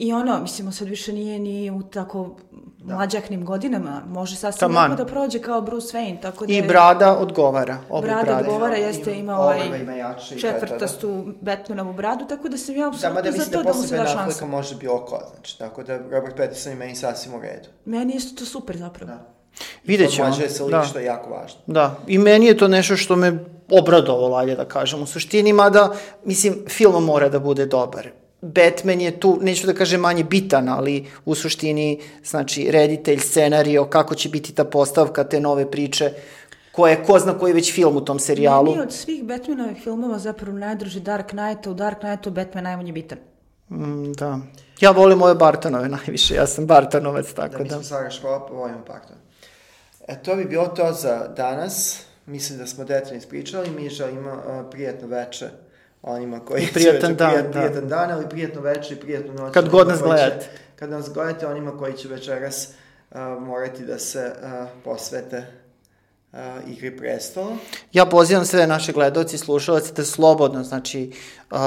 I 0.00 0.12
ono, 0.12 0.40
mislimo, 0.40 0.72
sad 0.72 0.88
više 0.88 1.12
nije 1.12 1.38
ni 1.38 1.70
u 1.70 1.82
tako 1.82 2.36
da. 2.78 2.94
mlađaknim 2.94 3.44
godinama, 3.44 4.02
može 4.08 4.36
sasvim 4.36 4.60
Taman. 4.60 4.90
lako 4.90 4.94
da 4.96 5.06
prođe 5.06 5.38
kao 5.40 5.60
Bruce 5.60 5.98
Wayne, 5.98 6.22
tako 6.22 6.46
da 6.46 6.52
I 6.52 6.56
je- 6.56 6.62
brada 6.62 7.16
odgovara. 7.18 7.78
Oblik 7.90 8.10
Brada 8.10 8.24
brade. 8.24 8.40
odgovara, 8.42 8.76
Ima- 8.76 8.86
jeste, 8.86 9.10
ima 9.10 9.20
ima 9.20 9.38
ovaj 9.38 9.58
ima 9.80 9.92
jače 9.92 10.34
i 10.34 10.40
to, 10.40 10.46
da. 10.46 10.52
četvrtastu 10.52 11.08
Batmanovu 11.40 11.92
bradu, 11.92 12.24
tako 12.26 12.48
da 12.48 12.56
sam 12.58 12.76
ja 12.76 12.80
Da, 12.80 12.88
apsolutno 12.88 13.14
mada 13.14 13.30
za 13.30 13.38
mislim 13.38 13.52
to 13.52 13.58
da 13.58 13.72
da 13.72 13.78
mu 13.78 13.82
se 13.82 13.96
da 13.96 14.06
šansa. 14.06 14.46
može 14.46 14.76
bilo 14.76 14.98
ko, 15.00 15.18
znači, 15.30 15.58
tako 15.58 15.82
da 15.82 15.96
Robert 15.98 16.36
Pattinson 16.36 16.72
je 16.72 16.78
meni 16.78 16.94
sasvim 16.96 17.34
u 17.34 17.40
redu. 17.40 17.68
Meni 17.84 18.12
je 18.12 18.16
isto 18.16 18.38
to 18.38 18.44
super 18.46 18.76
zapravo. 18.76 19.12
Da. 19.12 19.18
Vidjet 19.84 20.10
ćemo. 20.10 20.24
Pomlađuje 20.24 20.48
se 20.50 20.62
lik, 20.64 20.70
Da. 20.70 20.82
što 20.82 20.98
je 20.98 21.04
jako 21.04 21.30
važno. 21.30 21.60
Da, 21.66 21.94
i 22.06 22.18
meni 22.18 22.46
je 22.46 22.56
to 22.56 22.68
nešto 22.68 22.96
što 22.96 23.16
me 23.16 23.38
obradovalo, 23.70 24.36
ajde 24.36 24.56
da 24.56 24.64
kažem, 24.64 25.02
u 25.02 25.06
suštini, 25.06 25.52
mada, 25.52 25.92
mislim, 26.24 26.54
film 26.68 27.04
mora 27.04 27.28
da 27.28 27.38
bude 27.38 27.66
dobar. 27.66 28.08
Batman 28.42 29.00
je 29.00 29.20
tu, 29.20 29.38
neću 29.42 29.66
da 29.66 29.74
kažem 29.74 30.00
manje 30.00 30.24
bitan, 30.24 30.68
ali 30.68 31.06
u 31.24 31.34
suštini, 31.34 32.00
znači, 32.24 32.70
reditelj, 32.70 33.18
scenario, 33.18 33.84
kako 33.84 34.14
će 34.14 34.28
biti 34.28 34.54
ta 34.54 34.64
postavka, 34.64 35.24
te 35.24 35.40
nove 35.40 35.70
priče, 35.70 36.12
koje, 36.72 37.04
ko 37.04 37.18
zna 37.18 37.38
koji 37.38 37.50
je 37.50 37.54
već 37.54 37.74
film 37.74 37.96
u 37.96 38.04
tom 38.04 38.18
serijalu. 38.18 38.64
Meni 38.64 38.76
je 38.76 38.82
od 38.82 38.92
svih 38.92 39.24
Batmanovih 39.24 39.82
filmova 39.82 40.18
zapravo 40.18 40.58
najdruži 40.58 41.00
Dark 41.00 41.28
Knight, 41.28 41.66
a 41.66 41.70
u 41.70 41.74
Dark 41.74 42.00
Knightu 42.00 42.30
Batman 42.30 42.64
najmanje 42.64 42.92
bitan. 42.92 43.18
Mm, 43.70 44.12
da. 44.12 44.38
Ja 44.80 44.90
volim 44.90 45.22
ove 45.22 45.34
Bartonove 45.34 45.88
najviše, 45.88 46.34
ja 46.34 46.46
sam 46.46 46.66
Bartonovac, 46.66 47.26
Da, 47.26 47.48
tako 47.48 47.62
mi 47.62 47.68
da. 47.68 47.74
smo 47.74 47.82
Sara 47.82 48.10
Škola, 48.10 48.46
pa 48.46 48.54
volimo 48.54 48.84
Pakton. 48.86 49.16
E, 50.08 50.22
to 50.22 50.36
bi 50.36 50.44
bilo 50.44 50.66
to 50.66 50.92
za 50.92 51.28
danas. 51.36 52.02
Mislim 52.26 52.58
da 52.58 52.66
smo 52.66 52.84
detaljno 52.84 53.18
ispričali. 53.18 53.70
Mi 53.70 53.88
želimo 53.88 54.32
uh, 54.32 54.70
prijetno 54.70 55.08
veče 55.08 55.48
onima 56.02 56.40
koji 56.40 56.66
će 56.66 56.72
Prijetan 56.72 57.10
večer- 57.10 57.16
dan, 57.16 57.30
prijet- 57.30 57.42
da. 57.44 57.60
Prijetan 57.60 57.88
dan, 57.88 58.10
ali 58.10 58.28
prijetno 58.28 58.60
veče 58.60 58.94
i 58.94 59.00
prijetnu 59.00 59.34
noć. 59.34 59.54
Kad 59.54 59.68
god 59.68 59.88
nas 59.88 59.98
će- 59.98 60.04
gledate. 60.04 60.46
Kad 60.76 60.90
nas 60.90 61.10
gledate, 61.12 61.46
onima 61.46 61.78
koji 61.78 61.92
će 61.92 62.08
večeras 62.08 62.68
uh, 63.10 63.16
morati 63.40 63.84
da 63.84 63.98
se 63.98 64.32
uh, 64.34 64.68
posvete 64.84 65.46
uh, 66.32 66.38
igri 66.72 66.96
prestola. 66.96 67.56
Ja 67.92 68.06
pozivam 68.06 68.44
sve 68.44 68.66
naše 68.66 68.92
gledalci 68.92 69.36
i 69.36 69.38
slušalce 69.38 69.92
da 69.92 70.04
slobodno, 70.04 70.64
znači, 70.64 71.12
uh, 71.50 71.58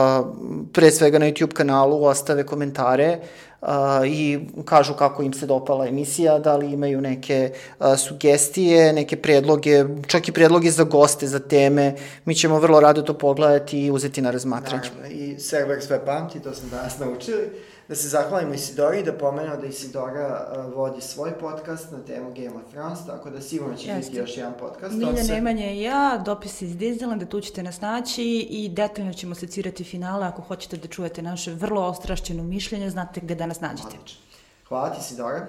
pre 0.74 0.92
svega 0.92 1.20
na 1.20 1.26
YouTube 1.26 1.54
kanalu 1.54 2.04
ostave 2.06 2.46
komentare 2.46 3.20
uh, 3.62 3.68
i 4.06 4.40
kažu 4.66 4.94
kako 4.94 5.24
im 5.24 5.34
se 5.34 5.46
dopala 5.46 5.88
emisija, 5.88 6.40
da 6.40 6.56
li 6.56 6.72
imaju 6.72 7.02
neke 7.02 7.52
uh, 7.80 7.86
sugestije, 7.98 8.94
neke 8.94 9.16
predloge, 9.16 9.86
čak 10.08 10.28
i 10.28 10.32
predloge 10.32 10.72
za 10.72 10.84
goste, 10.84 11.28
za 11.28 11.40
teme. 11.40 11.96
Mi 12.26 12.36
ćemo 12.36 12.60
vrlo 12.60 12.80
rado 12.80 13.02
to 13.02 13.14
pogledati 13.14 13.86
i 13.86 13.92
uzeti 13.92 14.22
na 14.22 14.32
razmatranje. 14.32 14.90
Naravno, 14.96 15.16
i 15.16 15.40
server 15.40 15.82
sve 15.82 16.06
pamti, 16.06 16.40
to 16.40 16.54
smo 16.54 16.70
danas 16.70 17.00
naučili. 17.00 17.73
Da 17.88 17.96
se 17.96 18.08
zahvalimo 18.08 18.54
Isidori 18.54 19.00
i 19.00 19.04
da 19.04 19.14
pomenemo 19.14 19.58
da 19.58 19.66
Isidora 19.66 20.48
uh, 20.60 20.74
vodi 20.74 21.02
svoj 21.02 21.32
podcast 21.32 21.92
na 21.92 21.98
temu 22.00 22.30
Game 22.30 22.56
of 22.56 22.72
Thrones, 22.72 23.00
tako 23.08 23.30
da 23.30 23.42
sigurno 23.42 23.76
će 23.76 23.90
Jeste. 23.90 24.00
biti 24.02 24.18
još 24.18 24.38
jedan 24.38 24.54
podcast. 24.60 24.96
Milja 24.96 25.16
se- 25.18 25.34
Nemanja 25.34 25.66
i 25.66 25.82
ja, 25.82 26.22
dopis 26.26 26.62
iz 26.62 26.72
Disneylanda, 26.72 27.28
tu 27.28 27.42
ćete 27.42 27.64
nas 27.64 27.82
naći 27.82 28.24
i 28.50 28.70
detaljno 28.70 29.14
ćemo 29.14 29.36
secirati 29.36 29.84
finale 29.84 30.28
ako 30.28 30.42
hoćete 30.42 30.78
da 30.78 30.88
čujete 30.88 31.22
naše 31.22 31.54
vrlo 31.54 31.82
ostrašćeno 31.82 32.44
mišljenje, 32.44 32.90
znate 32.90 33.20
gde 33.20 33.36
da 33.36 33.46
nas 33.46 33.60
nađete. 33.62 33.88
Odlično. 33.88 34.20
Hvala 34.68 34.90
ti 34.90 34.98
Isidora. 35.00 35.48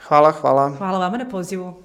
Hvala, 0.00 0.30
hvala. 0.30 0.70
Hvala 0.70 0.98
vama 0.98 1.16
na 1.16 1.28
pozivu. 1.28 1.82